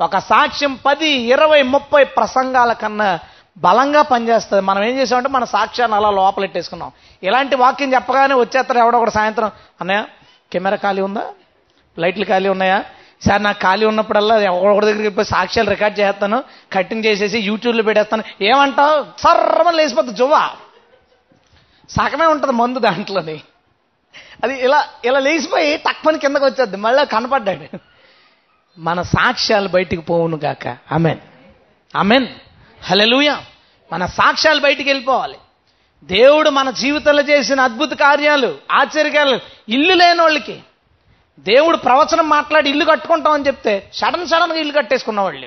ఒక 0.00 0.18
సాక్ష్యం 0.18 0.78
పది 0.86 1.08
ఇరవై 1.08 1.62
ముప్పై 1.62 2.04
ప్రసంగాల 2.04 2.72
కన్నా 2.72 3.18
బలంగా 3.58 4.02
పనిచేస్తుంది. 4.02 4.62
మనం 4.62 4.84
ఏం 4.84 4.98
చేసామంటే 4.98 5.28
మన 5.28 5.44
సాక్ష్యాన్ని 5.44 5.96
అలా 5.96 6.10
లోపలెట్టేసుకున్నాం. 6.10 6.92
ఇలాంటి 7.22 7.56
వాక్యం 7.56 7.94
చెప్పగానే 7.94 8.34
వచ్చేస్తారు 8.34 8.78
ఎవడో 8.78 8.98
ఒకటి 8.98 9.10
సాయంత్రం 9.10 9.50
అన్నయ్య 9.80 10.04
కెమెరా 10.52 10.76
ఖాళీ 10.76 11.02
ఉందా? 11.02 11.22
లైట్లు 11.98 12.24
ఖాళీ 12.24 12.48
ఉన్నాయా? 12.48 12.84
సార్ 13.26 13.42
నాకు 13.42 13.62
ఖాళీ 13.62 13.86
ఉన్నప్పుడల్లా 13.86 14.38
ఎవరి 14.38 14.86
దగ్గరికి 14.86 15.16
పోయి 15.16 15.26
సాక్ష్యాలు 15.26 15.70
రికార్డ్ 15.70 16.00
చేస్తాను 16.00 16.44
కట్టింగ్ 16.72 17.04
చేసేసి 17.04 17.38
యూట్యూబ్లో 17.38 17.82
పెట్టేస్తాను. 17.82 18.24
ఏమంటావు? 18.42 19.20
సర్రమని 19.20 19.76
లేచిపోతుంది 19.76 20.14
జువ్వ. 20.14 20.50
సగమే 21.90 22.26
ఉంటుంది 22.26 22.52
మందు 22.52 22.78
దాంట్లోని. 22.78 23.40
అది 24.44 24.64
ఇలా 24.64 24.88
ఇలా 25.04 25.18
లేచిపోయి 25.18 25.76
తక్కువని 25.76 26.18
కిందకు 26.18 26.44
వచ్చేద్ది. 26.44 26.76
మళ్ళీ 26.76 27.04
కనపడ్డాడు. 27.04 27.78
మన 28.78 29.02
సాక్ష్యాలు 29.02 29.68
బయటికి 29.68 30.02
పోవును 30.02 30.36
గాక. 30.44 30.68
అమెన్ 30.68 31.18
అమెన్ 31.96 32.26
హలెలుయ 32.82 33.36
మన 33.92 34.06
సాక్ష్యాలు 34.06 34.60
బయటికి 34.60 34.88
వెళ్ళిపోవాలి. 34.88 35.36
దేవుడు 36.04 36.50
మన 36.50 36.70
జీవితంలో 36.70 37.22
చేసిన 37.22 37.60
అద్భుత 37.60 37.92
కార్యాలు 37.92 38.58
ఆశ్చర్యాలు 38.72 39.40
ఇల్లు 39.68 39.94
లేని 39.94 40.22
వాళ్ళకి. 40.22 40.60
దేవుడు 41.38 41.76
ప్రవచనం 41.76 42.28
మాట్లాడి 42.28 42.70
ఇల్లు 42.70 42.84
కట్టుకుంటామని 42.84 43.46
చెప్తే 43.46 43.90
సడన్ 43.92 44.26
సడన్గా 44.26 44.56
ఇల్లు 44.56 44.72
కట్టేసుకున్న 44.72 45.20
వాళ్ళు 45.20 45.46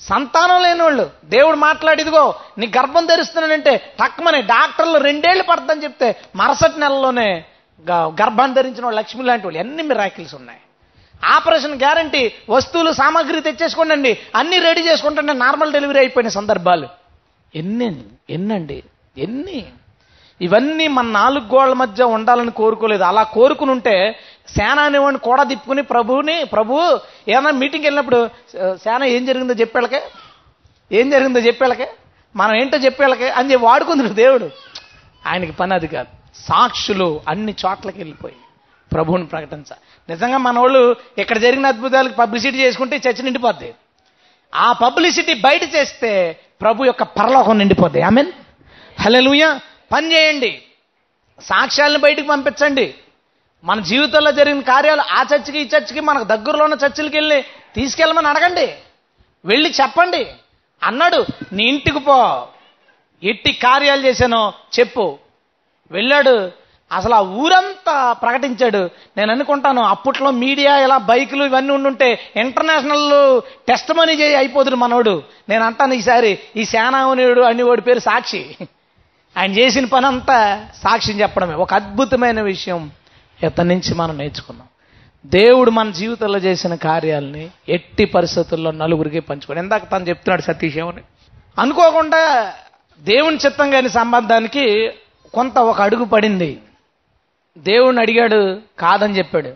సంతానం 0.00 0.62
లేని 0.62 0.82
వాళ్ళు 0.82 1.10
దేవుడు 1.24 1.56
మాట్లాడి 1.56 2.02
ఇదిగో 2.02 2.34
నీ 2.58 2.72
గర్భం 2.78 3.06
ధరిస్తున్నానంటే 3.06 3.94
తక్కువనే 4.04 4.42
డాక్టర్లు 4.42 4.98
రెండేళ్ళు 4.98 5.44
పడుతుందని 5.44 5.84
చెప్తే 5.84 6.16
మరుసటి 6.36 6.80
నెలలోనే 6.80 7.44
గ- 7.90 8.16
గర్భాన్ని 8.22 8.56
ధరించిన 8.56 8.84
వాళ్ళు 8.84 8.98
లక్ష్మి 8.98 9.24
లాంటి 9.24 9.46
వాళ్ళు. 9.46 9.58
ఎన్ని 9.58 9.82
మిరాకిల్స్ 9.82 10.34
ఉన్నాయి. 10.34 10.58
ఆపరేషన్ 11.24 11.74
గ్యారంటీ 11.74 12.32
వస్తువులు 12.50 12.92
సామాగ్రి 12.92 13.40
తెచ్చేసుకోండి 13.40 14.18
అన్ని 14.34 14.58
రెడీ 14.58 14.80
చేసుకుంటే 14.80 15.22
నార్మల్ 15.22 15.72
డెలివరీ 15.72 15.98
అయిపోయిన 15.98 16.28
సందర్భాలు. 16.28 16.88
ఎన్ని 17.54 18.02
ఎన్నండి? 18.30 18.82
ఎన్ని? 19.18 19.66
ఇవన్నీ 20.40 20.88
మన 20.88 21.06
నాలుగు 21.06 21.44
గోళ్ళ 21.44 21.74
మధ్య 21.74 22.04
ఉండాలని 22.04 22.50
కోరుకోలేదు. 22.50 23.02
అలా 23.02 23.22
కోరుకుని 23.22 23.70
ఉంటే 23.70 24.18
సేన 24.56 24.78
అనేవాడిని 24.80 25.18
కూడా 25.18 25.42
తిప్పుకుని 25.42 25.82
ప్రభువుని 25.82 26.44
ప్రభువు 26.44 27.00
ఏదైనా 27.30 27.50
మీటింగ్కి 27.50 27.86
వెళ్ళినప్పుడు 27.86 28.28
సేన 28.76 29.04
ఏం 29.04 29.26
జరిగిందో 29.26 29.54
చెప్పేళ్ళకే 29.54 30.02
ఏం 30.92 31.10
జరిగిందో 31.10 31.40
చెప్పేళ్ళకే 31.40 31.88
మనం 32.36 32.54
ఏంటో 32.56 32.78
చెప్పేళ్ళకే 32.78 33.30
అని 33.30 33.52
చెప్పి 33.52 33.66
వాడుకుంది 33.66 34.08
దేవుడు. 34.08 34.50
ఆయనకి 35.26 35.52
పని 35.52 35.74
అది 35.74 35.88
కాదు. 35.88 36.08
సాక్షులు 36.34 37.20
అన్ని 37.28 37.54
చోట్లకి 37.66 37.98
వెళ్ళిపోయి 37.98 38.36
ప్రభువుని 38.92 39.26
ప్రకటించ. 39.26 39.72
నిజంగా 40.08 40.36
మన 40.36 40.58
వాళ్ళు 40.58 40.96
ఇక్కడ 41.18 41.38
జరిగిన 41.38 41.66
అద్భుతాలకు 41.66 42.12
పబ్లిసిటీ 42.12 42.58
చేసుకుంటే 42.58 42.96
చర్చ 42.96 43.22
నిండిపోద్ది. 43.22 43.74
ఆ 44.54 44.72
పబ్లిసిటీ 44.72 45.34
బయట 45.34 45.62
చేస్తే 45.74 46.36
ప్రభు 46.60 46.84
యొక్క 46.84 47.02
పరలోకం 47.02 47.58
నిండిపోద్ది. 47.58 48.00
ఐ 48.00 48.10
మీన్ 48.10 48.32
హలో 49.00 49.58
పని 49.92 50.12
చేయండి. 50.12 50.62
సాక్ష్యాలను 51.40 51.98
బయటకు 51.98 52.26
పంపించండి. 52.26 52.94
మన 53.64 53.80
జీవితంలో 53.80 54.32
జరిగిన 54.32 54.60
కార్యాలు 54.60 55.00
ఆ 55.00 55.22
చర్చికి 55.22 55.58
ఈ 55.58 55.66
చర్చికి 55.66 56.00
మనకు 56.00 56.24
దగ్గరలో 56.24 56.64
ఉన్న 56.64 56.76
చర్చిలకి 56.86 57.16
వెళ్ళి 57.16 57.42
తీసుకెళ్ళమని 57.74 58.28
అడగండి. 58.28 58.74
వెళ్ళి 59.44 59.70
చెప్పండి. 59.70 60.26
అన్నాడు 60.82 61.26
నీ 61.52 61.64
ఇంటికి 61.64 61.98
పో. 61.98 62.48
ఎట్టి 63.22 63.52
కార్యాలు 63.52 64.06
చేశానో 64.06 64.52
చెప్పు. 64.78 65.18
వెళ్ళాడు. 65.90 66.50
అసలు 66.92 67.14
ఆ 67.14 67.20
ఊరంతా 67.20 68.12
ప్రకటించాడు. 68.12 68.90
నేను 69.16 69.32
అనుకుంటాను 69.32 69.82
అప్పట్లో 69.82 70.30
మీడియా 70.30 70.76
ఇలా 70.76 70.96
బైకులు 70.96 71.44
ఇవన్నీ 71.44 71.72
ఉండుంటే 71.72 72.32
ఇంటర్నేషనల్ 72.36 73.40
టెస్ట్ 73.68 73.92
మనీ 73.92 74.12
చేయి 74.12 74.34
అయిపోదుడు 74.34 74.76
మనోడు. 74.76 75.22
నేను 75.48 75.64
అంటాను 75.64 75.94
ఈసారి 75.94 76.38
ఈ 76.56 76.64
సేనావనుడు 76.64 77.40
అని 77.40 77.62
వాడి 77.62 77.80
పేరు 77.80 77.98
సాక్షి. 77.98 78.56
ఆయన 79.36 79.52
చేసిన 79.52 79.84
పని 79.84 80.06
అంతా 80.06 80.66
సాక్ష్యం 80.82 81.20
చెప్పడమే. 81.20 81.54
ఒక 81.54 81.74
అద్భుతమైన 81.74 82.40
విషయం. 82.40 82.90
ఇతని 83.42 83.74
నుంచి 83.74 83.94
మనం 83.94 84.18
నేర్చుకున్నాం. 84.18 84.66
దేవుడు 85.26 85.70
మన 85.70 85.90
జీవితంలో 85.90 86.38
చేసిన 86.38 86.74
కార్యాలని 86.74 87.50
ఎట్టి 87.68 88.04
పరిస్థితుల్లో 88.04 88.70
నలుగురికి 88.70 89.20
పంచుకోండి. 89.20 89.62
ఇందాక 89.62 89.90
తను 89.92 90.08
చెప్తున్నాడు 90.08 90.42
సతీష్ 90.42 90.78
ఏమని? 90.78 91.02
అనుకోకుండా 91.58 92.52
దేవుని 93.00 93.36
చిత్తం 93.36 93.70
కాని 93.70 93.88
సంబంధానికి 93.88 94.92
కొంత 95.34 95.58
ఒక 95.58 95.82
అడుగు 95.82 96.04
పడింది. 96.04 96.62
దేవుణ్ణి 97.58 98.02
అడిగాడు 98.02 98.60
కాదని 98.78 99.18
చెప్పాడు. 99.18 99.48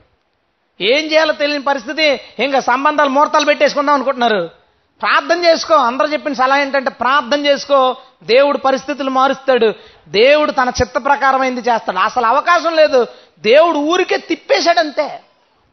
ఏం 0.80 1.12
చేయాలో 1.12 1.32
తెలియని 1.32 1.64
పరిస్థితి. 1.64 2.20
ఇంకా 2.44 2.60
సంబంధాలు 2.60 3.08
ముహూర్తాలు 3.08 3.44
పెట్టేసుకుందాం 3.44 3.94
అనుకుంటున్నారు. 3.94 4.50
ప్రార్థన 5.00 5.44
చేసుకో. 5.44 5.74
అందరూ 5.74 6.08
చెప్పిన 6.08 6.32
సలహా 6.32 6.58
ఏంటంటే 6.58 6.90
ప్రార్థన 6.90 7.46
చేసుకో. 7.46 7.96
దేవుడు 8.22 8.58
పరిస్థితులు 8.58 9.10
మారుస్తాడు. 9.10 9.74
దేవుడు 10.08 10.50
తన 10.50 10.68
చిత్త 10.68 11.04
ప్రకారమైంది 11.04 11.60
చేస్తాడు. 11.60 11.98
అసలు 11.98 12.26
అవకాశం 12.26 12.76
లేదు. 12.76 13.06
దేవుడు 13.38 13.78
ఊరికే 13.78 14.16
తిప్పేశాడంతే. 14.16 15.20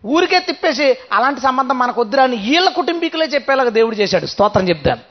ఊరికే 0.06 0.40
తిప్పేసి 0.40 0.98
అలాంటి 1.12 1.42
సంబంధం 1.42 1.80
మనకు 1.80 2.02
వద్దురాని 2.02 2.36
వీళ్ళ 2.36 2.70
కుటుంబీకులే 2.70 3.26
చెప్పేలాగా 3.26 3.70
దేవుడు 3.70 3.96
చేశాడు. 3.96 4.26
స్తోత్రం 4.26 4.70
చెప్తాను. 4.70 5.02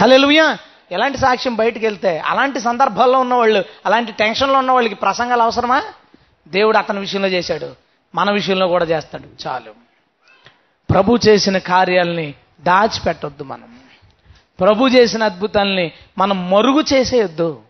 హలెలుయా 0.00 0.58
ఎలాంటి 0.92 1.18
సాక్ష్యం 1.18 1.56
బయటకు 1.56 1.84
వెళ్తే 1.84 2.18
అలాంటి 2.18 2.60
సందర్భాల్లో 2.60 3.20
ఉన్నవాళ్ళు 3.20 3.64
అలాంటి 3.86 4.12
టెన్షన్లో 4.12 4.58
ఉన్న 4.58 4.72
వాళ్ళకి 4.72 4.94
ప్రసంగాలు 4.94 5.42
అవసరమా? 5.42 5.82
దేవుడు 6.48 6.78
అతని 6.78 7.00
విషయంలో 7.00 7.28
చేశాడు. 7.28 7.74
మన 8.14 8.30
విషయంలో 8.30 8.68
కూడా 8.68 8.84
చేస్తాడు. 8.84 9.48
చాలు. 9.48 9.72
ప్రభు 10.90 11.18
చేసిన 11.28 11.58
కార్యాలని 11.58 12.34
దాచిపెట్టొద్దు 12.60 13.44
మనం. 13.44 13.78
ప్రభు 14.60 14.88
చేసిన 14.88 15.24
అద్భుతాల్ని 15.24 15.92
మనం 16.18 16.50
మరుగు 16.50 16.84
చేసేయొద్దు. 16.92 17.60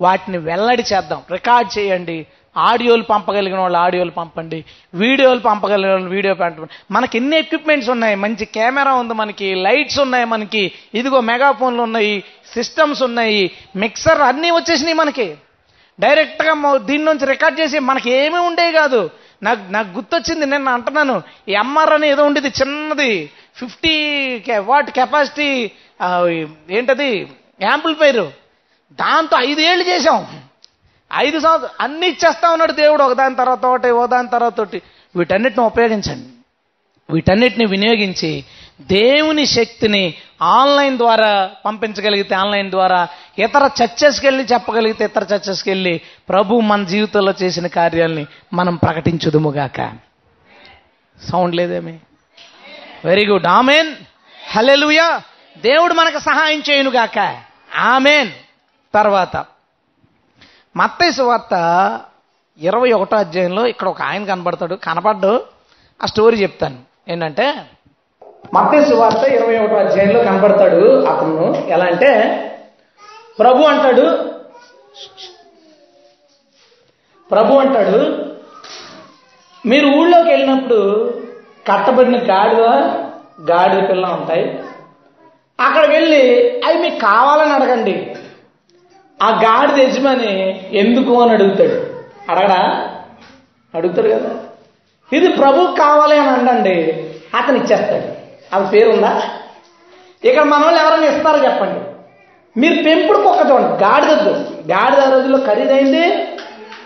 వాటిని 0.00 0.38
వెల్లడి 0.38 0.82
చేద్దాం. 0.82 1.22
రికార్డ్ 1.32 1.78
చేయండి. 1.78 2.26
ఆడియోలు 2.56 3.02
పంపగలిగిన 3.02 3.60
వాళ్ళు 3.60 3.78
ఆడియోలు 3.78 4.10
పంపండి. 4.10 4.64
వీడియోలు 4.94 5.40
పంపగలిగిన 5.40 5.92
వాళ్ళు 5.92 6.10
వీడియో 6.16 6.34
పంపండి. 6.34 6.68
మనకి 6.90 7.18
ఎన్ని 7.18 7.36
ఎక్విప్మెంట్స్ 7.38 7.90
ఉన్నాయి? 7.90 8.16
మంచి 8.24 8.44
కెమెరా 8.56 8.92
ఉంది 9.02 9.14
మనకి 9.14 9.54
లైట్స్ 9.66 9.98
ఉన్నాయి 9.98 10.24
మనకి 10.24 10.62
ఇదిగో 10.94 11.20
మెగాఫోన్లు 11.20 11.82
ఉన్నాయి 11.82 12.14
సిస్టమ్స్ 12.54 13.02
ఉన్నాయి 13.02 13.42
మిక్సర్ 13.76 14.22
అన్నీ 14.30 14.50
వచ్చేసినాయి 14.50 14.96
మనకి. 15.02 15.28
డైరెక్ట్గా 16.00 16.54
దీని 16.88 17.04
నుంచి 17.04 17.24
రికార్డ్ 17.26 17.60
చేసి 17.60 17.78
మనకి 17.78 18.10
ఏమీ 18.10 18.38
ఉండేవి 18.48 18.72
కాదు. 18.72 19.00
నాకు 19.46 19.62
నాకు 19.72 19.88
గుర్తొచ్చింది 19.96 20.46
నేను 20.46 20.70
అంటున్నాను 20.72 21.16
ఈ 21.48 21.52
ఎంఆర్ 21.62 21.92
అని 21.92 22.06
ఏదో 22.08 22.22
ఉండేది 22.24 22.50
చిన్నది. 22.60 23.12
ఫిఫ్టీ 23.60 23.94
వాట్ 24.70 24.90
కెపాసిటీ 24.98 25.48
ఏంటది? 26.78 27.10
యాంప్లిఫైర్ 27.62 28.24
దాంతో 29.00 29.36
ఐదేళ్ళు 29.48 29.84
చేశాం. 29.88 30.22
ఐదు 31.14 31.40
సంవత్సరం 31.40 31.70
అన్ని 31.80 32.06
ఇచ్చేస్తా 32.06 32.50
ఉన్నాడు 32.50 32.72
దేవుడు. 32.72 33.02
ఒకదాని 33.02 33.34
తర్వాత 33.34 33.66
ఒకటి 33.66 33.90
ఓ 33.90 34.06
దాని 34.06 34.28
తర్వాత 34.28 34.60
ఒకటి. 34.60 34.82
వీటన్నిటిని 35.16 35.64
ఉపయోగించండి. 35.64 36.28
వీటన్నిటిని 37.10 37.66
వినియోగించి 37.66 38.44
దేవుని 38.80 39.46
శక్తిని 39.46 40.14
ఆన్లైన్ 40.42 40.98
ద్వారా 40.98 41.50
పంపించగలిగితే 41.64 42.34
ఆన్లైన్ 42.34 42.70
ద్వారా 42.70 43.08
ఇతర 43.38 43.70
చర్చెస్కి 43.82 44.26
వెళ్ళి 44.26 44.44
చెప్పగలిగితే 44.44 45.04
ఇతర 45.04 45.22
చర్చెస్కి 45.34 45.70
వెళ్ళి 45.70 46.00
ప్రభు 46.28 46.60
మన 46.60 46.84
జీవితంలో 46.84 47.34
చేసిన 47.42 47.66
కార్యాలని 47.66 48.26
మనం 48.52 48.76
ప్రకటించుదుముగాక. 48.76 49.92
Sound 51.30 51.56
లేదేమి? 51.56 51.98
Very 53.04 53.26
good. 53.26 53.46
Amen. 53.46 53.94
Hallelujah 54.50 55.22
దేవుడు 55.62 55.94
మనకు 55.94 56.18
సహాయం 56.18 56.62
చేయనుగాక. 56.70 57.36
ఆమెన్. 57.78 58.30
తర్వాత 58.94 59.44
మత్తయి 60.76 61.12
సువార్త 61.12 61.54
ఇరవై 62.58 62.92
ఒకటో 62.92 63.16
అధ్యాయంలో 63.16 63.66
ఇక్కడ 63.66 63.88
ఒక 63.88 64.02
ఆయన 64.02 64.24
కనబడతాడు. 64.24 64.74
కనపడ్డు 64.74 65.42
ఆ 66.02 66.06
స్టోరీ 66.06 66.42
చెప్తాను. 66.42 66.78
ఏంటంటే 67.08 67.54
మత్తయి 68.54 68.86
సువార్త 68.86 69.16
ఇరవై 69.16 69.58
ఒకటో 69.58 69.76
అధ్యాయంలో 69.76 70.22
కనబడతాడు 70.24 71.04
అతను. 71.04 71.66
ఎలా 71.68 71.84
అంటే 71.84 72.10
ప్రభు 73.38 73.62
అంటాడు 73.62 74.32
ప్రభు 77.30 77.54
అంటాడు 77.54 78.26
మీరు 79.68 79.86
ఊళ్ళోకి 79.86 80.28
వెళ్ళినప్పుడు 80.28 81.10
కట్టబడిన 81.72 82.16
గాడిద 82.16 82.60
గాడిద 83.50 83.88
పిల్ల 83.88 84.06
ఉంటాయి. 84.06 84.60
అక్కడికి 85.60 85.92
వెళ్ళి 85.92 86.22
అవి 86.60 86.78
మీకు 86.78 86.98
కావాలని 86.98 87.52
అడగండి. 87.52 88.16
ఆ 89.22 89.40
గాడిద 89.40 89.88
యజమాని 89.88 90.64
ఎందుకు 90.72 91.22
అని 91.22 91.30
అడుగుతాడు. 91.30 91.86
అడగడా 92.30 92.88
అడుగుతాడు 93.74 94.08
కదా. 94.08 94.30
ఇది 95.12 95.28
ప్రభు 95.28 95.66
కావాలి 95.66 96.18
అని 96.18 96.30
అండండి. 96.30 97.04
అతను 97.34 97.56
ఇచ్చేస్తాడు. 97.56 98.22
అది 98.56 98.70
పేరుందా? 98.70 99.22
ఇక్కడ 100.24 100.42
మన 100.42 100.64
వాళ్ళు 100.64 100.80
ఎవరైనా 100.80 101.06
ఇస్తారో 101.06 101.44
చెప్పండి. 101.44 101.80
మీరు 102.60 102.82
పెంపుడు 102.82 103.18
కుక్క 103.18 103.50
చూడండి 103.50 103.84
గాడిదద్దు 103.84 104.30
గాడిద 104.72 105.00
ఆ 105.00 105.10
రోజుల్లో 105.10 105.38
ఖరీదైంది. 105.38 106.28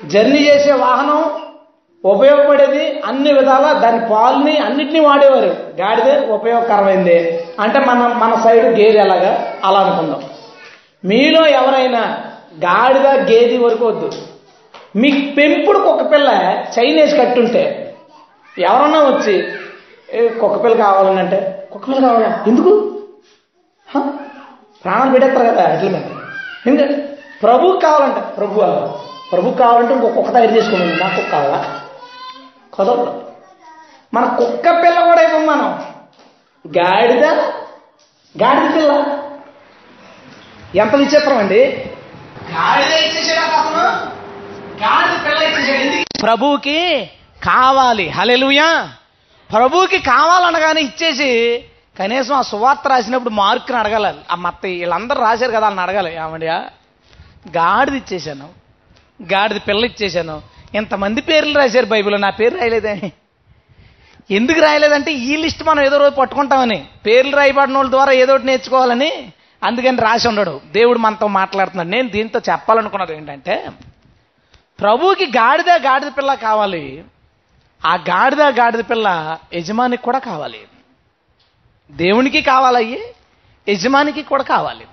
జర్నీ 0.04 0.38
చేసే 0.38 0.72
వాహనం 0.72 1.24
ఉపయోగపడేది 2.04 3.00
అన్ని 3.00 3.32
విధాలా 3.32 3.72
దాని 3.72 4.00
పాల్ని 4.10 4.58
అన్నిటినీ 4.58 5.00
వాడేవారు. 5.00 5.56
గాడిదే 5.80 6.26
ఉపయోగకరమైంది. 6.26 7.44
అంటే 7.60 7.80
మన 7.80 7.98
మన 7.98 8.34
సైడ్ 8.34 8.66
గేర్ 8.66 8.96
ఎలాగా? 8.96 9.52
అలా 9.64 9.80
అనుకుందాం. 9.80 10.22
మీలో 11.04 11.46
ఎవరైనా 11.46 12.16
గాడిద 12.64 13.06
గేది 13.06 13.58
వరకు 13.58 13.86
వద్దు. 13.86 14.10
మీకు 14.96 15.34
పెంపుడు 15.34 15.78
కుక్క 15.78 16.12
పిల్ల 16.12 16.28
చైనీస్ 16.78 17.14
కట్టుంటే 17.14 17.94
ఎవరన్నా 18.58 18.98
వచ్చి 18.98 19.42
కుక్కపిల్ల 20.12 20.40
కుక్క 20.40 20.64
పిల్ల 20.64 20.76
కావాలని 20.76 21.20
అంటే 21.20 21.68
కుక్క 21.72 21.88
పిల్ల 21.88 22.00
కావాలా? 22.00 22.44
ఎందుకు? 22.46 23.00
ప్రాణం 23.88 24.18
ప్రాణాలు 24.84 25.10
పెట్టేస్తారు 25.10 25.46
కదా 25.46 25.64
అట్ల 25.64 25.88
మీద. 25.88 26.02
ఎందుకంటే 26.66 27.18
ప్రభు 27.42 27.80
కావాలంట. 27.82 28.36
ప్రభు 28.36 28.60
ప్రభు 29.32 29.50
కావాలంటే 29.50 29.94
ఇంకో 29.94 30.08
కుక్క 30.08 30.32
తయారు 30.32 30.54
చేసుకోండి 30.56 30.86
నా 30.86 31.08
కుక్క 31.16 31.32
కావాలా? 31.32 31.80
కుదరదు. 32.72 33.22
మన 34.14 34.36
కుక్క 34.38 34.70
పిల్ల 34.70 35.04
కూడా 35.04 35.22
ఇవ్వం 35.22 35.46
మనం 35.46 35.82
గాడిద 36.78 37.24
గాడిద 38.42 38.74
పిల్ల. 38.76 39.18
ఎంత 40.80 40.94
విచిత్రం 40.94 41.38
అండి. 41.38 41.85
ప్రభుకి 45.22 46.04
ప్రభువుకి 46.22 47.10
కావాలి. 47.44 48.08
హలెలుయా 48.08 48.92
ప్రభువుకి 49.52 49.98
కావాలనగానే 49.98 50.80
ఇచ్చేసి 50.80 51.64
కనీసం 51.98 52.34
ఆ 52.34 52.42
సువార్త 52.42 52.88
రాసినప్పుడు 52.88 53.30
మార్కుని 53.30 53.78
అడగాలి. 53.78 54.18
ఆ 54.30 54.34
మత్త 54.34 54.58
వీళ్ళందరూ 54.64 55.20
రాశారు 55.20 55.52
కదా 55.52 55.66
అని 55.66 55.80
అడగాలి. 55.80 56.16
ఏమండియా 56.16 56.66
గాడిది 57.56 57.96
ఇచ్చేసాను. 57.96 58.48
గాడిది 59.32 59.60
పిల్ల 59.60 59.84
ఇచ్చేశాను 59.84 60.42
ఇంతమంది 60.74 61.20
పేర్లు 61.20 61.58
రాశారు 61.58 61.86
బైబిల్లో. 61.86 62.18
నా 62.18 62.30
పేరు 62.30 62.56
రాయలేదే. 62.56 63.12
ఎందుకు 64.30 64.60
రాయలేదంటే 64.60 65.12
ఈ 65.12 65.36
లిస్ట్ 65.36 65.64
మనం 65.64 65.84
ఏదో 65.84 65.96
రోజు 65.96 66.14
పట్టుకుంటామని. 66.14 66.86
పేర్లు 67.06 67.36
రాయబడిన 67.36 67.76
వాళ్ళ 67.76 67.90
ద్వారా 67.90 68.12
ఏదో 68.12 68.34
ఒకటి 68.34 68.46
నేర్చుకోవాలని 68.46 69.32
అందుకని 69.64 69.96
రాసి 69.96 70.28
ఉండడు. 70.28 70.60
దేవుడు 70.72 70.98
మనతో 70.98 71.26
మాట్లాడుతున్నాడు. 71.26 71.88
నేను 71.88 72.08
దీంతో 72.08 72.40
చెప్పాలనుకున్నది 72.50 73.16
ఏంటంటే 73.16 73.70
ప్రభువుకి 74.80 75.26
గాడిద 75.26 75.70
గాడిద 75.70 76.08
పిల్ల 76.08 76.34
కావాలి. 76.34 77.04
ఆ 77.86 77.94
గాడిద 77.94 78.42
గాడిద 78.42 78.80
పిల్ల 78.90 79.38
యజమానికి 79.54 80.02
కూడా 80.02 80.18
కావాలి. 80.18 80.60
దేవునికి 81.90 82.42
కావాలయ్యి 82.42 83.02
యజమానికి 83.68 84.22
కూడా 84.22 84.42
కావాలి. 84.42 84.86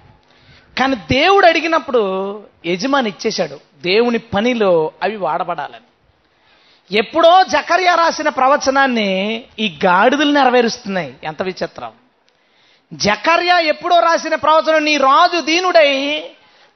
కానీ 0.79 0.95
దేవుడు 0.95 1.45
అడిగినప్పుడు 1.45 2.43
యజమాని 2.65 3.09
ఇచ్చేశాడు. 3.09 3.59
దేవుని 3.81 4.17
పనిలో 4.17 4.91
అవి 5.03 5.15
వాడబడాలని. 5.15 5.87
ఎప్పుడో 6.97 7.43
జకర్య 7.43 7.95
రాసిన 7.95 8.29
ప్రవచనాన్ని 8.29 9.43
ఈ 9.59 9.79
గాడిదలు 9.85 10.31
నెరవేరుస్తున్నాయి. 10.31 11.15
ఎంత 11.23 11.41
విచిత్రం. 11.41 11.91
జకర్యా 12.93 13.59
ఎప్పుడో 13.59 13.99
రాసిన 13.99 14.35
ప్రవచనం 14.35 14.85
నీ 14.85 14.97
రాజు 14.97 15.41
దీనుడై 15.41 16.19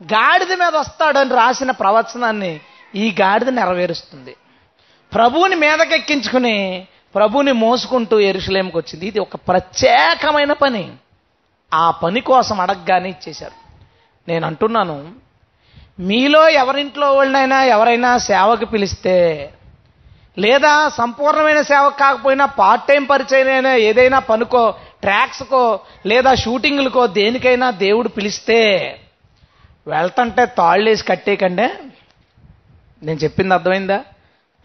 గాడిద 0.04 0.54
మీద 0.54 0.76
వస్తాడని 0.76 1.36
రాసిన 1.36 1.72
ప్రవచనాన్ని 1.72 2.60
ఈ 2.96 3.16
గాడిద 3.22 3.50
నెరవేరుస్తుంది. 3.50 4.36
ప్రభువుని 5.14 5.56
మీదకెక్కించుకుని 5.56 6.88
ప్రభుని 7.16 7.52
మోసుకుంటూ 7.52 8.20
ఎరుసలేంకి 8.20 8.78
వచ్చింది. 8.78 9.08
ఇది 9.08 9.20
ఒక 9.20 9.36
ప్రత్యేకమైన 9.36 10.54
పని. 10.54 10.92
ఆ 11.74 11.92
పని 11.92 12.22
కోసం 12.22 12.62
అడగగానే 12.62 13.10
ఇచ్చేశారు. 13.10 13.52
నేను 14.28 14.48
అంటున్నాను 14.48 15.12
మీలో 16.00 16.50
ఎవరింట్లో 16.50 17.14
వాళ్ళనైనా 17.14 17.64
ఎవరైనా 17.64 18.18
సేవకు 18.18 18.66
పిలిస్తే 18.66 19.50
లేదా 20.40 20.90
సంపూర్ణమైన 20.90 21.62
సేవ 21.62 21.90
కాకపోయినా 21.90 22.46
పార్ట్ 22.46 22.88
టైం 22.88 23.04
పరిచయం 23.04 23.48
అయినా 23.48 23.76
ఏదైనా 23.76 24.20
పనుకో 24.20 24.76
ట్రాక్స్కో 25.08 25.80
లేదా 26.06 26.36
షూటింగ్లకో 26.36 27.08
దేనికైనా 27.08 27.72
దేవుడు 27.72 28.08
పిలిస్తే 28.08 28.90
వెళ్తంటే 29.88 30.46
తాళ్ళేసి 30.46 31.04
కట్టేయకండి. 31.04 31.64
నేను 33.06 33.20
చెప్పింది 33.20 33.54
అర్థమైందా? 33.54 34.04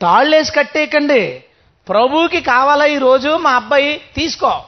తాళ్ళేసి 0.00 0.52
కట్టేయకండి. 0.52 1.44
ప్రభువుకి 1.88 2.40
కావాలా 2.40 2.86
ఈరోజు? 2.86 3.36
మా 3.36 3.50
అబ్బాయి 3.50 4.00
తీసుకో. 4.16 4.64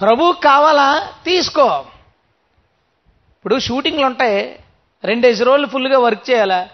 ప్రభువుకి 0.00 0.40
కావాలా? 0.40 1.08
తీసుకో. 1.24 1.78
ఇప్పుడు 3.36 3.58
షూటింగ్లు 3.58 4.06
ఉంటాయి. 4.06 4.58
రెండేసి 5.04 5.44
రోజులు 5.44 5.66
ఫుల్గా 5.66 5.98
వర్క్ 5.98 6.30
చేయాలా? 6.30 6.68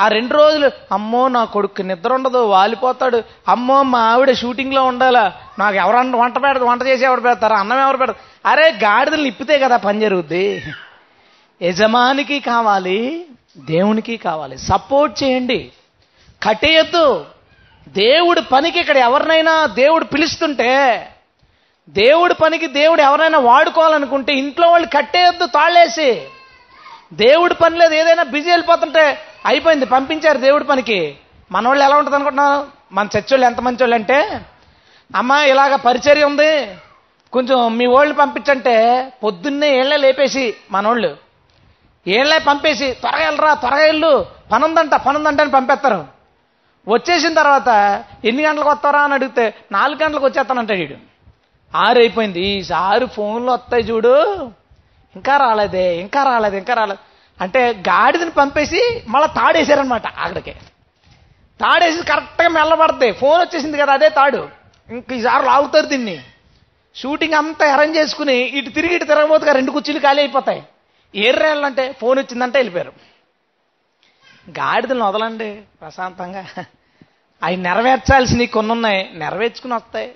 ఆ 0.00 0.08
రెండు 0.08 0.34
రోజులు 0.34 0.70
అమ్మో 0.92 1.28
నా 1.28 1.44
కొడుకు 1.44 1.82
నిద్ర 1.82 2.12
ఉండదు 2.12 2.38
వాలిపోతాడు. 2.38 3.22
అమ్మో 3.48 3.82
మా 3.82 4.00
ఆవిడ 4.00 4.32
షూటింగ్లో 4.32 4.84
ఉండాలా? 4.84 5.32
నాకు 5.58 5.76
ఎవరన్నా 5.76 6.18
వంట 6.18 6.42
పెడదు 6.42 6.64
వంట 6.64 6.82
చేసి 6.82 7.04
ఎవరు 7.04 7.20
పెడతారు? 7.20 7.52
అన్నం 7.52 7.80
ఎవరు 7.80 7.96
పెడతారు? 7.96 8.48
అరే 8.48 8.70
గాడిదలు 8.70 9.22
నిప్పితే 9.22 9.58
కదా 9.58 9.76
పని 9.76 10.00
జరుగుద్ది. 10.00 10.62
యజమానికి 11.62 12.40
కావాలి 12.40 13.26
దేవునికి 13.58 14.16
కావాలి. 14.16 14.58
సపోర్ట్ 14.58 15.22
చేయండి. 15.22 15.72
కట్టేయొద్దు. 16.42 17.26
దేవుడు 17.88 18.40
పనికి 18.40 18.80
ఇక్కడ 18.80 18.96
ఎవరినైనా 18.96 19.66
దేవుడు 19.66 20.04
పిలుస్తుంటే 20.04 21.08
దేవుడి 21.88 22.34
పనికి 22.34 22.66
దేవుడు 22.66 23.02
ఎవరైనా 23.02 23.38
వాడుకోవాలనుకుంటే 23.38 24.34
ఇంట్లో 24.34 24.70
వాళ్ళు 24.70 24.88
కట్టేయొద్దు 24.88 25.46
తాళ్ళేసి 25.46 26.22
దేవుడి 27.12 27.54
పని 27.54 27.78
లేదు 27.78 27.94
ఏదైనా 27.94 28.22
బిజీ 28.22 28.50
వెళ్ళిపోతుంటే 28.50 29.18
అయిపోయింది 29.46 29.86
పంపించారు 29.86 30.38
దేవుడి 30.38 30.64
పనికి. 30.64 31.16
మన 31.52 31.68
వాళ్ళు 31.68 31.84
ఎలా 31.84 31.96
ఉంటుంది 31.96 32.14
అనుకుంటున్నారు? 32.14 32.66
మన 32.92 33.08
చచ్చోళ్ళు 33.18 33.46
ఎంత 33.46 33.60
మంచి 33.60 33.76
వాళ్ళు 33.80 33.94
అంటే 33.94 34.46
అమ్మ 35.16 35.32
ఇలాగ 35.32 35.76
పరిచర్య 35.76 36.24
ఉంది. 36.24 36.76
కొంచెం 37.32 37.76
మీ 37.76 37.86
వాళ్ళు 37.86 38.14
పంపించంటే 38.14 39.08
పొద్దున్నే 39.24 39.78
ఏళ్ళే 39.78 39.96
లేపేసి 39.96 40.54
మనోళ్ళు. 40.70 41.16
ఏళ్ళే 42.08 42.38
పంపేసి 42.38 42.92
త్వరగా 42.92 43.24
వెళ్ళరా 43.24 43.54
త్వరగా 43.54 43.84
వెళ్ళు. 43.84 44.26
పనుందంట 44.52 44.94
పనుందంట 44.94 45.40
అని 45.40 45.50
పంపేస్తారు. 45.50 46.04
వచ్చేసిన 46.88 47.34
తర్వాత 47.34 48.04
ఎన్ని 48.24 48.44
గంటలకు 48.44 48.68
వస్తారా 48.68 49.00
అని 49.00 49.14
అడిగితే 49.14 49.54
నాలుగు 49.72 50.04
గంటలకు 50.04 50.24
వచ్చేస్తానంటాడు 50.24 50.78
వీడు. 50.78 50.94
ఆరు 51.76 51.98
అయిపోయింది 51.98 52.40
ఈసారి 52.40 53.06
ఫోన్లు 53.06 53.50
వస్తాయి 53.52 53.82
చూడు. 53.82 54.24
ఇంకా 55.16 55.36
రాలేదే 55.36 55.96
ఇంకా 55.96 56.22
రాలేదు 56.22 56.56
ఇంకా 56.56 56.74
రాలేదు. 56.74 57.07
అంటే 57.40 57.72
గాడిదని 57.72 58.30
పంపేసి 58.30 59.02
మళ్ళీ 59.08 59.28
తాడేసారనమాట 59.28 60.06
అక్కడికి 60.06 60.50
తాడేసి 61.60 62.06
కరెక్ట్గా 62.06 62.48
మెల్లబడతాయి 62.48 63.12
ఫోన్ 63.12 63.40
వచ్చేసింది 63.40 63.78
కదా 63.78 63.92
అదే 63.92 64.08
తాడు. 64.08 64.48
ఇంక 64.90 65.12
ఈసారి 65.12 65.46
లాగుతారు 65.46 65.86
దీన్ని. 65.86 66.24
షూటింగ్ 66.96 67.34
అంతా 67.34 67.74
అరేంజ్ 67.74 67.98
చేసుకుని 67.98 68.36
ఇటు 68.36 68.70
తిరిగి 68.70 68.94
ఇటు 68.94 69.04
తిరగబోతుగా 69.04 69.52
రెండు 69.52 69.70
కుర్చీలు 69.70 69.98
ఖాళీ 69.98 70.22
అయిపోతాయి. 70.22 70.62
ఏర్రేళ్ళంటే 71.14 71.92
ఫోన్ 71.92 72.18
వచ్చిందంటే 72.18 72.58
వెళ్ళిపోయారు. 72.58 72.92
గాడిదలను 74.50 75.08
వదలండి 75.08 75.62
ప్రశాంతంగా. 75.80 76.46
అవి 77.42 77.56
నెరవేర్చాల్సినవి 77.56 78.46
కొన్ని 78.46 78.72
ఉన్నాయి 78.72 79.10
నెరవేర్చుకుని 79.14 79.74
వస్తాయి. 79.74 80.14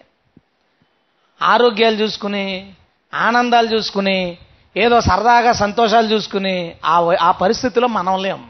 ఆరోగ్యాలు 1.43 1.97
చూసుకుని 1.97 2.73
ఆనందాలు 3.15 3.69
చూసుకుని 3.69 4.39
ఏదో 4.77 5.01
సరదాగా 5.01 5.53
సంతోషాలు 5.53 6.07
చూసుకుని 6.07 6.73
ఆ 6.85 7.15
ఆ 7.21 7.31
పరిస్థితిలో 7.31 7.89
మనం 7.89 8.23
లేం. 8.23 8.45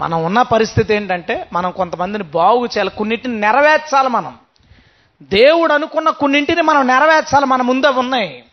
మనం 0.00 0.24
ఉన్న 0.24 0.42
పరిస్థితి 0.42 0.94
ఏంటంటే 0.94 1.48
మనం 1.52 1.70
కొంతమందిని 1.70 2.24
బాగు 2.24 2.64
చేయాలి. 2.64 2.90
కొన్నింటిని 2.90 3.40
నెరవేర్చాలి 3.40 4.08
మనం. 4.08 4.34
దేవుడు 5.22 5.72
అనుకున్న 5.72 6.10
కొన్నింటిని 6.10 6.62
మనం 6.62 6.86
నెరవేర్చాలి. 6.86 7.46
మన 7.46 7.62
ముందే 7.62 7.88
ఉన్నాయి. 7.88 8.44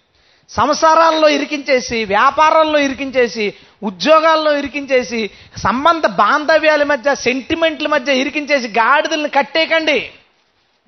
సంసారాల్లో 0.49 1.29
ఇరికించేసి 1.29 2.05
వ్యాపారాల్లో 2.05 2.79
ఇరికించేసి 2.79 3.53
ఉద్యోగాల్లో 3.83 4.57
ఇరికించేసి 4.57 5.29
సంబంధ 5.57 6.05
బాంధవ్యాల 6.05 6.83
మధ్య 6.83 7.15
సెంటిమెంట్ల 7.15 7.87
మధ్య 7.87 8.13
ఇరికించేసి 8.13 8.67
గాడిదల్ని 8.67 9.29
కట్టేయకండి. 9.29 10.09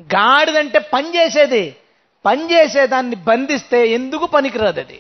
గాడిదంటే 0.01 0.79
పని 0.79 1.17
చేసేది. 1.17 1.75
పని 2.25 2.53
చేసేదాన్ని 2.53 3.15
బంధిస్తే 3.15 3.87
ఎందుకు 3.87 4.25
పనికిరాదు 4.25 4.79
అది 4.79 4.99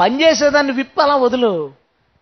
పని 0.00 0.22
చేసేదాన్ని 0.22 0.72
విప్పి 0.72 1.02
అలా 1.02 1.16
వదులు. 1.16 1.72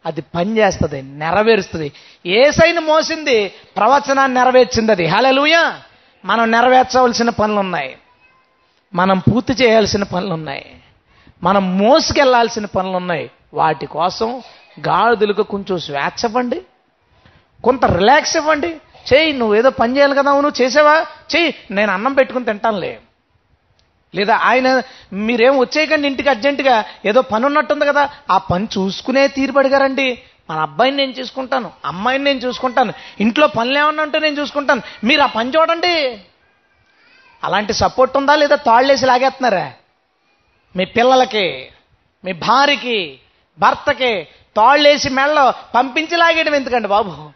అది 0.06 0.20
పని 0.20 0.58
చేస్తుంది 0.58 1.02
నెరవేరుస్తుంది. 1.02 1.92
ఏసైని 2.26 2.80
మోసింది 2.80 3.48
ప్రవచనాన్ని 3.48 4.38
నెరవేర్చింది 4.38 4.92
అది 4.92 5.06
హలలుయ 5.06 5.72
మనం 6.24 6.50
నెరవేర్చవలసిన 6.50 7.30
పనులు 7.30 7.60
ఉన్నాయి 7.60 7.96
మనం 8.94 9.18
పూర్తి 9.18 9.52
చేయాల్సిన 9.52 10.02
పనులు 10.02 10.32
ఉన్నాయి 10.32 10.66
మనం 11.42 11.78
మోసుకెళ్ళాల్సిన 11.78 12.66
పనులు 12.66 12.96
ఉన్నాయి 12.96 13.30
వాటి 13.54 13.86
కోసం 13.86 14.42
గాడిదలకు 14.80 15.42
కొంచెం 15.42 15.78
స్వేచ్ఛ 15.78 16.28
ఇవ్వండి. 16.28 16.62
కొంత 17.64 17.84
రిలాక్స్ 17.84 18.36
ఇవ్వండి. 18.36 18.76
చెయ్యి 19.12 19.32
నువ్వు 19.32 19.54
ఏదో 19.54 19.70
పని 19.70 19.96
చేయాలి 19.96 20.14
కదా 20.14 20.32
నువ్వు 20.32 20.62
చేసావా? 20.62 21.06
చెయ్యి 21.36 21.54
నేను 21.70 21.92
అన్నం 21.92 22.14
పెట్టుకుని 22.14 22.44
తింటానులే. 22.44 23.00
లేదా 24.14 24.36
ఆయన 24.36 24.82
మీరేం 25.12 25.58
వచ్చేయకండి 25.58 26.08
ఇంటికి 26.08 26.28
అర్జెంటుగా? 26.28 26.84
ఏదో 27.04 27.22
పని 27.22 27.46
ఉన్నట్టుంది 27.46 27.86
కదా. 27.86 28.10
ఆ 28.30 28.38
పని 28.38 28.68
చూసుకునే 28.78 29.28
తీరుబడిగారండి 29.28 30.22
మన 30.50 30.58
అబ్బాయిని 30.58 30.96
నేను 30.96 31.12
చూసుకుంటాను 31.12 31.72
అమ్మాయిని 31.84 32.24
నేను 32.24 32.38
చూసుకుంటాను 32.38 32.92
ఇంట్లో 33.20 33.46
పనులు 33.46 33.78
ఏమన్నా 33.78 34.02
ఉంటే 34.02 34.18
నేను 34.18 34.40
చూసుకుంటాను. 34.40 34.82
మీరు 35.04 35.22
ఆ 35.22 35.26
పని 35.26 35.50
చూడండి. 35.50 36.20
అలాంటి 37.44 37.72
సపోర్ట్ 37.72 38.16
ఉందా 38.16 38.34
లేదా 38.34 38.56
తాళ్ళేసి 38.56 39.06
లాగేస్తున్నారా? 39.06 39.72
మీ 40.76 40.84
పిల్లలకి 40.84 41.70
మీ 42.24 42.32
భార్యకి 42.32 43.18
భర్తకి 43.58 44.24
తాళ్ళేసి 44.56 45.08
మెళ్ళలో 45.08 45.54
పంపించి 45.74 46.16
లాగేయడం 46.16 46.54
ఎందుకండి 46.54 46.88
బాబు? 46.88 47.30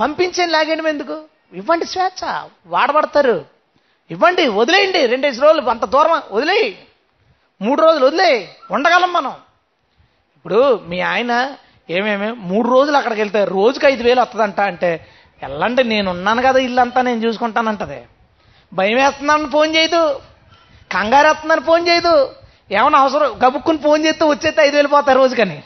పంపించి 0.00 0.46
లాగేయడం 0.46 0.88
ఎందుకు? 0.88 1.22
ఇవ్వండి 1.52 1.84
స్వేచ్ఛ. 1.84 2.48
వాడబడతారు. 2.66 3.57
ఇవ్వండి 4.10 4.48
వదిలేయండి. 4.48 5.06
రెండేసి 5.06 5.40
రోజులు 5.40 5.70
అంత 5.70 5.84
దూరం 5.84 6.22
వదిలేయి. 6.32 6.78
మూడు 7.62 7.82
రోజులు 7.82 8.06
వదిలేయి. 8.06 8.48
ఉండగలం 8.70 9.12
మనం. 9.12 9.32
ఇప్పుడు 10.36 10.80
మీ 10.86 11.00
ఆయన 11.00 11.56
ఏమేమి 11.90 12.32
మూడు 12.32 12.68
రోజులు 12.68 12.96
అక్కడికి 12.96 13.20
వెళ్తే 13.20 13.44
రోజుకి 13.44 13.86
ఐదు 13.86 14.02
వేలు 14.02 14.20
వస్తుందంట 14.20 14.60
అంటే 14.60 15.06
వెళ్ళండి 15.42 15.84
నేను 15.84 16.10
ఉన్నాను 16.10 16.42
కదా 16.42 16.58
ఇల్లంతా 16.58 17.02
నేను 17.02 17.26
చూసుకుంటానంటది. 17.26 18.02
భయం 18.72 18.96
వేస్తున్నాను 18.96 19.50
ఫోన్ 19.50 19.76
చేయదు. 19.76 20.20
కంగారు 20.92 21.28
వేస్తుందని 21.28 21.60
ఫోన్ 21.60 21.88
చేయదు. 21.88 22.34
ఏమైనా 22.70 22.98
అవసరం 22.98 23.38
గబుక్కుని 23.46 23.78
ఫోన్ 23.78 24.06
చేస్తే 24.06 24.24
వచ్చేస్తే 24.24 24.62
ఐదు 24.62 24.76
వేలు 24.76 24.88
పోతాయి 24.88 25.18
రోజుకని. 25.18 25.62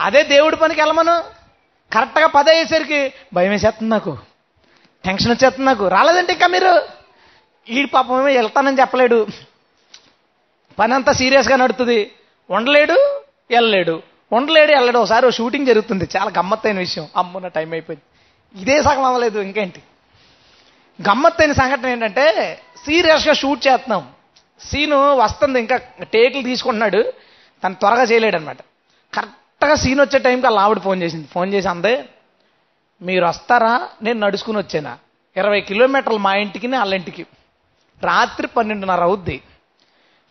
అదే 0.00 0.22
దేవుడి 0.22 0.56
పనికి 0.56 0.80
వెళ్ళమను. 0.80 1.24
కరెక్ట్గా 1.94 2.26
పది 2.26 2.50
అయ్యేసరికి 2.50 3.12
భయం 3.32 3.50
వేసేస్తుంది 3.50 3.90
నాకు. 3.90 4.18
టెన్షన్ 5.04 5.32
వచ్చేస్తుంది 5.32 5.66
నాకు. 5.66 5.88
రాలేదంటే 5.88 6.32
ఇంకా 6.32 6.46
మీరు? 6.46 7.03
వీడి 7.70 7.88
పాపమే 7.88 8.36
వెళ్తానని 8.36 8.80
చెప్పలేడు. 8.80 9.26
పని 10.78 10.94
అంతా 10.94 11.12
సీరియస్గా 11.12 11.56
నడుతుంది. 11.56 12.12
ఉండలేడు 12.50 13.20
వెళ్ళలేడు. 13.50 14.02
ఉండలేడు 14.32 14.72
వెళ్ళలేడు. 14.72 14.98
ఒకసారి 14.98 15.32
షూటింగ్ 15.32 15.66
జరుగుతుంది. 15.66 16.08
చాలా 16.16 16.32
గమ్మత్తైన 16.38 16.78
విషయం. 16.78 17.08
అమ్మున్న 17.16 17.48
టైం 17.48 17.72
అయిపోయింది. 17.72 18.62
ఇదే 18.62 18.82
సగం 18.82 19.04
అవ్వలేదు 19.04 19.40
ఇంకేంటి? 19.40 19.82
గమ్మత్తైన 21.10 21.52
సంఘటన 21.52 21.86
ఏంటంటే 21.86 22.60
సీరియస్గా 22.86 23.34
షూట్ 23.34 23.68
చేస్తున్నాం. 23.68 24.08
సీను 24.60 25.16
వస్తుంది 25.16 25.60
ఇంకా 25.60 25.80
టేకులు 26.12 26.42
తీసుకుంటున్నాడు. 26.42 27.12
తను 27.64 27.74
త్వరగా 27.74 28.02
చేయలేడు 28.02 28.36
అనమాట 28.36 28.58
కరెక్ట్గా 29.14 29.74
సీన్ 29.74 30.00
వచ్చే 30.00 30.18
టైంకి 30.18 30.46
అలా 30.46 30.62
ఆవిడ 30.62 30.78
ఫోన్ 30.78 31.02
చేసింది. 31.02 31.28
ఫోన్ 31.32 31.54
చేసి 31.54 31.68
అందే 31.68 32.04
మీరు 33.02 33.26
వస్తారా? 33.26 33.88
నేను 34.02 34.20
నడుచుకుని 34.20 34.58
వచ్చానా? 34.58 34.98
ఇరవై 35.36 35.60
కిలోమీటర్లు 35.60 36.18
మా 36.18 36.34
ఇంటికి 36.34 36.66
వాళ్ళ 36.66 36.94
ఇంటికి. 36.94 37.26
రాత్రి 38.04 38.46
పన్నెండున్నర 38.46 39.02
అవుద్ది. 39.02 39.42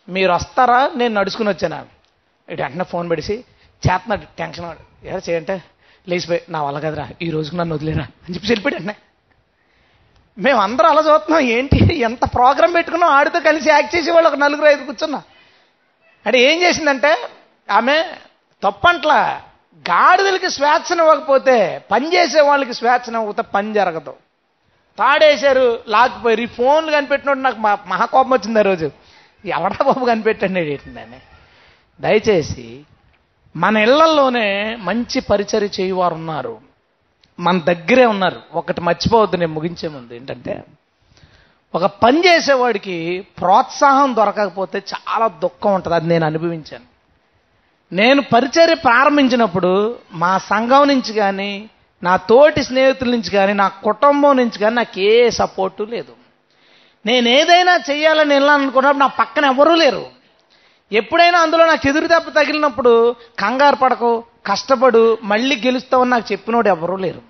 మీరు 0.08 0.32
వస్తారా? 0.32 0.90
నేను 0.96 1.14
నడుచుకుని 1.14 1.48
వచ్చాను? 1.48 1.86
ఇటు 2.52 2.62
వెంటనే 2.62 2.84
ఫోన్ 2.84 3.10
పెడిసి 3.10 3.34
చేస్తున్నాడు 3.86 4.22
టెన్షన్ 4.38 4.74
ఎలా 5.04 5.20
చేయంటే? 5.30 5.62
లేచిపోయి 6.08 6.42
నా 6.48 6.62
వల్ల 6.62 6.78
కదరా? 6.78 7.08
ఈ 7.22 7.30
రోజుకు 7.30 7.56
నన్ను 7.56 7.74
వదిలేరా? 7.74 8.02
అని 8.02 8.34
చెప్పి 8.34 8.48
వెళ్ళిపోయాడు 8.48 8.74
వెంటనే. 8.74 8.94
మేము 10.38 10.60
అలా 10.86 11.00
చూస్తున్నాం 11.00 11.40
ఏంటి? 11.40 11.98
ఎంత 11.98 12.24
ప్రోగ్రామ్ 12.34 12.74
పెట్టుకున్నాం? 12.74 13.10
ఆడితో 13.10 13.40
కలిసి 13.40 13.70
యాక్ట్ 13.70 13.96
చేసేవాళ్ళు 13.96 14.28
ఒక 14.28 14.34
నలుగురు 14.34 14.66
ఐదు 14.66 14.84
కూర్చున్నా. 14.84 15.22
అంటే 16.26 16.38
ఏం 16.38 16.62
చేసిందంటే 16.62 17.16
ఆమె 17.70 18.04
తప్పంట్లా 18.62 19.42
గాడిదలకి 19.90 20.50
స్వేచ్ఛను 20.50 21.02
ఇవ్వకపోతే 21.02 21.84
పని 21.90 22.14
చేసే 22.14 22.40
వాళ్ళకి 22.40 22.74
స్వేచ్ఛను 22.74 23.20
ఇవ్వకపోతే 23.20 23.48
పని 23.54 23.72
జరగదు. 23.72 24.14
తాడేశారు 24.98 25.78
లాక్కుపోయారు. 25.88 26.40
ఈ 26.40 26.46
ఫోన్లు 26.46 26.92
కనిపెట్టినోడు 26.92 27.38
నాకు 27.38 27.58
మా 27.58 27.78
మహాకోపం 27.86 28.30
వచ్చింది 28.30 28.58
ఆ 28.58 28.62
రోజు. 28.62 28.90
ఎవడా 29.44 29.84
బాబు 29.84 30.04
కనిపెట్టండి 30.04 30.60
ఏంటండి 30.60 31.22
దయచేసి 32.02 32.84
మన 33.56 33.76
ఇళ్ళలోనే 33.76 34.76
మంచి 34.80 35.20
పరిచర్య 35.20 35.68
చేయువారు 35.80 36.14
ఉన్నారు. 36.14 36.58
మన 37.40 37.58
దగ్గరే 37.58 38.06
ఉన్నారు. 38.06 38.40
ఒకటి 38.54 38.80
మర్చిపోవద్దు 38.80 39.36
నేను 39.36 39.52
ముగించే 39.52 39.88
ముందు. 39.88 40.14
ఏంటంటే 40.14 40.64
ఒక 41.74 41.84
పని 41.84 42.22
చేసేవాడికి 42.26 43.26
ప్రోత్సాహం 43.38 44.16
దొరకకపోతే 44.16 44.78
చాలా 44.78 45.28
దుఃఖం 45.28 45.74
ఉంటుంది. 45.74 45.96
అది 45.96 46.08
నేను 46.08 46.26
అనుభవించాను. 46.26 46.84
నేను 47.94 48.22
పరిచర్య 48.22 48.74
ప్రారంభించినప్పుడు 48.74 49.98
మా 50.12 50.38
సంఘం 50.38 50.88
నుంచి 50.88 51.12
కానీ 51.12 51.70
నా 52.04 52.16
తోటి 52.16 52.62
స్నేహితుల 52.64 53.10
నుంచి 53.10 53.30
కానీ 53.30 53.52
నా 53.52 53.68
కుటుంబం 53.68 54.36
నుంచి 54.36 54.58
కానీ 54.58 54.74
నాకు 54.74 55.00
ఏ 55.00 55.30
సపోర్టు 55.30 55.82
లేదు. 55.82 56.12
నేను 57.06 57.28
ఏదైనా 57.28 57.74
చేయాలని 57.90 58.34
వెళ్ళాలనుకున్నప్పుడు 58.34 58.98
నా 58.98 59.06
పక్కన 59.06 59.44
ఎవరూ 59.44 59.74
లేరు. 59.74 60.06
ఎప్పుడైనా 60.92 61.38
అందులో 61.38 61.66
నాకు 61.66 61.88
ఎదురు 61.88 62.06
దెబ్బ 62.06 62.28
తగిలినప్పుడు 62.28 63.16
కంగారు 63.38 63.76
పడకు 63.76 64.24
కష్టపడు 64.46 65.18
మళ్ళీ 65.22 65.56
గెలుస్తావని 65.56 66.10
నాకు 66.10 66.32
చెప్పినోడు 66.32 66.68
ఎవరూ 66.68 66.96
లేరు. 66.96 67.22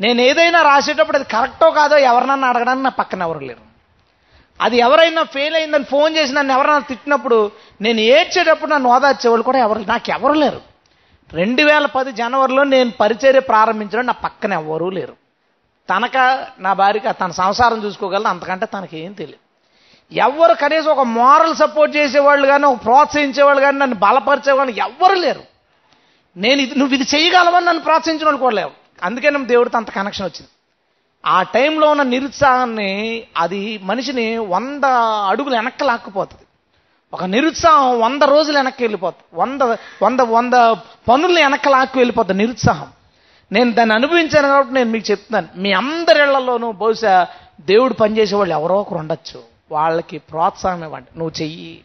నేను 0.00 0.20
ఏదైనా 0.20 0.62
రాసేటప్పుడు 0.62 1.16
అది 1.16 1.26
కరెక్టో 1.32 1.70
కాదో 1.70 1.96
ఎవరినన్నా 1.96 2.48
అడగడానికి 2.48 2.84
నా 2.84 2.90
పక్కన 2.90 3.22
ఎవరు 3.22 3.38
లేరు. 3.38 3.74
అది 4.60 4.76
ఎవరైనా 4.76 5.22
ఫెయిల్ 5.22 5.54
అయిందని 5.54 5.84
ఫోన్ 5.84 6.16
చేసి 6.16 6.32
నన్ను 6.32 6.52
ఎవరైనా 6.52 6.78
తిట్టినప్పుడు 6.78 7.50
నేను 7.80 8.00
ఏడ్చేటప్పుడు 8.00 8.70
నన్ను 8.70 8.88
ఓదార్చేవాళ్ళు 8.90 9.44
కూడా 9.44 9.58
ఎవరు 9.58 9.78
నాకు 9.78 10.10
ఎవరు 10.10 10.32
లేరు. 10.32 10.73
రెండు 11.32 11.62
వేల 11.62 11.86
పది 11.86 12.12
జనవరిలో 12.12 12.64
నేను 12.64 12.90
పరిచర్య 12.90 13.40
ప్రారంభించడం 13.40 14.06
నా 14.06 14.12
పక్కన 14.12 14.52
ఎవ్వరూ 14.52 14.90
లేరు. 14.90 15.16
తనక 15.90 16.46
నా 16.58 16.72
భార్యకి 16.72 17.18
తన 17.20 17.30
సంసారం 17.30 17.84
చూసుకోగలను? 17.84 18.28
అంతకంటే 18.28 18.66
తనకేం 18.66 19.12
తెలియదు 19.12 19.38
ఎవరు 20.12 20.54
కనీసం 20.54 20.90
ఒక 20.90 21.00
మోరల్ 21.00 21.54
సపోర్ట్ 21.54 21.96
చేసేవాళ్ళు 21.96 22.46
కానీ 22.46 22.64
ఒక 22.64 22.84
ప్రోత్సహించేవాళ్ళు 22.84 23.60
కానీ 23.60 23.78
నన్ను 23.78 23.96
బలపరిచేవాళ్ళు 23.96 24.74
ఎవ్వరు 24.74 25.14
లేరు. 25.14 25.42
నేను 26.36 26.60
ఇది 26.60 26.78
నువ్వు 26.78 26.94
ఇది 26.94 27.16
చేయగలవని 27.16 27.66
నన్ను 27.66 27.82
ప్రోత్సహించిన 27.82 28.24
వాళ్ళు 28.24 28.40
కూడా 28.40 28.54
లేవు. 28.54 28.70
అందుకే 29.02 29.30
నేను 29.30 29.44
దేవుడితో 29.44 29.78
అంత 29.78 29.90
కనెక్షన్ 29.90 30.26
వచ్చింది. 30.26 30.48
ఆ 31.26 31.42
టైంలో 31.42 31.90
ఉన్న 31.90 32.02
నిరుత్సాహాన్ని 32.02 33.22
అది 33.36 33.80
మనిషిని 33.82 34.38
వంద 34.38 34.84
అడుగులు 35.28 35.54
వెనక్కి 35.54 35.84
లాక్కుపోతుంది. 35.84 36.43
ఒక 37.14 37.24
నిరుత్సాహం 37.24 38.00
వంద 38.00 38.22
రోజులు 38.22 38.56
వెనక్కి 38.56 38.84
వెళ్ళిపోతుంది. 38.84 39.40
వంద 39.40 39.62
వంద 40.02 40.20
వంద 40.20 40.54
పనులు 41.08 41.32
వెనక్కి 41.32 41.68
లాక్కు 41.68 41.98
వెళ్ళిపోతుంది 41.98 42.42
నిరుత్సాహం. 42.42 42.86
నేను 43.52 43.72
దాన్ని 43.72 43.94
అనుభవించాను 43.94 44.48
కాబట్టి 44.48 44.74
నేను 44.74 44.90
మీకు 44.90 45.10
చెప్తున్నాను. 45.10 45.48
మీ 45.56 45.72
అందరిళ్ళలోనూ 45.72 46.72
బహుశా 46.72 47.26
దేవుడు 47.60 47.94
పనిచేసే 47.94 48.36
వాళ్ళు 48.36 48.54
ఎవరో 48.54 48.74
ఒకరు 48.80 48.98
ఉండొచ్చు. 48.98 49.42
వాళ్ళకి 49.72 50.18
ప్రోత్సాహం 50.18 50.84
ఇవ్వండి. 50.84 51.18
నువ్వు 51.18 51.42
చెయ్యి. 51.42 51.80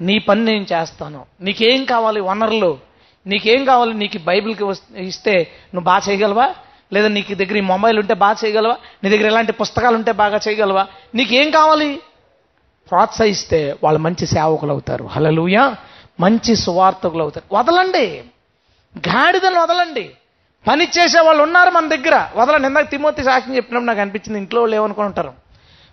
నీ 0.00 0.18
పని 0.18 0.44
నేను 0.44 0.66
చేస్తాను. 0.72 1.24
నీకేం 1.40 1.84
కావాలి 1.84 2.20
వనరులు? 2.20 2.78
నీకేం 3.26 3.64
కావాలి? 3.64 3.94
నీకు 3.94 4.18
బైబిల్కి 4.18 4.64
ఇస్తే 4.96 5.36
నువ్వు 5.74 5.84
బాగా 5.84 6.00
చేయగలవా? 6.08 6.54
లేదా 6.92 7.08
నీకు 7.08 7.34
దగ్గర 7.34 7.56
ఈ 7.56 7.60
మొబైల్ 7.60 7.98
ఉంటే 7.98 8.14
బాగా 8.14 8.36
చేయగలవా? 8.44 8.76
నీ 9.04 9.10
దగ్గర 9.10 9.26
ఇలాంటి 9.26 9.52
పుస్తకాలు 9.52 9.96
ఉంటే 9.96 10.12
బాగా 10.12 10.40
చేయగలవా? 10.48 10.86
నీకేం 11.14 11.50
కావాలి? 11.50 12.00
ప్రోత్సహిస్తే 12.92 13.76
వాళ్ళు 13.84 14.00
మంచి 14.00 14.26
సేవకులు 14.26 14.72
అవుతారు. 14.72 15.04
హలలుయ 15.04 15.74
మంచి 16.20 16.56
సువార్థకులు 16.56 17.22
అవుతారు. 17.22 17.56
వదలండి. 17.56 18.24
గాడిదలు 19.08 19.58
వదలండి. 19.60 20.10
పని 20.68 20.88
చేసే 20.98 21.20
వాళ్ళు 21.20 21.42
ఉన్నారు 21.42 21.70
మన 21.70 21.88
దగ్గర. 21.88 22.28
వదలండి. 22.36 22.68
ఇందాక 22.68 22.90
తిమోతి 22.90 23.24
సాక్ష్యం 23.24 23.56
చెప్పినప్పుడు 23.56 23.86
నాకు 23.86 24.00
అనిపించింది 24.00 24.38
ఇంట్లో 24.38 24.62
వాళ్ళు 24.62 25.00
ఉంటారు? 25.00 25.32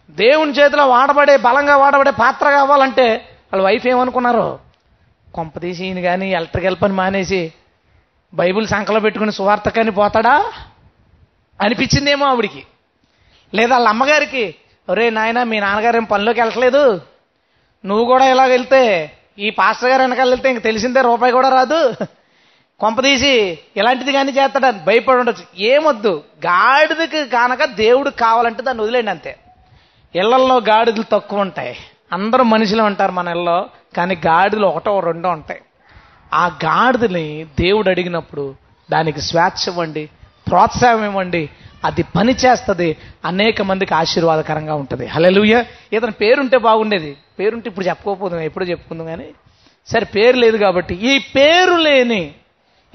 దేవుని 0.10 0.52
చేతిలో 0.52 0.88
వాడబడే 0.88 1.38
బలంగా 1.38 1.78
వాడబడే 1.78 2.12
పాత్ర 2.12 2.52
కావాలంటే 2.52 3.14
వాళ్ళ 3.54 3.66
వైఫ్ 3.66 3.88
ఏమనుకున్నారు? 3.88 4.60
కొంపతీసి 5.34 5.86
ఈయన 5.86 6.00
కానీ 6.00 6.32
ఎలక్ట్రికల్ 6.32 6.76
పని 6.82 6.93
మానేసి 6.93 7.54
బైబిల్ 8.34 8.68
సంఖలో 8.68 9.00
పెట్టుకుని 9.00 9.32
సువార్తకని 9.32 9.91
పోతాడా? 9.91 10.45
అనిపించిందేమో 11.62 12.26
ఆవిడికి. 12.26 12.64
లేదా 13.54 13.76
వాళ్ళ 13.76 13.88
అమ్మగారికి 13.88 14.56
ఒరే 14.89 15.09
నాయన 15.09 15.43
మీ 15.43 15.59
నాన్నగారు 15.59 15.97
ఏం 15.97 16.03
పనిలోకి 16.03 16.39
వెళ్ళట్లేదు? 16.39 17.01
నువ్వు 17.85 18.05
కూడా 18.05 18.25
ఇలా 18.29 18.45
వెళ్తే 18.45 19.11
ఈ 19.39 19.49
పాస్టర్ 19.49 19.89
గారు 19.89 20.01
వెనకాల 20.01 20.29
వెళ్తే 20.29 20.49
ఇంక 20.49 20.63
తెలిసిందే 20.63 21.01
రూపాయి 21.01 21.33
కూడా 21.33 21.49
రాదు. 21.49 21.93
కొంపదీసి 22.79 23.59
ఇలాంటిది 23.77 24.11
కానీ 24.11 24.31
చేస్తాడని 24.31 24.85
భయపడి 24.85 25.17
ఉండొచ్చు. 25.17 25.63
ఏమొద్దు 25.63 26.23
గాడిదకి 26.45 27.25
కానక 27.25 27.65
దేవుడు 27.65 28.09
కావాలంటే 28.09 28.63
దాన్ని 28.63 28.83
వదిలేండి 28.83 29.11
అంతే. 29.11 29.37
ఇళ్ళల్లో 30.15 30.57
గాడిదలు 30.57 31.03
తక్కువ 31.11 31.39
ఉంటాయి. 31.39 31.75
అందరూ 32.13 32.43
మనుషులు 32.43 32.83
ఉంటారు 32.83 33.11
మన 33.11 33.27
ఇళ్ళలో 33.27 33.69
కానీ 33.97 34.17
గాడిదలు 34.27 34.67
ఒకటో 34.67 34.99
రెండో 34.99 35.29
ఉంటాయి. 35.29 35.61
ఆ 36.33 36.47
గాడిదని 36.47 37.45
దేవుడు 37.59 37.89
అడిగినప్పుడు 37.89 38.55
దానికి 38.91 39.21
స్వేచ్ఛ 39.21 39.63
ఇవ్వండి 39.67 40.09
ప్రోత్సాహం 40.49 41.05
ఇవ్వండి 41.05 41.49
అది 41.86 42.03
పని 42.03 42.32
చేస్తుంది. 42.32 42.97
అనేక 43.25 43.61
మందికి 43.61 43.93
ఆశీర్వాదకరంగా 43.93 44.75
ఉంటుంది. 44.75 45.05
హలెలుయ 45.05 45.63
ఏదైనా 45.93 46.13
పేరుంటే 46.21 46.57
బాగుండేది. 46.57 47.17
పేరుంటే 47.39 47.69
ఇప్పుడు 47.69 47.86
చెప్పుకోకపోతుంది 47.86 48.45
ఎప్పుడు 48.45 48.65
చెప్పుకుందాం 48.65 49.07
కానీ 49.07 49.27
సరే 49.88 50.05
పేరు 50.05 50.38
లేదు 50.38 50.57
కాబట్టి. 50.57 50.95
ఈ 50.95 51.17
పేరు 51.17 51.75
లేని 51.75 52.32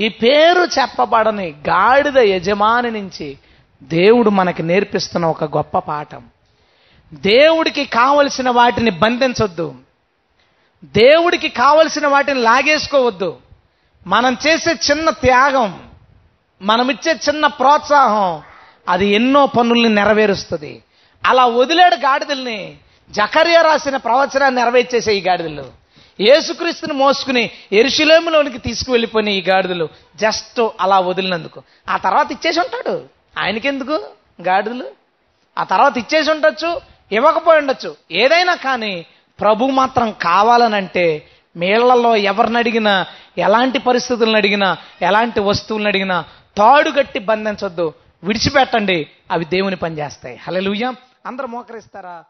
ఈ 0.01 0.09
పేరు 0.09 0.81
చెప్పబడని 0.81 1.55
గాడిద 1.69 2.19
యజమాని 2.19 2.91
నుంచి 2.91 3.39
దేవుడు 3.83 4.31
మనకి 4.31 4.63
నేర్పిస్తున్న 4.63 5.27
ఒక 5.27 5.45
గొప్ప 5.45 5.79
పాఠం. 5.79 6.23
దేవుడికి 7.15 7.85
కావలసిన 7.85 8.51
వాటిని 8.51 8.91
బంధించొద్దు. 8.91 9.75
దేవుడికి 10.85 11.49
కావలసిన 11.49 12.07
వాటిని 12.07 12.41
లాగేసుకోవద్దు. 12.41 13.37
మనం 14.07 14.37
చేసే 14.47 14.71
చిన్న 14.71 15.11
త్యాగం 15.11 15.81
మనమిచ్చే 16.63 17.13
చిన్న 17.29 17.47
ప్రోత్సాహం 17.47 18.43
అది 18.89 19.07
ఎన్నో 19.07 19.47
పనుల్ని 19.47 19.89
నెరవేరుస్తుంది. 19.89 20.83
అలా 21.27 21.47
వదిలేడు 21.47 21.95
గాడిదల్ని 21.95 22.75
జకర్య 23.11 23.63
రాసిన 23.63 23.97
ప్రవచనాన్ని 23.97 24.61
నెరవేర్చేసే 24.61 25.15
ఈ 25.15 25.21
గాడిదలు. 25.21 25.85
యేసుక్రీస్తుని 26.21 26.93
మోసుకుని 26.93 27.51
ఎరుశలేములోనికి 27.73 28.59
తీసుకువెళ్ళిపోయిన 28.59 29.29
ఈ 29.29 29.43
గాడిదలు 29.43 29.89
జస్ట్ 30.17 30.61
అలా 30.81 31.01
వదిలినందుకు. 31.01 31.63
ఆ 31.89 31.97
తర్వాత 31.97 32.33
ఇచ్చేసి 32.33 32.61
ఉంటాడు. 32.61 33.03
ఆయనకెందుకు 33.39 34.01
గాడిదలు? 34.43 34.87
ఆ 35.59 35.65
తర్వాత 35.65 35.99
ఇచ్చేసి 35.99 36.31
ఉండొచ్చు 36.31 36.81
ఇవ్వకపోయి 37.13 37.59
ఉండొచ్చు. 37.59 37.97
ఏదైనా 38.13 38.55
కానీ 38.55 39.07
ప్రభు 39.41 39.65
మాత్రం 39.65 40.15
కావాలనంటే 40.23 41.27
మేళ్ళలో 41.57 42.17
ఎవరిని 42.17 42.59
అడిగినా 42.59 43.07
ఎలాంటి 43.39 43.79
పరిస్థితులను 43.79 44.37
అడిగినా 44.37 44.77
ఎలాంటి 45.03 45.41
వస్తువులను 45.41 45.89
అడిగినా 45.89 46.25
తాడుగట్టి 46.57 47.19
బంధించొద్దు. 47.19 47.93
విడిచిపెట్టండి. 48.25 49.09
అవి 49.31 49.45
దేవుని 49.45 49.77
పని 49.77 49.99
చేస్తాయి. 49.99 50.37
హలే 50.37 50.61
అందరు 51.27 51.47
మోకరిస్తారా? 51.47 52.25